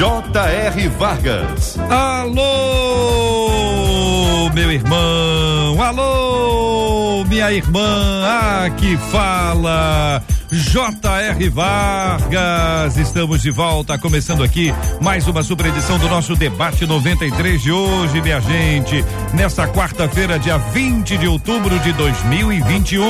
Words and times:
J.R. 0.00 0.88
Vargas. 0.96 1.76
Alô, 1.90 2.40
meu 4.54 4.72
irmão. 4.72 5.82
Alô, 5.82 7.22
minha 7.26 7.52
irmã. 7.52 8.22
Ah, 8.24 8.70
que 8.78 8.96
fala 8.96 10.22
J.R. 10.52 11.48
Vargas. 11.48 12.96
Estamos 12.96 13.40
de 13.40 13.52
volta, 13.52 13.96
começando 13.96 14.42
aqui 14.42 14.74
mais 15.00 15.28
uma 15.28 15.44
super 15.44 15.66
edição 15.66 15.96
do 15.96 16.08
nosso 16.08 16.34
debate 16.34 16.84
93 16.86 17.62
de 17.62 17.70
hoje, 17.70 18.20
minha 18.20 18.40
gente. 18.40 19.04
Nesta 19.32 19.68
quarta-feira, 19.68 20.40
dia 20.40 20.58
20 20.58 21.18
de 21.18 21.28
outubro 21.28 21.78
de 21.78 21.92
2021. 21.92 23.00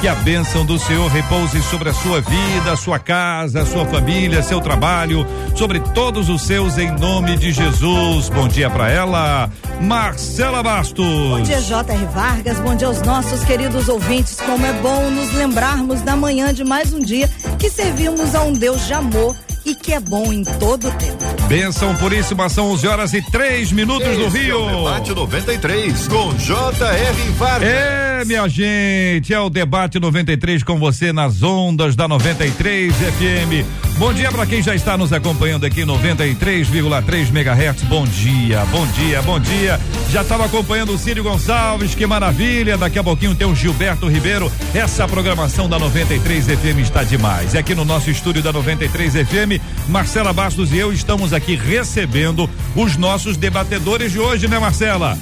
Que 0.00 0.06
a 0.06 0.14
bênção 0.14 0.64
do 0.64 0.78
Senhor 0.78 1.10
repouse 1.10 1.60
sobre 1.64 1.88
a 1.88 1.94
sua 1.94 2.20
vida, 2.20 2.76
sua 2.76 3.00
casa, 3.00 3.66
sua 3.66 3.84
família, 3.84 4.40
seu 4.40 4.60
trabalho, 4.60 5.26
sobre 5.56 5.80
todos 5.80 6.28
os 6.28 6.42
seus, 6.42 6.78
em 6.78 6.92
nome 6.92 7.36
de 7.36 7.50
Jesus. 7.50 8.28
Bom 8.28 8.46
dia 8.46 8.70
para 8.70 8.88
ela, 8.88 9.50
Marcela 9.80 10.62
Bastos. 10.62 11.04
Bom 11.04 11.42
dia, 11.42 11.60
J.R. 11.60 12.06
Vargas. 12.06 12.60
Bom 12.60 12.76
dia 12.76 12.86
aos 12.86 13.02
nossos 13.02 13.42
queridos 13.44 13.88
ouvintes. 13.88 14.36
Como 14.36 14.64
é 14.64 14.72
bom 14.74 15.10
nos 15.10 15.32
lembrarmos 15.32 16.02
da 16.02 16.14
manhã 16.14 16.54
de 16.54 16.67
mais 16.68 16.92
um 16.92 17.00
dia 17.00 17.28
que 17.58 17.70
servimos 17.70 18.34
a 18.34 18.42
um 18.42 18.52
Deus 18.52 18.86
de 18.86 18.92
amor 18.92 19.34
e 19.68 19.74
que 19.74 19.92
é 19.92 20.00
bom 20.00 20.32
em 20.32 20.42
todo 20.42 20.88
o 20.88 20.90
tempo. 20.92 21.24
Benção 21.46 21.94
puríssima, 21.96 22.48
são 22.48 22.70
11 22.70 22.88
horas 22.88 23.12
e 23.12 23.20
3 23.20 23.70
minutos 23.72 24.08
Esse 24.08 24.18
do 24.18 24.28
Rio. 24.28 24.56
É 24.56 24.72
o 24.72 24.76
debate 24.76 25.14
93 25.14 26.08
com 26.08 26.34
J.R. 26.36 27.30
Vargas. 27.36 27.68
É, 27.68 28.24
minha 28.24 28.48
gente, 28.48 29.34
é 29.34 29.40
o 29.40 29.50
debate 29.50 30.00
93 30.00 30.62
com 30.62 30.78
você 30.78 31.12
nas 31.12 31.42
ondas 31.42 31.94
da 31.94 32.08
93 32.08 32.94
FM. 32.94 33.88
Bom 33.98 34.14
dia 34.14 34.30
para 34.30 34.46
quem 34.46 34.62
já 34.62 34.76
está 34.76 34.96
nos 34.96 35.12
acompanhando 35.12 35.66
aqui 35.66 35.82
93,3 35.82 37.30
MHz. 37.30 37.82
Bom 37.82 38.06
dia, 38.06 38.64
bom 38.66 38.86
dia, 38.86 39.20
bom 39.22 39.40
dia. 39.40 39.80
Já 40.12 40.22
estava 40.22 40.44
acompanhando 40.44 40.94
o 40.94 40.98
Círio 40.98 41.24
Gonçalves, 41.24 41.96
que 41.96 42.06
maravilha. 42.06 42.78
Daqui 42.78 42.98
a 42.98 43.02
pouquinho 43.02 43.34
tem 43.34 43.46
o 43.46 43.56
Gilberto 43.56 44.06
Ribeiro. 44.06 44.52
Essa 44.72 45.08
programação 45.08 45.68
da 45.68 45.80
93 45.80 46.46
FM 46.46 46.78
está 46.80 47.02
demais. 47.02 47.56
É 47.56 47.58
aqui 47.58 47.74
no 47.74 47.84
nosso 47.84 48.08
estúdio 48.08 48.40
da 48.40 48.52
93 48.52 49.14
FM, 49.14 49.57
Marcela 49.88 50.32
Bastos 50.32 50.72
e 50.72 50.78
eu 50.78 50.92
estamos 50.92 51.32
aqui 51.32 51.54
recebendo 51.54 52.48
os 52.76 52.96
nossos 52.96 53.36
debatedores 53.36 54.12
de 54.12 54.18
hoje, 54.18 54.48
né, 54.48 54.58
Marcela? 54.58 55.18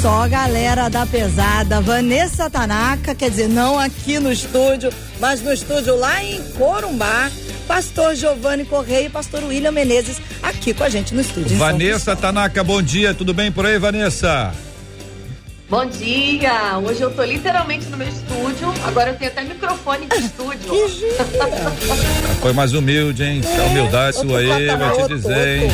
Só 0.00 0.26
galera 0.28 0.88
da 0.88 1.04
pesada, 1.04 1.80
Vanessa 1.80 2.48
Tanaka, 2.48 3.14
quer 3.14 3.30
dizer, 3.30 3.48
não 3.48 3.78
aqui 3.78 4.18
no 4.18 4.32
estúdio, 4.32 4.90
mas 5.20 5.42
no 5.42 5.52
estúdio 5.52 5.94
lá 5.96 6.24
em 6.24 6.42
Corumbá. 6.52 7.30
Pastor 7.68 8.16
Giovanni 8.16 8.64
Correia 8.64 9.06
e 9.06 9.10
Pastor 9.10 9.44
William 9.44 9.70
Menezes 9.70 10.16
aqui 10.42 10.74
com 10.74 10.82
a 10.82 10.88
gente 10.88 11.14
no 11.14 11.20
estúdio. 11.20 11.56
Vanessa 11.56 12.16
Tanaka, 12.16 12.64
bom 12.64 12.82
dia, 12.82 13.14
tudo 13.14 13.32
bem 13.32 13.52
por 13.52 13.64
aí, 13.64 13.78
Vanessa? 13.78 14.52
Bom 15.70 15.86
dia! 15.86 16.78
Hoje 16.84 17.00
eu 17.00 17.12
tô 17.12 17.22
literalmente 17.22 17.86
no 17.86 17.96
meu 17.96 18.08
estúdio. 18.08 18.74
Agora 18.84 19.10
eu 19.10 19.14
tenho 19.16 19.30
até 19.30 19.44
microfone 19.44 20.04
de 20.08 20.16
estúdio. 20.16 20.68
Foi 22.42 22.52
mais 22.52 22.72
humilde, 22.74 23.22
hein? 23.22 23.40
A 23.56 23.62
humildade 23.66 24.16
Outro 24.16 24.30
sua 24.30 24.38
aí, 24.40 24.66
patamar, 24.66 24.88
vou 24.88 24.96
te 24.96 25.00
outro, 25.02 25.16
dizer, 25.18 25.58
hein? 25.62 25.70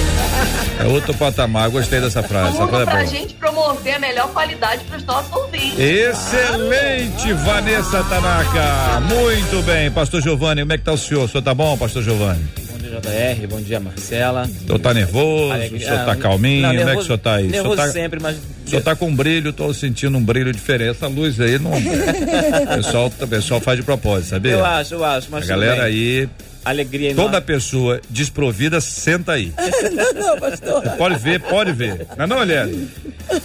É 0.81 0.85
outro 0.85 1.15
patamar, 1.15 1.71
gostei 1.71 1.99
dessa 1.99 2.23
frase. 2.23 2.51
Essa 2.51 2.59
Tudo 2.59 2.69
frase 2.69 2.83
é 2.83 2.85
pra 2.85 2.95
boa. 2.97 3.07
gente 3.07 3.35
promover 3.35 3.95
a 3.95 3.99
melhor 3.99 4.29
qualidade 4.35 4.85
pros 4.85 5.03
nossos 5.05 5.33
ouvintes. 5.33 5.79
Excelente, 5.79 7.33
Vanessa 7.33 8.05
Tanaka. 8.05 9.01
Muito 9.01 9.63
bem, 9.65 9.91
Pastor 9.91 10.21
Giovanni, 10.21 10.61
como 10.61 10.75
é 10.75 10.79
que 10.79 10.85
tá 10.85 10.93
o 10.93 10.99
senhor? 10.99 11.25
O 11.25 11.29
senhor 11.29 11.43
tá 11.43 11.55
bom, 11.55 11.75
Pastor 11.79 12.03
Giovanni? 12.03 12.45
Bom 12.71 12.77
dia, 12.77 13.01
JR. 13.01 13.47
Bom 13.47 13.61
dia, 13.63 13.81
Marcela. 13.81 14.43
O 14.43 14.67
senhor 14.67 14.79
tá 14.79 14.93
nervoso? 14.93 15.55
O 15.55 15.79
senhor 15.81 16.05
tá 16.05 16.13
Ah, 16.13 16.17
calminho? 16.17 16.63
não, 16.63 16.69
como 16.69 16.75
é 16.75 16.77
que 16.77 16.83
o 16.83 16.87
nervoso- 16.87 17.07
senhor 17.07 17.19
tá 17.19 17.35
aí? 17.37 17.49
Nervoso 17.49 17.77
tá, 17.77 17.89
sempre, 17.89 18.21
mas. 18.21 18.37
O 18.67 18.71
senhor 18.71 18.83
tá 18.83 18.97
com 18.97 19.07
um 19.09 19.15
brilho, 19.15 19.53
tô 19.53 19.73
sentindo 19.73 20.17
um 20.19 20.23
brilho 20.25 20.53
diferente. 20.53 20.91
Essa 20.91 21.07
luz 21.07 21.41
aí 21.41 21.59
não. 21.59 21.71
o, 21.77 22.77
pessoal, 22.77 23.13
o 23.21 23.27
pessoal 23.29 23.61
faz 23.61 23.79
de 23.79 23.85
propósito, 23.85 24.31
sabia? 24.31 24.53
Eu 24.53 24.65
acho, 24.65 24.95
eu 24.95 25.05
acho, 25.05 25.29
A 25.29 25.31
mas. 25.31 25.41
tudo 25.43 25.49
galera 25.49 25.85
bem. 25.85 25.85
aí, 25.85 26.29
Alegria 26.65 27.11
toda 27.15 27.29
enorme. 27.29 27.47
pessoa 27.47 28.01
desprovida, 28.11 28.81
senta 28.81 29.33
aí. 29.35 29.53
Não, 30.17 30.37
pastor. 30.41 30.83
Pode 30.99 31.17
ver, 31.21 31.39
pode 31.41 31.73
ver. 31.73 32.05
Não, 32.19 32.27
não, 32.27 32.43
Eliane. 32.43 32.89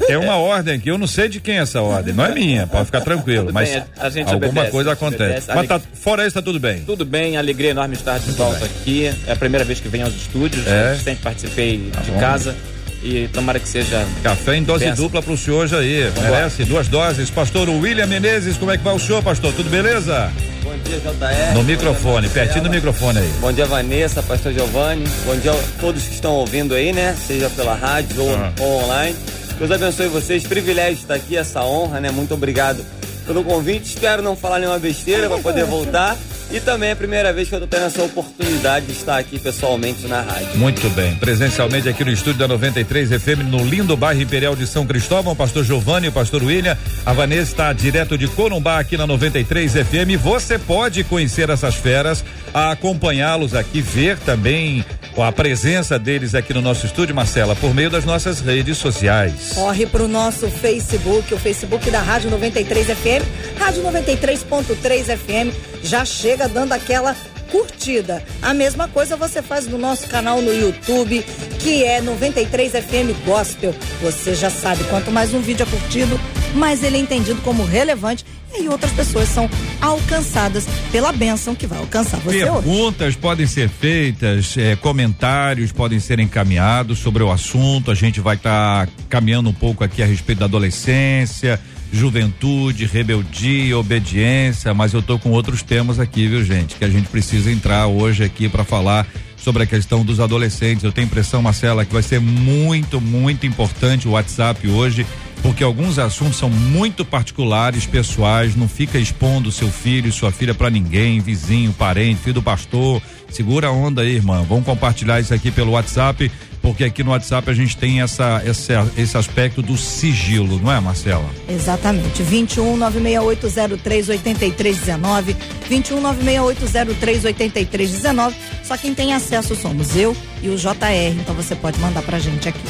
Tem 0.08 0.16
uma 0.18 0.38
ordem 0.38 0.74
aqui, 0.76 0.90
eu 0.90 0.98
não 0.98 1.06
sei 1.06 1.30
de 1.30 1.40
quem 1.40 1.60
é 1.60 1.62
essa 1.62 1.82
ordem. 1.82 2.16
Não 2.16 2.26
é 2.26 2.34
minha, 2.34 2.66
pode 2.66 2.86
ficar 2.86 3.02
tranquilo. 3.02 3.46
Tudo 3.46 3.54
Mas 3.54 3.70
bem, 3.70 3.84
a 4.00 4.10
gente 4.10 4.28
alguma 4.34 4.48
obedece, 4.50 4.72
coisa 4.72 4.90
a 4.90 4.94
gente 4.94 5.04
acontece. 5.04 5.24
obedece. 5.52 5.54
Mas 5.56 5.68
tá, 5.68 5.80
fora 5.94 6.26
isso, 6.26 6.34
tá 6.34 6.42
tudo 6.42 6.60
bem. 6.60 6.82
Tudo 6.82 7.06
bem, 7.06 7.38
alegria 7.38 7.70
enorme 7.72 7.94
estar 7.94 8.18
de 8.20 8.32
volta 8.32 8.66
aqui. 8.66 9.06
É 9.28 9.34
a 9.34 9.36
primeira 9.36 9.64
vez 9.66 9.80
que 9.80 9.88
venho 9.88 10.06
aos 10.06 10.16
estúdios. 10.16 10.66
É. 10.66 10.96
Sempre 10.96 11.24
participei 11.24 11.78
de 12.04 12.12
bom. 12.12 12.20
casa. 12.20 12.56
E 13.04 13.28
tomara 13.30 13.60
que 13.60 13.68
seja. 13.68 14.06
Café 14.22 14.58
em 14.58 14.64
dose 14.64 14.92
dupla 14.92 15.22
pro 15.24 15.36
senhor 15.36 15.64
hoje 15.64 15.76
aí. 15.76 16.12
Merece 16.22 16.64
duas 16.66 16.88
doses. 16.88 17.30
Pastor 17.32 17.68
William 17.70 18.06
Menezes, 18.06 18.58
como 18.58 18.70
é 18.72 18.78
que 18.78 18.84
vai 18.84 18.94
o 18.96 19.00
senhor, 19.00 19.24
pastor? 19.24 19.52
Tudo 19.54 19.70
beleza? 19.72 20.32
Bom 20.64 20.74
dia, 20.86 21.00
JR. 21.00 21.54
No 21.56 21.64
microfone, 21.64 22.30
pertinho 22.30 22.64
do 22.66 22.70
microfone 22.70 23.18
aí. 23.18 23.32
Bom 23.40 23.52
dia, 23.52 23.66
Vanessa, 23.66 24.22
Pastor 24.22 24.54
Giovanni. 24.54 25.06
Bom 25.26 25.36
dia 25.36 25.52
a 25.52 25.56
todos 25.80 26.04
que 26.04 26.14
estão 26.14 26.34
ouvindo 26.34 26.76
aí, 26.76 26.94
né? 26.94 27.16
Seja 27.28 27.50
pela 27.50 27.74
rádio 27.76 28.22
ou, 28.22 28.36
Ah. 28.36 28.52
ou 28.60 28.84
online. 28.84 29.16
Deus 29.58 29.72
abençoe 29.72 30.08
vocês. 30.08 30.44
Privilégio 30.44 31.02
estar 31.02 31.16
aqui, 31.16 31.36
essa 31.36 31.64
honra, 31.64 32.00
né? 32.00 32.12
Muito 32.12 32.34
obrigado 32.36 32.86
pelo 33.26 33.44
convite. 33.44 33.86
Espero 33.96 34.22
não 34.22 34.36
falar 34.36 34.60
nenhuma 34.60 34.78
besteira 34.80 35.28
para 35.28 35.40
poder 35.40 35.66
voltar. 35.66 36.16
E 36.54 36.60
também 36.60 36.90
é 36.90 36.92
a 36.92 36.96
primeira 36.96 37.32
vez 37.32 37.48
que 37.48 37.56
eu 37.56 37.62
tô 37.62 37.68
tendo 37.68 37.86
essa 37.86 38.04
oportunidade 38.04 38.86
de 38.88 38.92
estar 38.92 39.18
aqui 39.18 39.40
pessoalmente 39.40 40.06
na 40.06 40.22
rádio. 40.22 40.58
Muito 40.58 40.90
bem. 40.90 41.16
Presencialmente 41.16 41.88
aqui 41.88 42.04
no 42.04 42.12
estúdio 42.12 42.40
da 42.40 42.48
93 42.48 43.10
FM, 43.10 43.44
no 43.50 43.64
lindo 43.64 43.96
bairro 43.96 44.22
Imperial 44.22 44.54
de 44.54 44.68
São 44.68 44.86
Cristóvão, 44.86 45.34
pastor 45.34 45.64
Giovanni, 45.64 46.10
o 46.10 46.12
pastor 46.12 46.44
William. 46.44 46.78
A 47.06 47.14
Vanessa 47.14 47.52
está 47.52 47.72
direto 47.72 48.18
de 48.18 48.28
Corumbá 48.28 48.80
aqui 48.80 48.98
na 48.98 49.08
93 49.08 49.72
FM. 49.72 50.22
Você 50.22 50.60
pode 50.60 51.06
conhecer 51.06 51.50
essas 51.50 51.76
feras, 51.76 52.22
acompanhá-los 52.54 53.56
aqui, 53.56 53.80
ver 53.80 54.18
também 54.20 54.84
a 55.18 55.32
presença 55.32 56.00
deles 56.00 56.34
aqui 56.34 56.54
no 56.54 56.62
nosso 56.62 56.86
estúdio, 56.86 57.14
Marcela, 57.14 57.56
por 57.56 57.74
meio 57.74 57.90
das 57.90 58.06
nossas 58.06 58.40
redes 58.40 58.78
sociais. 58.78 59.52
Corre 59.54 59.86
pro 59.86 60.08
nosso 60.08 60.48
Facebook, 60.50 61.34
o 61.34 61.38
Facebook 61.38 61.90
da 61.92 62.02
Rádio 62.02 62.30
93 62.30 62.88
FM, 62.88 63.60
Rádio 63.60 63.84
93.3 63.84 65.18
FM. 65.18 65.54
Já 65.84 66.06
chega 66.06 66.48
dando 66.48 66.74
aquela 66.74 67.16
curtida. 67.52 68.24
A 68.42 68.54
mesma 68.54 68.88
coisa 68.88 69.18
você 69.18 69.42
faz 69.42 69.68
no 69.68 69.78
nosso 69.78 70.08
canal 70.08 70.42
no 70.42 70.54
YouTube, 70.54 71.24
que 71.60 71.84
é 71.84 72.02
93 72.02 72.72
FM 72.72 73.26
Gospel. 73.26 73.76
Você 74.02 74.34
já 74.34 74.50
sabe, 74.50 74.84
quanto 74.86 75.12
mais 75.12 75.34
um 75.34 75.42
vídeo 75.42 75.64
é 75.64 75.66
curtido, 75.66 76.20
mais 76.56 76.84
ele 76.84 76.98
é 76.98 77.00
entendido 77.00 77.42
como 77.42 77.64
relevante 77.64 78.26
e 78.60 78.68
outras 78.68 78.92
pessoas 78.92 79.30
são 79.30 79.50
alcançadas 79.80 80.68
pela 80.92 81.12
bênção 81.12 81.56
que 81.56 81.66
vai 81.66 81.80
alcançar 81.80 82.20
você 82.20 82.50
hoje. 82.50 82.68
Perguntas 82.68 83.16
podem 83.16 83.48
ser 83.48 83.70
feitas, 83.70 84.56
eh, 84.58 84.76
comentários 84.76 85.72
podem 85.72 86.00
ser 86.00 86.20
encaminhados 86.20 87.00
sobre 87.00 87.24
o 87.24 87.32
assunto. 87.32 87.92
A 87.92 87.96
gente 87.96 88.20
vai 88.20 88.36
estar 88.36 88.90
caminhando 89.10 89.50
um 89.50 89.54
pouco 89.54 89.84
aqui 89.84 90.04
a 90.04 90.06
respeito 90.06 90.40
da 90.40 90.46
adolescência, 90.46 91.60
juventude, 91.92 92.86
rebeldia, 92.86 93.78
obediência, 93.78 94.74
mas 94.74 94.94
eu 94.94 95.02
tô 95.02 95.20
com 95.20 95.32
outros 95.32 95.62
temas 95.62 96.00
aqui, 96.00 96.28
viu, 96.28 96.44
gente? 96.44 96.76
Que 96.76 96.86
a 96.86 96.90
gente 96.90 97.10
precisa 97.10 97.52
entrar 97.52 97.88
hoje 97.88 98.24
aqui 98.24 98.48
para 98.48 98.64
falar 98.64 99.06
sobre 99.36 99.64
a 99.64 99.66
questão 99.66 100.06
dos 100.06 100.20
adolescentes. 100.20 100.84
Eu 100.84 100.92
tenho 100.92 101.06
impressão, 101.06 101.42
Marcela, 101.42 101.84
que 101.84 101.92
vai 101.92 102.04
ser 102.04 102.20
muito, 102.20 103.02
muito 103.02 103.46
importante 103.46 104.08
o 104.08 104.12
WhatsApp 104.12 104.68
hoje, 104.68 105.06
porque 105.42 105.64
alguns 105.64 105.98
assuntos 105.98 106.38
são 106.38 106.50
muito 106.50 107.04
particulares, 107.04 107.86
pessoais, 107.86 108.56
não 108.56 108.70
fica 108.70 109.00
expondo 109.00 109.52
seu 109.52 109.70
filho 109.70 110.14
sua 110.14 110.32
filha 110.32 110.54
para 110.54 110.70
ninguém, 110.70 111.20
vizinho, 111.20 111.74
parente, 111.74 112.22
filho 112.22 112.36
do 112.36 112.44
pastor. 112.44 113.02
Segura 113.30 113.68
a 113.68 113.72
onda 113.72 114.02
aí, 114.02 114.16
irmão. 114.16 114.44
Vamos 114.44 114.66
compartilhar 114.66 115.20
isso 115.20 115.34
aqui 115.34 115.50
pelo 115.50 115.72
WhatsApp, 115.72 116.32
porque 116.62 116.84
aqui 116.84 117.04
no 117.04 117.12
WhatsApp 117.12 117.50
a 117.50 117.54
gente 117.54 117.76
tem 117.76 118.02
essa, 118.02 118.42
essa 118.46 118.90
esse 118.96 119.18
aspecto 119.18 119.62
do 119.62 119.78
sigilo, 119.78 120.60
não 120.60 120.72
é, 120.72 120.80
Marcela? 120.80 121.26
Exatamente. 121.50 122.22
21 122.22 122.78
96803 122.78 124.10
8319. 124.10 125.36
21 125.68 126.02
96803 126.02 127.26
8319. 127.26 128.36
Só 128.64 128.78
quem 128.78 128.94
tem 128.94 129.14
acesso 129.14 129.56
somos 129.56 129.96
eu 129.96 130.16
e 130.42 130.50
o 130.50 130.56
JR. 130.56 131.20
Então 131.20 131.34
você 131.36 131.56
pode 131.56 131.80
mandar 131.80 132.02
pra 132.04 132.20
gente 132.20 132.48
aqui. 132.48 132.62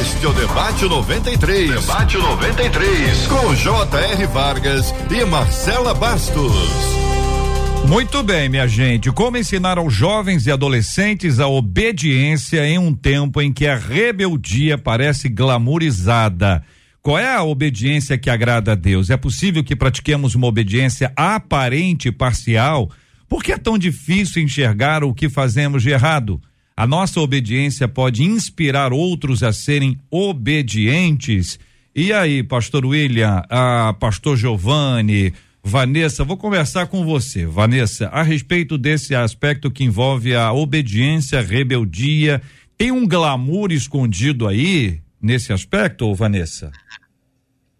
Este 0.00 0.26
é 0.26 0.28
o 0.28 0.32
Debate 0.32 0.84
93. 0.84 1.70
Debate 1.70 2.18
93. 2.18 3.26
Com 3.26 3.54
J.R. 3.54 4.26
Vargas 4.26 4.94
e 5.10 5.24
Marcela 5.24 5.94
Bastos. 5.94 7.01
Muito 7.92 8.22
bem, 8.22 8.48
minha 8.48 8.66
gente. 8.66 9.12
Como 9.12 9.36
ensinar 9.36 9.76
aos 9.76 9.92
jovens 9.92 10.46
e 10.46 10.50
adolescentes 10.50 11.38
a 11.38 11.46
obediência 11.46 12.66
em 12.66 12.78
um 12.78 12.94
tempo 12.94 13.38
em 13.38 13.52
que 13.52 13.66
a 13.66 13.76
rebeldia 13.76 14.78
parece 14.78 15.28
glamourizada? 15.28 16.64
Qual 17.02 17.18
é 17.18 17.34
a 17.34 17.42
obediência 17.42 18.16
que 18.16 18.30
agrada 18.30 18.72
a 18.72 18.74
Deus? 18.74 19.10
É 19.10 19.16
possível 19.18 19.62
que 19.62 19.76
pratiquemos 19.76 20.34
uma 20.34 20.46
obediência 20.46 21.12
aparente 21.14 22.08
e 22.08 22.12
parcial? 22.12 22.90
Por 23.28 23.44
que 23.44 23.52
é 23.52 23.58
tão 23.58 23.76
difícil 23.76 24.42
enxergar 24.42 25.04
o 25.04 25.12
que 25.12 25.28
fazemos 25.28 25.82
de 25.82 25.90
errado? 25.90 26.40
A 26.74 26.86
nossa 26.86 27.20
obediência 27.20 27.86
pode 27.86 28.22
inspirar 28.22 28.90
outros 28.94 29.42
a 29.42 29.52
serem 29.52 29.98
obedientes. 30.10 31.60
E 31.94 32.10
aí, 32.10 32.42
pastor 32.42 32.86
William, 32.86 33.42
a 33.50 33.94
pastor 34.00 34.38
Giovanni, 34.38 35.34
Vanessa, 35.64 36.24
vou 36.24 36.36
conversar 36.36 36.88
com 36.88 37.04
você, 37.04 37.46
Vanessa, 37.46 38.08
a 38.08 38.22
respeito 38.22 38.76
desse 38.76 39.14
aspecto 39.14 39.70
que 39.70 39.84
envolve 39.84 40.34
a 40.34 40.52
obediência, 40.52 41.38
a 41.38 41.42
rebeldia. 41.42 42.42
Tem 42.76 42.90
um 42.90 43.06
glamour 43.06 43.70
escondido 43.70 44.48
aí 44.48 45.00
nesse 45.20 45.52
aspecto, 45.52 46.12
Vanessa? 46.14 46.72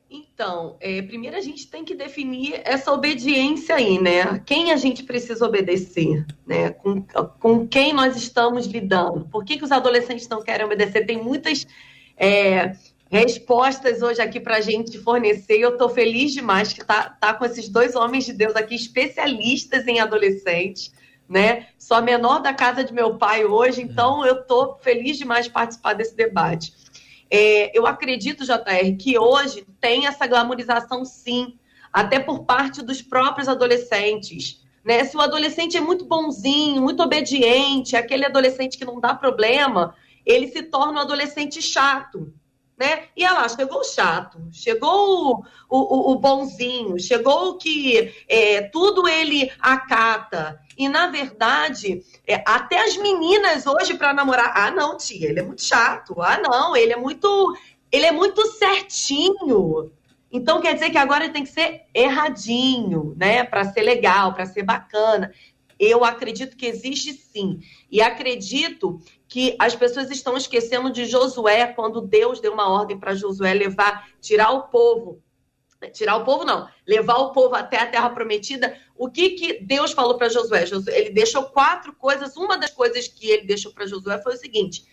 Então, 0.08 0.76
é, 0.80 1.02
primeiro 1.02 1.36
a 1.36 1.40
gente 1.40 1.66
tem 1.66 1.84
que 1.84 1.94
definir 1.94 2.60
essa 2.64 2.92
obediência 2.92 3.74
aí, 3.74 4.00
né? 4.00 4.40
Quem 4.46 4.70
a 4.70 4.76
gente 4.76 5.02
precisa 5.02 5.44
obedecer, 5.44 6.24
né? 6.46 6.70
Com, 6.70 7.02
com 7.40 7.66
quem 7.66 7.92
nós 7.92 8.16
estamos 8.16 8.66
lidando? 8.66 9.26
Por 9.30 9.44
que, 9.44 9.56
que 9.56 9.64
os 9.64 9.72
adolescentes 9.72 10.28
não 10.28 10.42
querem 10.42 10.66
obedecer? 10.66 11.04
Tem 11.04 11.20
muitas 11.20 11.66
é, 12.16 12.76
respostas 13.12 14.00
hoje 14.00 14.22
aqui 14.22 14.40
para 14.40 14.56
a 14.56 14.60
gente 14.62 14.98
fornecer. 14.98 15.58
Eu 15.58 15.72
estou 15.72 15.90
feliz 15.90 16.32
demais 16.32 16.72
que 16.72 16.82
tá, 16.82 17.10
tá 17.10 17.34
com 17.34 17.44
esses 17.44 17.68
dois 17.68 17.94
homens 17.94 18.24
de 18.24 18.32
Deus 18.32 18.56
aqui, 18.56 18.74
especialistas 18.74 19.86
em 19.86 20.00
adolescentes, 20.00 20.94
né? 21.28 21.66
Sou 21.78 21.98
a 21.98 22.00
menor 22.00 22.40
da 22.40 22.54
casa 22.54 22.82
de 22.82 22.90
meu 22.90 23.18
pai 23.18 23.44
hoje, 23.44 23.82
então 23.82 24.24
eu 24.24 24.40
estou 24.40 24.78
feliz 24.80 25.18
demais 25.18 25.44
de 25.44 25.52
participar 25.52 25.92
desse 25.92 26.16
debate. 26.16 26.72
É, 27.30 27.76
eu 27.78 27.86
acredito, 27.86 28.46
JR, 28.46 28.96
que 28.98 29.18
hoje 29.18 29.66
tem 29.78 30.06
essa 30.06 30.26
glamorização 30.26 31.04
sim, 31.04 31.58
até 31.92 32.18
por 32.18 32.44
parte 32.44 32.80
dos 32.80 33.02
próprios 33.02 33.46
adolescentes. 33.46 34.62
Né? 34.82 35.04
Se 35.04 35.18
o 35.18 35.20
adolescente 35.20 35.76
é 35.76 35.80
muito 35.82 36.06
bonzinho, 36.06 36.80
muito 36.80 37.02
obediente, 37.02 37.94
aquele 37.94 38.24
adolescente 38.24 38.78
que 38.78 38.86
não 38.86 38.98
dá 38.98 39.14
problema, 39.14 39.94
ele 40.24 40.48
se 40.48 40.62
torna 40.62 41.00
um 41.00 41.02
adolescente 41.02 41.60
chato. 41.60 42.32
Né? 42.78 43.04
E 43.16 43.22
lá, 43.22 43.48
chegou 43.48 43.80
o 43.80 43.84
chato, 43.84 44.38
chegou 44.50 45.44
o, 45.68 45.78
o, 45.78 46.12
o 46.12 46.18
bonzinho, 46.18 46.98
chegou 46.98 47.50
o 47.50 47.58
que 47.58 48.12
é, 48.28 48.62
tudo 48.62 49.06
ele 49.06 49.52
acata. 49.60 50.58
E, 50.76 50.88
na 50.88 51.08
verdade, 51.08 52.02
é, 52.26 52.42
até 52.46 52.82
as 52.82 52.96
meninas 52.96 53.66
hoje 53.66 53.94
para 53.94 54.14
namorar, 54.14 54.52
ah, 54.56 54.70
não, 54.70 54.96
tia, 54.96 55.28
ele 55.28 55.40
é 55.40 55.42
muito 55.42 55.62
chato. 55.62 56.20
Ah, 56.20 56.40
não, 56.42 56.74
ele 56.74 56.92
é 56.92 56.96
muito. 56.96 57.56
Ele 57.90 58.06
é 58.06 58.12
muito 58.12 58.46
certinho. 58.52 59.92
Então 60.32 60.62
quer 60.62 60.72
dizer 60.72 60.88
que 60.88 60.96
agora 60.96 61.24
ele 61.24 61.32
tem 61.32 61.44
que 61.44 61.50
ser 61.50 61.82
erradinho, 61.94 63.14
né? 63.18 63.44
Para 63.44 63.66
ser 63.66 63.82
legal, 63.82 64.32
para 64.32 64.46
ser 64.46 64.62
bacana. 64.62 65.30
Eu 65.78 66.04
acredito 66.04 66.56
que 66.56 66.64
existe 66.64 67.12
sim. 67.12 67.60
E 67.90 68.00
acredito 68.00 68.98
que 69.32 69.56
as 69.58 69.74
pessoas 69.74 70.10
estão 70.10 70.36
esquecendo 70.36 70.92
de 70.92 71.06
Josué, 71.06 71.68
quando 71.68 72.02
Deus 72.02 72.38
deu 72.38 72.52
uma 72.52 72.68
ordem 72.68 72.98
para 72.98 73.14
Josué 73.14 73.54
levar, 73.54 74.06
tirar 74.20 74.50
o 74.50 74.64
povo 74.64 75.22
tirar 75.90 76.16
o 76.16 76.24
povo 76.24 76.44
não, 76.44 76.68
levar 76.86 77.16
o 77.16 77.32
povo 77.32 77.56
até 77.56 77.76
a 77.76 77.90
terra 77.90 78.08
prometida. 78.10 78.78
O 78.94 79.10
que 79.10 79.30
que 79.30 79.64
Deus 79.64 79.90
falou 79.90 80.16
para 80.16 80.28
Josué? 80.28 80.64
Ele 80.88 81.10
deixou 81.10 81.44
quatro 81.44 81.92
coisas. 81.94 82.36
Uma 82.36 82.56
das 82.56 82.70
coisas 82.70 83.08
que 83.08 83.28
ele 83.28 83.46
deixou 83.46 83.72
para 83.72 83.86
Josué 83.86 84.22
foi 84.22 84.34
o 84.34 84.38
seguinte: 84.38 84.86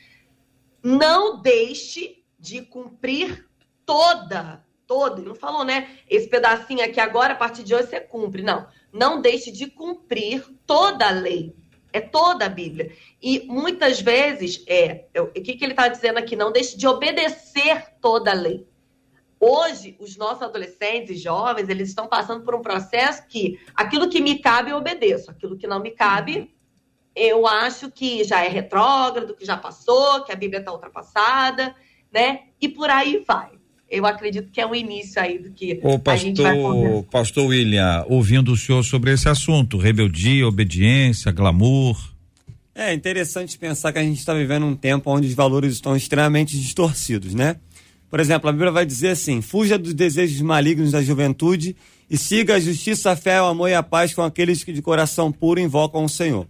não 0.82 1.42
deixe 1.44 2.24
de 2.40 2.64
cumprir 2.64 3.48
toda, 3.86 4.66
toda. 4.88 5.20
Ele 5.20 5.28
não 5.28 5.36
falou, 5.36 5.64
né? 5.64 6.00
Esse 6.10 6.28
pedacinho 6.28 6.84
aqui 6.84 7.00
agora 7.00 7.34
a 7.34 7.38
partir 7.38 7.64
de 7.64 7.76
hoje 7.76 7.90
você 7.90 8.00
cumpre. 8.00 8.42
Não, 8.42 8.66
não 8.92 9.22
deixe 9.22 9.52
de 9.52 9.68
cumprir 9.68 10.44
toda 10.66 11.08
a 11.08 11.12
lei. 11.12 11.56
É 11.92 12.00
toda 12.00 12.46
a 12.46 12.50
Bíblia. 12.50 12.92
E 13.22 13.46
muitas 13.48 14.00
vezes, 14.02 14.64
é, 14.68 15.06
o 15.18 15.28
que, 15.28 15.56
que 15.56 15.64
ele 15.64 15.74
está 15.74 15.88
dizendo 15.88 16.18
aqui? 16.20 16.36
Não 16.36 16.52
deixe 16.52 16.78
de 16.78 16.88
obedecer 16.88 17.96
toda 18.00 18.32
a 18.32 18.36
lei. 18.36 18.68
Hoje, 19.40 19.96
os 20.00 20.18
nossos 20.18 20.44
adolescentes 20.44 21.12
e 21.12 21.20
jovens, 21.20 21.70
eles 21.70 21.90
estão 21.90 22.08
passando 22.08 22.44
por 22.44 22.54
um 22.54 22.62
processo 22.62 23.26
que 23.28 23.60
aquilo 23.74 24.10
que 24.10 24.22
me 24.22 24.40
cabe 24.40 24.72
eu 24.72 24.78
obedeço, 24.78 25.32
aquilo 25.32 25.58
que 25.58 25.66
não 25.66 25.80
me 25.80 25.92
cabe, 25.92 26.54
eu 27.16 27.48
acho 27.48 27.90
que 27.90 28.24
já 28.24 28.44
é 28.44 28.50
retrógrado, 28.50 29.36
que 29.36 29.46
já 29.46 29.58
passou, 29.58 30.24
que 30.24 30.32
a 30.32 30.36
Bíblia 30.36 30.60
está 30.60 30.72
ultrapassada, 30.72 31.76
né? 32.12 32.50
E 32.62 32.68
por 32.68 32.90
aí 32.90 33.24
vai. 33.26 33.59
Eu 33.90 34.06
acredito 34.06 34.52
que 34.52 34.62
é 34.62 34.68
o 34.68 34.76
início 34.76 35.20
aí 35.22 35.40
do 35.40 35.50
que 35.52 35.80
o 35.82 35.98
pastor, 35.98 36.14
a 36.14 36.18
gente 36.18 36.42
vai 36.42 36.56
conversar. 36.56 37.04
Pastor 37.10 37.48
William, 37.48 38.06
ouvindo 38.08 38.52
o 38.52 38.58
senhor 38.58 38.84
sobre 38.84 39.12
esse 39.12 39.28
assunto, 39.28 39.78
rebeldia, 39.78 40.48
obediência, 40.48 41.32
glamour. 41.32 41.98
É 42.76 42.94
interessante 42.94 43.58
pensar 43.58 43.92
que 43.92 44.00
a 44.00 44.04
gente 44.04 44.20
está 44.20 44.34
vivendo 44.34 44.66
um 44.66 44.76
tempo 44.76 45.10
onde 45.12 45.28
os 45.28 45.34
valores 45.34 45.74
estão 45.74 45.96
extremamente 45.96 46.58
distorcidos, 46.58 47.34
né? 47.34 47.58
Por 48.10 48.20
exemplo, 48.20 48.50
a 48.50 48.54
Bíblia 48.54 48.72
vai 48.72 48.86
dizer 48.86 49.10
assim: 49.10 49.42
fuja 49.42 49.78
dos 49.78 49.94
desejos 49.94 50.40
malignos 50.42 50.92
da 50.92 51.02
juventude 51.02 51.76
e 52.10 52.18
siga 52.18 52.56
a 52.56 52.60
justiça, 52.60 53.12
a 53.12 53.16
fé, 53.16 53.42
o 53.42 53.46
amor 53.46 53.70
e 53.70 53.74
a 53.74 53.84
paz 53.84 54.14
com 54.14 54.22
aqueles 54.22 54.64
que 54.64 54.72
de 54.72 54.82
coração 54.82 55.32
puro 55.32 55.60
invocam 55.60 56.04
o 56.04 56.10
Senhor. 56.10 56.48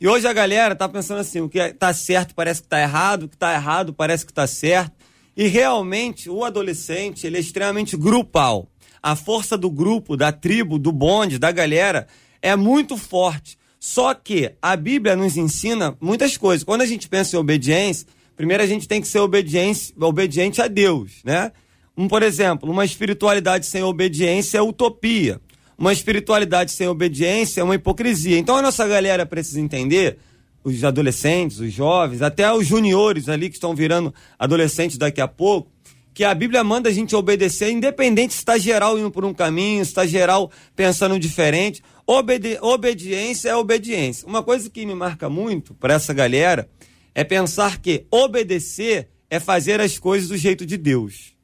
E 0.00 0.06
hoje 0.06 0.26
a 0.26 0.32
galera 0.32 0.74
tá 0.74 0.88
pensando 0.88 1.20
assim: 1.20 1.40
o 1.40 1.48
que 1.48 1.72
tá 1.74 1.92
certo 1.92 2.34
parece 2.34 2.62
que 2.62 2.68
tá 2.68 2.80
errado, 2.80 3.24
o 3.24 3.28
que 3.28 3.36
tá 3.36 3.54
errado 3.54 3.92
parece 3.92 4.24
que 4.24 4.32
tá 4.32 4.46
certo. 4.46 4.95
E 5.36 5.48
realmente 5.48 6.30
o 6.30 6.44
adolescente 6.44 7.26
ele 7.26 7.36
é 7.36 7.40
extremamente 7.40 7.96
grupal. 7.96 8.68
A 9.02 9.14
força 9.14 9.56
do 9.56 9.70
grupo, 9.70 10.16
da 10.16 10.32
tribo, 10.32 10.78
do 10.78 10.90
bonde, 10.90 11.38
da 11.38 11.52
galera 11.52 12.06
é 12.40 12.56
muito 12.56 12.96
forte. 12.96 13.58
Só 13.78 14.14
que 14.14 14.52
a 14.60 14.74
Bíblia 14.74 15.14
nos 15.14 15.36
ensina 15.36 15.96
muitas 16.00 16.36
coisas. 16.36 16.64
Quando 16.64 16.80
a 16.80 16.86
gente 16.86 17.08
pensa 17.08 17.36
em 17.36 17.38
obediência, 17.38 18.06
primeiro 18.34 18.62
a 18.62 18.66
gente 18.66 18.88
tem 18.88 19.00
que 19.00 19.06
ser 19.06 19.20
obediente, 19.20 19.94
obediente 20.00 20.62
a 20.62 20.66
Deus, 20.66 21.22
né? 21.24 21.52
Um, 21.96 22.08
por 22.08 22.22
exemplo, 22.22 22.70
uma 22.70 22.84
espiritualidade 22.84 23.66
sem 23.66 23.82
obediência 23.82 24.58
é 24.58 24.62
utopia. 24.62 25.40
Uma 25.78 25.92
espiritualidade 25.92 26.72
sem 26.72 26.88
obediência 26.88 27.60
é 27.60 27.64
uma 27.64 27.74
hipocrisia. 27.74 28.38
Então 28.38 28.56
a 28.56 28.62
nossa 28.62 28.86
galera 28.86 29.24
precisa 29.24 29.60
entender, 29.60 30.18
os 30.66 30.82
adolescentes, 30.82 31.60
os 31.60 31.72
jovens, 31.72 32.22
até 32.22 32.52
os 32.52 32.66
juniores 32.66 33.28
ali 33.28 33.48
que 33.48 33.54
estão 33.54 33.72
virando 33.72 34.12
adolescentes 34.36 34.98
daqui 34.98 35.20
a 35.20 35.28
pouco, 35.28 35.70
que 36.12 36.24
a 36.24 36.34
Bíblia 36.34 36.64
manda 36.64 36.88
a 36.88 36.92
gente 36.92 37.14
obedecer, 37.14 37.70
independente 37.70 38.32
se 38.32 38.40
está 38.40 38.58
geral 38.58 38.98
indo 38.98 39.08
por 39.08 39.24
um 39.24 39.32
caminho, 39.32 39.84
se 39.84 39.92
está 39.92 40.04
geral 40.04 40.50
pensando 40.74 41.20
diferente. 41.20 41.84
Obedi 42.04 42.58
obediência 42.60 43.50
é 43.50 43.56
obediência. 43.56 44.26
Uma 44.26 44.42
coisa 44.42 44.68
que 44.68 44.84
me 44.84 44.94
marca 44.94 45.30
muito 45.30 45.72
para 45.74 45.94
essa 45.94 46.12
galera 46.12 46.68
é 47.14 47.22
pensar 47.22 47.78
que 47.78 48.04
obedecer 48.10 49.08
é 49.30 49.38
fazer 49.38 49.80
as 49.80 50.00
coisas 50.00 50.28
do 50.28 50.36
jeito 50.36 50.66
de 50.66 50.76
Deus. 50.76 51.36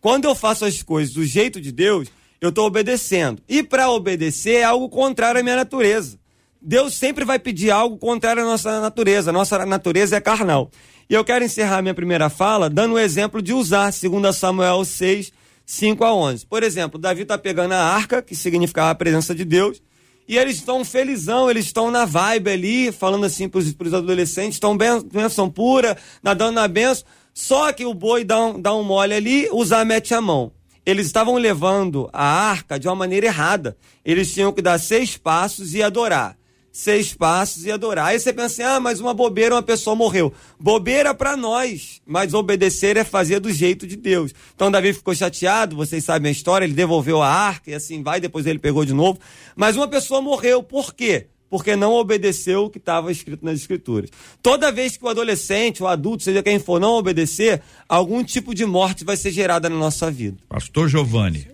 Quando 0.00 0.24
eu 0.24 0.34
faço 0.34 0.64
as 0.64 0.82
coisas 0.82 1.12
do 1.12 1.24
jeito 1.24 1.60
de 1.60 1.70
Deus, 1.70 2.08
eu 2.40 2.48
estou 2.48 2.66
obedecendo. 2.66 3.42
E 3.46 3.62
para 3.62 3.90
obedecer 3.90 4.60
é 4.60 4.64
algo 4.64 4.88
contrário 4.88 5.40
à 5.40 5.42
minha 5.42 5.56
natureza. 5.56 6.18
Deus 6.66 6.94
sempre 6.94 7.26
vai 7.26 7.38
pedir 7.38 7.70
algo 7.70 7.98
contrário 7.98 8.42
à 8.42 8.46
nossa 8.46 8.80
natureza. 8.80 9.30
Nossa 9.30 9.66
natureza 9.66 10.16
é 10.16 10.20
carnal. 10.20 10.70
E 11.10 11.12
eu 11.12 11.22
quero 11.22 11.44
encerrar 11.44 11.82
minha 11.82 11.92
primeira 11.92 12.30
fala 12.30 12.70
dando 12.70 12.94
o 12.94 12.98
exemplo 12.98 13.42
de 13.42 13.52
usar 13.52 13.92
2 13.92 14.34
Samuel 14.34 14.82
6, 14.82 15.30
5 15.66 16.02
a 16.02 16.14
11. 16.14 16.46
Por 16.46 16.62
exemplo, 16.62 16.98
Davi 16.98 17.22
está 17.22 17.36
pegando 17.36 17.72
a 17.72 17.84
arca, 17.84 18.22
que 18.22 18.34
significava 18.34 18.90
a 18.90 18.94
presença 18.94 19.34
de 19.34 19.44
Deus, 19.44 19.82
e 20.26 20.38
eles 20.38 20.56
estão 20.56 20.82
felizão, 20.86 21.50
eles 21.50 21.66
estão 21.66 21.90
na 21.90 22.06
vibe 22.06 22.50
ali, 22.50 22.92
falando 22.92 23.26
assim 23.26 23.46
para 23.46 23.58
os 23.58 23.94
adolescentes, 23.94 24.54
estão 24.54 24.74
benção 24.74 25.50
pura, 25.50 25.98
nadando 26.22 26.52
na 26.52 26.66
benção. 26.66 27.04
Só 27.34 27.70
que 27.74 27.84
o 27.84 27.92
boi 27.92 28.24
dá 28.24 28.40
um, 28.42 28.58
dá 28.58 28.74
um 28.74 28.82
mole 28.82 29.12
ali, 29.12 29.50
usar 29.52 29.84
mete 29.84 30.14
a 30.14 30.20
mão. 30.20 30.50
Eles 30.86 31.06
estavam 31.06 31.34
levando 31.34 32.08
a 32.10 32.24
arca 32.24 32.78
de 32.78 32.88
uma 32.88 32.94
maneira 32.94 33.26
errada. 33.26 33.76
Eles 34.02 34.32
tinham 34.32 34.52
que 34.52 34.62
dar 34.62 34.78
seis 34.78 35.18
passos 35.18 35.74
e 35.74 35.82
adorar 35.82 36.38
seis 36.74 37.14
passos 37.14 37.64
e 37.64 37.70
adorar. 37.70 38.06
Aí 38.06 38.18
você 38.18 38.32
pensa 38.32 38.46
assim, 38.46 38.62
ah, 38.62 38.80
mas 38.80 38.98
uma 38.98 39.14
bobeira, 39.14 39.54
uma 39.54 39.62
pessoa 39.62 39.94
morreu. 39.94 40.34
Bobeira 40.58 41.14
para 41.14 41.36
nós, 41.36 42.02
mas 42.04 42.34
obedecer 42.34 42.96
é 42.96 43.04
fazer 43.04 43.38
do 43.38 43.52
jeito 43.52 43.86
de 43.86 43.94
Deus. 43.94 44.34
Então 44.56 44.72
Davi 44.72 44.92
ficou 44.92 45.14
chateado, 45.14 45.76
vocês 45.76 46.04
sabem 46.04 46.30
a 46.30 46.32
história, 46.32 46.64
ele 46.64 46.74
devolveu 46.74 47.22
a 47.22 47.28
arca 47.28 47.70
e 47.70 47.74
assim 47.74 48.02
vai, 48.02 48.20
depois 48.20 48.44
ele 48.44 48.58
pegou 48.58 48.84
de 48.84 48.92
novo. 48.92 49.20
Mas 49.54 49.76
uma 49.76 49.86
pessoa 49.86 50.20
morreu, 50.20 50.64
por 50.64 50.92
quê? 50.92 51.28
porque 51.48 51.76
não 51.76 51.92
obedeceu 51.92 52.64
o 52.64 52.70
que 52.70 52.78
estava 52.78 53.12
escrito 53.12 53.44
nas 53.44 53.60
escrituras. 53.60 54.10
Toda 54.42 54.72
vez 54.72 54.96
que 54.96 55.04
o 55.04 55.08
adolescente, 55.08 55.84
o 55.84 55.86
adulto, 55.86 56.24
seja 56.24 56.42
quem 56.42 56.58
for, 56.58 56.80
não 56.80 56.94
obedecer, 56.94 57.62
algum 57.88 58.24
tipo 58.24 58.52
de 58.52 58.66
morte 58.66 59.04
vai 59.04 59.16
ser 59.16 59.30
gerada 59.30 59.70
na 59.70 59.76
nossa 59.76 60.10
vida. 60.10 60.38
Pastor 60.48 60.88
Giovanni. 60.88 61.46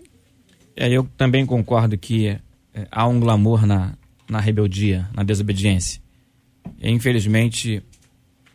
É, 0.75 0.89
eu 0.89 1.07
também 1.19 1.45
concordo 1.45 1.99
que 1.99 2.29
é, 2.29 2.41
há 2.91 3.07
um 3.07 3.21
glamour 3.21 3.67
na, 3.67 3.93
na 4.31 4.41
rebeldia, 4.41 5.09
na 5.13 5.23
desobediência. 5.23 6.01
E, 6.81 6.91
infelizmente, 6.91 7.83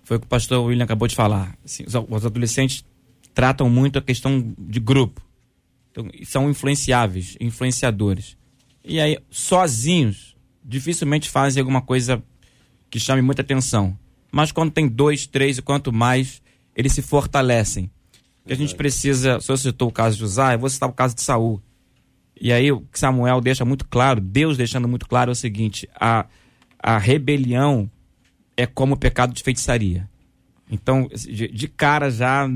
foi 0.03 0.17
o 0.17 0.20
que 0.20 0.25
o 0.25 0.29
pastor 0.29 0.65
William 0.65 0.86
acabou 0.86 1.08
de 1.08 1.15
falar. 1.15 1.58
Assim, 1.63 1.84
os, 1.84 1.94
os 1.94 2.25
adolescentes 2.25 2.86
tratam 3.34 3.70
muito 3.70 4.00
a 4.00 4.01
questão 4.01 4.55
de 4.58 4.79
grupo. 4.79 5.22
Então, 5.91 6.10
são 6.24 6.50
influenciáveis, 6.50 7.36
influenciadores. 7.39 8.38
E 8.84 9.00
aí, 9.00 9.17
sozinhos, 9.29 10.36
dificilmente 10.63 11.29
fazem 11.29 11.60
alguma 11.60 11.82
coisa 11.82 12.24
que 12.89 13.00
chame 13.00 13.22
muita 13.22 13.41
atenção. 13.41 13.98
Mas 14.32 14.51
quando 14.51 14.72
tem 14.72 14.88
dois, 14.88 15.27
três 15.27 15.58
e 15.58 15.62
quanto 15.62 15.91
mais, 15.91 16.41
eles 16.75 16.94
se 16.94 17.01
fortalecem. 17.01 17.89
E 18.46 18.53
a 18.53 18.55
gente 18.55 18.75
precisa, 18.75 19.38
o 19.38 19.41
senhor 19.41 19.58
citou 19.58 19.89
o 19.89 19.91
caso 19.91 20.17
de 20.17 20.24
Uzá, 20.24 20.53
eu 20.53 20.60
vou 20.60 20.70
citar 20.70 20.88
o 20.88 20.94
caso 20.94 21.15
de 21.15 21.22
Saul. 21.22 21.62
E 22.39 22.51
aí 22.51 22.72
o 22.72 22.84
Samuel 22.92 23.39
deixa 23.39 23.63
muito 23.63 23.86
claro, 23.86 24.20
Deus 24.20 24.58
deixando 24.58 24.88
muito 24.88 25.08
claro 25.08 25.32
é 25.32 25.34
o 25.34 25.36
seguinte, 25.36 25.89
a, 26.00 26.25
a 26.80 26.98
rebelião 26.98 27.89
é 28.58 28.65
como 28.65 28.96
o 28.96 28.98
pecado 28.98 29.34
de 29.34 29.42
feitiçaria. 29.42 30.10
Então, 30.70 31.08
de, 31.13 31.48
de 31.48 31.68
cara 31.68 32.10
já, 32.10 32.48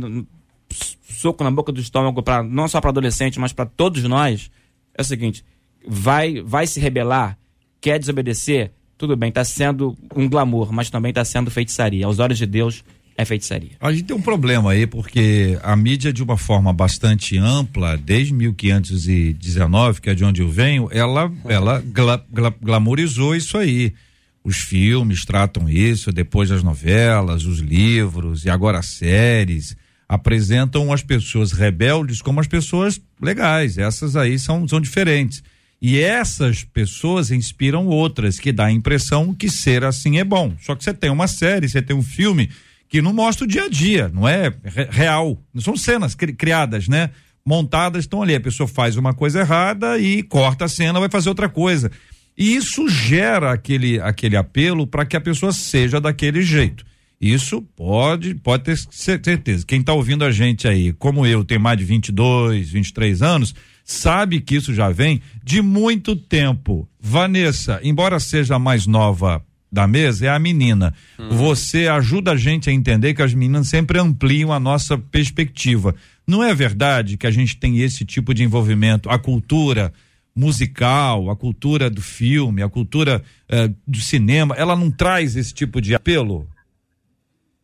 soco 1.03 1.43
na 1.43 1.51
boca 1.51 1.71
do 1.71 1.79
estômago, 1.79 2.21
pra, 2.21 2.43
não 2.43 2.67
só 2.67 2.81
para 2.81 2.89
adolescente, 2.89 3.39
mas 3.39 3.53
para 3.53 3.65
todos 3.65 4.03
nós, 4.03 4.51
é 4.93 5.01
o 5.01 5.05
seguinte: 5.05 5.43
vai, 5.87 6.41
vai 6.41 6.67
se 6.67 6.79
rebelar, 6.79 7.37
quer 7.79 7.99
desobedecer, 7.99 8.71
tudo 8.97 9.15
bem, 9.15 9.29
está 9.29 9.43
sendo 9.43 9.97
um 10.15 10.27
glamour, 10.27 10.73
mas 10.73 10.89
também 10.89 11.09
está 11.09 11.23
sendo 11.23 11.49
feitiçaria. 11.49 12.05
Aos 12.05 12.19
olhos 12.19 12.37
de 12.37 12.45
Deus, 12.45 12.83
é 13.19 13.25
feitiçaria. 13.25 13.71
A 13.81 13.91
gente 13.91 14.05
tem 14.05 14.15
um 14.15 14.21
problema 14.21 14.71
aí, 14.71 14.87
porque 14.87 15.59
a 15.61 15.75
mídia, 15.75 16.13
de 16.13 16.23
uma 16.23 16.37
forma 16.37 16.71
bastante 16.71 17.37
ampla, 17.37 17.97
desde 17.97 18.33
1519, 18.33 19.99
que 19.99 20.09
é 20.09 20.15
de 20.15 20.23
onde 20.23 20.41
eu 20.41 20.49
venho, 20.49 20.87
ela, 20.89 21.29
ela 21.43 21.81
gla, 21.81 22.23
gla, 22.31 22.55
glamorizou 22.61 23.35
isso 23.35 23.57
aí. 23.57 23.93
Os 24.41 24.59
filmes 24.59 25.25
tratam 25.25 25.69
isso, 25.69 26.13
depois 26.13 26.49
as 26.49 26.63
novelas, 26.63 27.43
os 27.43 27.59
livros 27.59 28.45
e 28.45 28.49
agora 28.49 28.79
as 28.79 28.85
séries 28.85 29.75
apresentam 30.07 30.93
as 30.93 31.03
pessoas 31.03 31.51
rebeldes 31.51 32.21
como 32.21 32.39
as 32.39 32.47
pessoas 32.47 33.01
legais. 33.21 33.77
Essas 33.77 34.15
aí 34.15 34.39
são, 34.39 34.65
são 34.65 34.79
diferentes. 34.79 35.43
E 35.81 35.99
essas 35.99 36.63
pessoas 36.63 37.31
inspiram 37.31 37.85
outras, 37.85 38.39
que 38.39 38.53
dá 38.53 38.67
a 38.67 38.71
impressão 38.71 39.33
que 39.33 39.49
ser 39.49 39.83
assim 39.83 40.19
é 40.19 40.23
bom. 40.23 40.53
Só 40.61 40.73
que 40.73 40.85
você 40.85 40.93
tem 40.93 41.09
uma 41.09 41.27
série, 41.27 41.67
você 41.67 41.81
tem 41.81 41.95
um 41.95 42.01
filme 42.01 42.49
que 42.89 43.01
não 43.01 43.13
mostra 43.13 43.45
o 43.45 43.47
dia 43.47 43.65
a 43.65 43.69
dia, 43.69 44.09
não 44.11 44.27
é 44.27 44.51
real. 44.89 45.37
São 45.59 45.77
cenas 45.77 46.15
cri 46.15 46.33
criadas, 46.33 46.87
né? 46.87 47.11
Montadas, 47.45 48.03
estão 48.03 48.21
ali. 48.21 48.33
A 48.33 48.41
pessoa 48.41 48.67
faz 48.67 48.97
uma 48.97 49.13
coisa 49.13 49.41
errada 49.41 49.99
e 49.99 50.23
corta 50.23 50.65
a 50.65 50.67
cena, 50.67 50.99
vai 50.99 51.09
fazer 51.09 51.29
outra 51.29 51.47
coisa. 51.47 51.91
E 52.35 52.55
isso 52.55 52.89
gera 52.89 53.53
aquele, 53.53 54.01
aquele 54.01 54.35
apelo 54.35 54.87
para 54.87 55.05
que 55.05 55.15
a 55.15 55.21
pessoa 55.21 55.53
seja 55.53 56.01
daquele 56.01 56.41
jeito. 56.41 56.83
Isso 57.21 57.61
pode, 57.61 58.33
pode 58.33 58.63
ter 58.63 58.77
certeza. 58.89 59.65
Quem 59.65 59.81
está 59.81 59.93
ouvindo 59.93 60.23
a 60.23 60.31
gente 60.31 60.67
aí, 60.67 60.93
como 60.93 61.25
eu, 61.25 61.43
tem 61.43 61.59
mais 61.59 61.77
de 61.77 61.83
22, 61.83 62.69
23 62.69 63.21
anos, 63.21 63.53
sabe 63.83 64.39
que 64.39 64.55
isso 64.55 64.73
já 64.73 64.89
vem 64.89 65.21
de 65.43 65.61
muito 65.61 66.15
tempo. 66.15 66.87
Vanessa, 66.99 67.79
embora 67.83 68.19
seja 68.19 68.57
mais 68.57 68.87
nova 68.87 69.43
da 69.71 69.87
mesa, 69.87 70.25
é 70.25 70.29
a 70.29 70.39
menina. 70.39 70.93
Hum. 71.17 71.29
Você 71.29 71.87
ajuda 71.87 72.31
a 72.31 72.37
gente 72.37 72.69
a 72.69 72.73
entender 72.73 73.13
que 73.13 73.21
as 73.21 73.33
meninas 73.33 73.67
sempre 73.67 73.99
ampliam 73.99 74.51
a 74.51 74.59
nossa 74.59 74.97
perspectiva. 74.97 75.95
Não 76.25 76.43
é 76.43 76.53
verdade 76.53 77.17
que 77.17 77.27
a 77.27 77.31
gente 77.31 77.57
tem 77.57 77.79
esse 77.79 78.05
tipo 78.05 78.33
de 78.33 78.43
envolvimento? 78.43 79.09
A 79.09 79.19
cultura 79.19 79.93
musical, 80.35 81.29
a 81.29 81.35
cultura 81.35 81.89
do 81.89 82.01
filme, 82.01 82.63
a 82.63 82.69
cultura 82.69 83.21
eh, 83.49 83.69
do 83.85 83.99
cinema, 83.99 84.55
ela 84.55 84.75
não 84.75 84.89
traz 84.89 85.35
esse 85.35 85.53
tipo 85.53 85.81
de 85.81 85.93
apelo? 85.93 86.47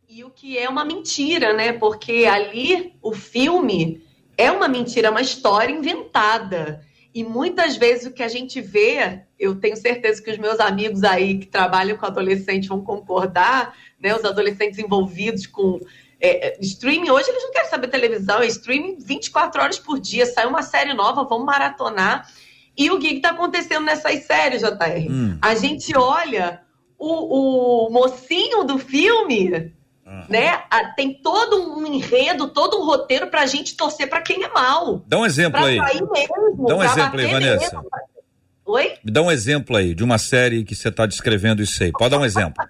E 0.08 0.22
o 0.22 0.30
que 0.30 0.58
é 0.58 0.68
uma 0.68 0.84
mentira, 0.84 1.54
né? 1.54 1.72
Porque 1.72 2.26
ali 2.26 2.92
o 3.02 3.12
filme 3.12 4.00
é 4.36 4.50
uma 4.50 4.68
mentira, 4.68 5.08
é 5.08 5.10
uma 5.10 5.22
história 5.22 5.72
inventada. 5.72 6.82
E 7.16 7.24
muitas 7.24 7.78
vezes 7.78 8.06
o 8.06 8.10
que 8.10 8.22
a 8.22 8.28
gente 8.28 8.60
vê, 8.60 9.22
eu 9.40 9.58
tenho 9.58 9.74
certeza 9.74 10.22
que 10.22 10.30
os 10.30 10.36
meus 10.36 10.60
amigos 10.60 11.02
aí 11.02 11.38
que 11.38 11.46
trabalham 11.46 11.96
com 11.96 12.04
adolescentes 12.04 12.68
vão 12.68 12.82
concordar, 12.82 13.74
né? 13.98 14.14
Os 14.14 14.22
adolescentes 14.22 14.78
envolvidos 14.78 15.46
com 15.46 15.80
é, 16.20 16.48
é 16.48 16.58
streaming, 16.60 17.08
hoje 17.08 17.30
eles 17.30 17.42
não 17.42 17.52
querem 17.52 17.70
saber 17.70 17.88
televisão, 17.88 18.42
é 18.42 18.46
streaming 18.46 18.98
24 18.98 19.62
horas 19.62 19.78
por 19.78 19.98
dia, 19.98 20.26
sai 20.26 20.44
uma 20.46 20.60
série 20.60 20.92
nova, 20.92 21.24
vamos 21.24 21.46
maratonar. 21.46 22.30
E 22.76 22.90
o 22.90 22.98
que 22.98 23.06
está 23.06 23.30
acontecendo 23.30 23.86
nessas 23.86 24.24
séries, 24.24 24.60
JR? 24.60 25.10
Hum. 25.10 25.38
A 25.40 25.54
gente 25.54 25.96
olha 25.96 26.60
o, 26.98 27.86
o 27.86 27.90
mocinho 27.90 28.62
do 28.62 28.76
filme 28.76 29.72
né? 30.28 30.62
tem 30.96 31.14
todo 31.14 31.76
um 31.76 31.86
enredo, 31.86 32.48
todo 32.48 32.80
um 32.80 32.84
roteiro 32.84 33.26
pra 33.26 33.46
gente 33.46 33.76
torcer 33.76 34.08
pra 34.08 34.22
quem 34.22 34.44
é 34.44 34.48
mal. 34.48 35.02
Dá 35.06 35.18
um 35.18 35.26
exemplo 35.26 35.64
aí. 35.64 35.78
Mesmo, 35.80 36.66
Dá 36.66 36.76
um 36.76 36.84
exemplo 36.84 37.20
aí, 37.20 37.26
Vanessa. 37.26 37.76
Mesmo. 37.76 37.90
Oi? 38.66 38.94
Me 39.04 39.12
dá 39.12 39.22
um 39.22 39.30
exemplo 39.30 39.76
aí 39.76 39.94
de 39.94 40.02
uma 40.02 40.18
série 40.18 40.64
que 40.64 40.74
você 40.74 40.88
está 40.88 41.06
descrevendo 41.06 41.62
isso 41.62 41.82
aí. 41.82 41.92
Pode 41.92 42.10
dar 42.10 42.18
um 42.18 42.24
exemplo. 42.24 42.64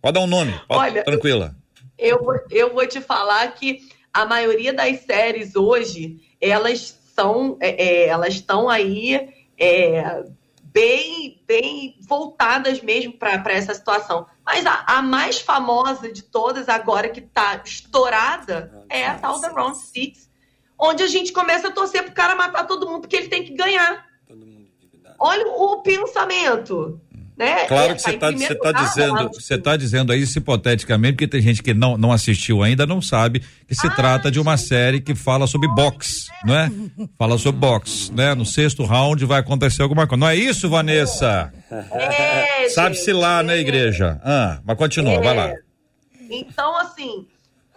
Pode 0.00 0.14
dar 0.14 0.20
um 0.20 0.26
nome. 0.26 0.52
Pode, 0.66 0.80
Olha, 0.80 1.04
tranquila. 1.04 1.54
Eu, 1.98 2.18
eu 2.50 2.72
vou 2.72 2.86
te 2.86 3.00
falar 3.00 3.46
que 3.52 3.80
a 4.12 4.24
maioria 4.24 4.72
das 4.72 5.00
séries 5.00 5.54
hoje, 5.54 6.16
elas 6.40 6.98
são, 7.14 7.56
é, 7.60 7.84
é, 7.84 8.08
elas 8.08 8.34
estão 8.34 8.68
aí 8.68 9.28
é, 9.58 10.24
bem, 10.72 11.42
bem 11.46 11.96
voltadas 12.00 12.80
mesmo 12.82 13.12
para 13.12 13.42
essa 13.52 13.74
situação. 13.74 14.26
Mas 14.44 14.64
a, 14.66 14.84
a, 14.86 15.02
mais 15.02 15.40
famosa 15.40 16.12
de 16.12 16.22
todas 16.22 16.68
agora 16.68 17.08
que 17.08 17.20
está 17.20 17.60
estourada 17.64 18.84
é 18.88 19.06
a 19.06 19.18
tal 19.18 19.40
da 19.40 19.48
Round 19.48 19.76
Six, 19.76 20.30
onde 20.78 21.02
a 21.02 21.06
gente 21.06 21.32
começa 21.32 21.68
a 21.68 21.72
torcer 21.72 22.04
pro 22.04 22.12
cara 22.12 22.34
matar 22.34 22.66
todo 22.66 22.88
mundo 22.88 23.02
porque 23.02 23.16
ele 23.16 23.28
tem 23.28 23.44
que 23.44 23.54
ganhar. 23.54 24.08
Olha 25.18 25.46
o 25.48 25.82
pensamento. 25.82 27.00
Né? 27.40 27.64
Claro 27.64 27.96
que 27.96 28.02
você 28.02 28.10
está 28.10 28.30
tá 28.70 28.72
dizendo, 28.82 29.30
você 29.32 29.58
tá 29.58 29.74
dizendo 29.74 30.12
aí 30.12 30.24
hipoteticamente, 30.24 31.14
porque 31.14 31.26
tem 31.26 31.40
gente 31.40 31.62
que 31.62 31.72
não, 31.72 31.96
não 31.96 32.12
assistiu 32.12 32.62
ainda, 32.62 32.84
não 32.84 33.00
sabe 33.00 33.42
que 33.66 33.74
se 33.74 33.86
ah, 33.86 33.90
trata 33.90 34.30
de 34.30 34.38
uma 34.38 34.58
série 34.58 35.00
que 35.00 35.14
fala 35.14 35.46
sobre 35.46 35.66
boxe, 35.68 36.26
não 36.44 36.54
é? 36.54 36.70
Fala 37.16 37.38
sobre 37.38 37.58
boxe, 37.58 38.12
né? 38.12 38.34
No 38.34 38.44
sexto 38.44 38.84
round 38.84 39.24
vai 39.24 39.40
acontecer 39.40 39.80
alguma 39.80 40.06
coisa. 40.06 40.20
Não 40.20 40.28
é 40.28 40.36
isso, 40.36 40.68
Vanessa? 40.68 41.50
É, 41.90 42.68
Sabe-se 42.68 43.10
lá, 43.10 43.42
né, 43.42 43.56
igreja? 43.56 44.20
Ah, 44.22 44.60
mas 44.62 44.76
continua, 44.76 45.14
é. 45.14 45.20
vai 45.22 45.34
lá. 45.34 45.54
Então, 46.28 46.76
assim, 46.76 47.26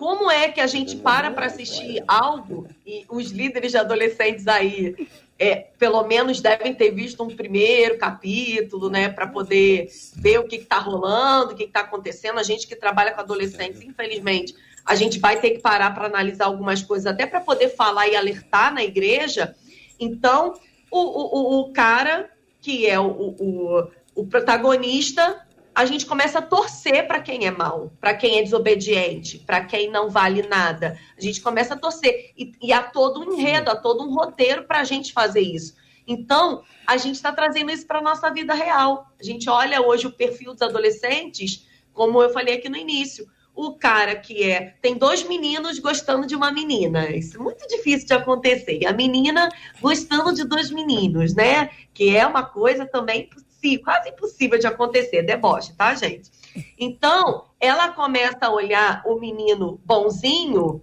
como 0.04 0.30
é 0.30 0.52
que 0.52 0.60
a 0.60 0.68
gente 0.68 0.98
para 0.98 1.32
para 1.32 1.46
assistir 1.46 2.04
algo 2.06 2.68
e 2.86 3.06
os 3.08 3.32
líderes 3.32 3.72
de 3.72 3.78
adolescentes 3.78 4.50
aí 4.50 5.08
é, 5.40 5.68
pelo 5.80 6.04
menos 6.04 6.42
devem 6.42 6.74
ter 6.74 6.92
visto 6.92 7.24
um 7.24 7.34
primeiro 7.34 7.98
capítulo, 7.98 8.90
né, 8.90 9.08
para 9.08 9.28
poder 9.28 9.88
ver 10.18 10.40
o 10.40 10.44
que 10.44 10.58
está 10.58 10.78
rolando, 10.78 11.54
o 11.54 11.56
que 11.56 11.64
está 11.64 11.80
acontecendo. 11.80 12.38
A 12.38 12.44
gente 12.44 12.68
que 12.68 12.76
trabalha 12.76 13.14
com 13.14 13.22
adolescentes, 13.22 13.82
infelizmente, 13.82 14.54
a 14.86 14.94
gente 14.94 15.20
vai 15.20 15.40
ter 15.40 15.52
que 15.52 15.60
parar 15.60 15.92
para 15.94 16.08
analisar 16.08 16.48
algumas 16.48 16.84
coisas, 16.84 17.06
até 17.06 17.26
para 17.26 17.40
poder 17.40 17.70
falar 17.70 18.06
e 18.10 18.18
alertar 18.18 18.74
na 18.74 18.84
igreja. 18.84 19.56
Então, 19.98 20.54
o, 20.92 21.00
o, 21.00 21.62
o 21.62 21.72
cara 21.72 22.30
que 22.60 22.86
é 22.86 23.00
o, 23.00 23.08
o, 23.08 23.88
o 24.16 24.28
protagonista 24.28 25.48
a 25.75 25.86
gente 25.86 26.06
começa 26.06 26.39
a 26.39 26.42
torcer 26.42 27.08
para 27.08 27.20
quem 27.20 27.46
é 27.46 27.51
mal, 27.51 27.92
para 28.00 28.13
quem 28.13 28.39
é 28.39 28.44
desobediente, 28.44 29.39
para 29.39 29.63
quem 29.65 29.89
não 29.89 30.10
vale 30.10 30.44
nada. 30.44 30.98
A 31.18 31.22
gente 31.22 31.42
começa 31.42 31.74
a 31.74 31.77
torcer. 31.77 32.32
E, 32.38 32.51
e 32.62 32.72
há 32.72 32.84
todo 32.84 33.22
um 33.22 33.34
enredo, 33.34 33.72
há 33.72 33.75
todo 33.75 34.03
um 34.03 34.13
roteiro 34.13 34.63
para 34.65 34.82
a 34.82 34.84
gente 34.84 35.12
fazer 35.12 35.42
isso. 35.42 35.75
Então, 36.06 36.63
a 36.86 36.98
gente 36.98 37.15
está 37.15 37.32
trazendo 37.32 37.72
isso 37.72 37.88
para 37.88 38.00
a 38.00 38.03
nossa 38.03 38.30
vida 38.30 38.53
real. 38.53 39.08
A 39.20 39.24
gente 39.24 39.50
olha 39.50 39.82
hoje 39.82 40.06
o 40.06 40.12
perfil 40.12 40.53
dos 40.53 40.62
adolescentes, 40.62 41.65
como 41.94 42.22
eu 42.22 42.30
falei 42.30 42.56
aqui 42.56 42.70
no 42.70 42.77
início. 42.77 43.27
O 43.56 43.75
cara 43.75 44.15
que 44.15 44.44
é. 44.44 44.75
Tem 44.82 44.98
dois 44.98 45.24
meninos 45.24 45.77
gostando 45.77 46.25
de 46.25 46.36
uma 46.36 46.51
menina. 46.51 47.10
Isso 47.12 47.38
é 47.38 47.39
muito 47.39 47.68
difícil 47.68 48.08
de 48.08 48.13
acontecer. 48.13 48.80
E 48.82 48.86
a 48.86 48.92
menina 48.92 49.48
gostando 49.80 50.34
de 50.34 50.44
dois 50.44 50.72
meninos, 50.72 51.36
né? 51.36 51.70
Que 51.94 52.15
é 52.15 52.25
uma 52.25 52.44
coisa 52.44 52.86
também 52.86 53.30
impossível, 53.63 53.84
quase 53.84 54.10
impossível 54.10 54.60
de 54.60 54.67
acontecer, 54.67 55.24
deboche, 55.24 55.74
tá, 55.74 55.96
gente? 55.96 56.29
Então, 56.77 57.46
ela 57.60 57.89
começa 57.89 58.39
a 58.41 58.51
olhar 58.51 59.01
o 59.05 59.20
menino 59.20 59.79
bonzinho, 59.86 60.82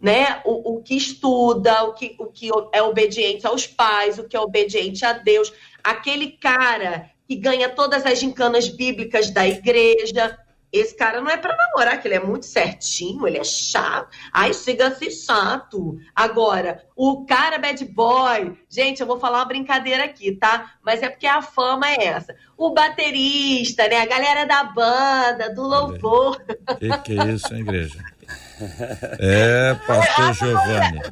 né? 0.00 0.40
O, 0.44 0.76
o 0.76 0.82
que 0.82 0.96
estuda, 0.96 1.84
o 1.84 1.94
que, 1.94 2.14
o 2.18 2.26
que 2.26 2.50
é 2.72 2.82
obediente 2.82 3.46
aos 3.46 3.66
pais, 3.66 4.18
o 4.18 4.24
que 4.24 4.36
é 4.36 4.40
obediente 4.40 5.04
a 5.04 5.12
Deus, 5.12 5.52
aquele 5.82 6.32
cara 6.32 7.10
que 7.26 7.36
ganha 7.36 7.68
todas 7.68 8.04
as 8.04 8.18
gincanas 8.18 8.68
bíblicas 8.68 9.30
da 9.30 9.46
igreja. 9.46 10.38
Esse 10.74 10.96
cara 10.96 11.20
não 11.20 11.30
é 11.30 11.36
para 11.36 11.56
namorar, 11.56 12.00
que 12.00 12.08
ele 12.08 12.16
é 12.16 12.20
muito 12.20 12.46
certinho, 12.46 13.28
ele 13.28 13.38
é 13.38 13.44
chato. 13.44 14.08
Ai, 14.32 14.52
chega 14.52 14.88
a 14.88 14.94
ser 14.94 15.10
chato. 15.10 15.98
Agora, 16.14 16.84
o 16.96 17.24
cara 17.24 17.58
bad 17.58 17.84
boy, 17.84 18.58
gente, 18.68 19.00
eu 19.00 19.06
vou 19.06 19.20
falar 19.20 19.38
uma 19.38 19.44
brincadeira 19.44 20.04
aqui, 20.04 20.32
tá? 20.32 20.72
Mas 20.82 21.00
é 21.00 21.08
porque 21.08 21.28
a 21.28 21.40
fama 21.40 21.88
é 21.88 22.06
essa. 22.06 22.34
O 22.56 22.70
baterista, 22.70 23.86
né? 23.86 24.00
A 24.00 24.06
galera 24.06 24.44
da 24.46 24.64
banda, 24.64 25.54
do 25.54 25.62
louvor. 25.62 26.42
Que 26.80 26.98
que 27.04 27.20
é 27.20 27.24
isso, 27.26 27.54
hein, 27.54 27.60
igreja? 27.60 28.04
É, 29.20 29.74
pastor 29.86 30.34
Giovanni. 30.34 31.02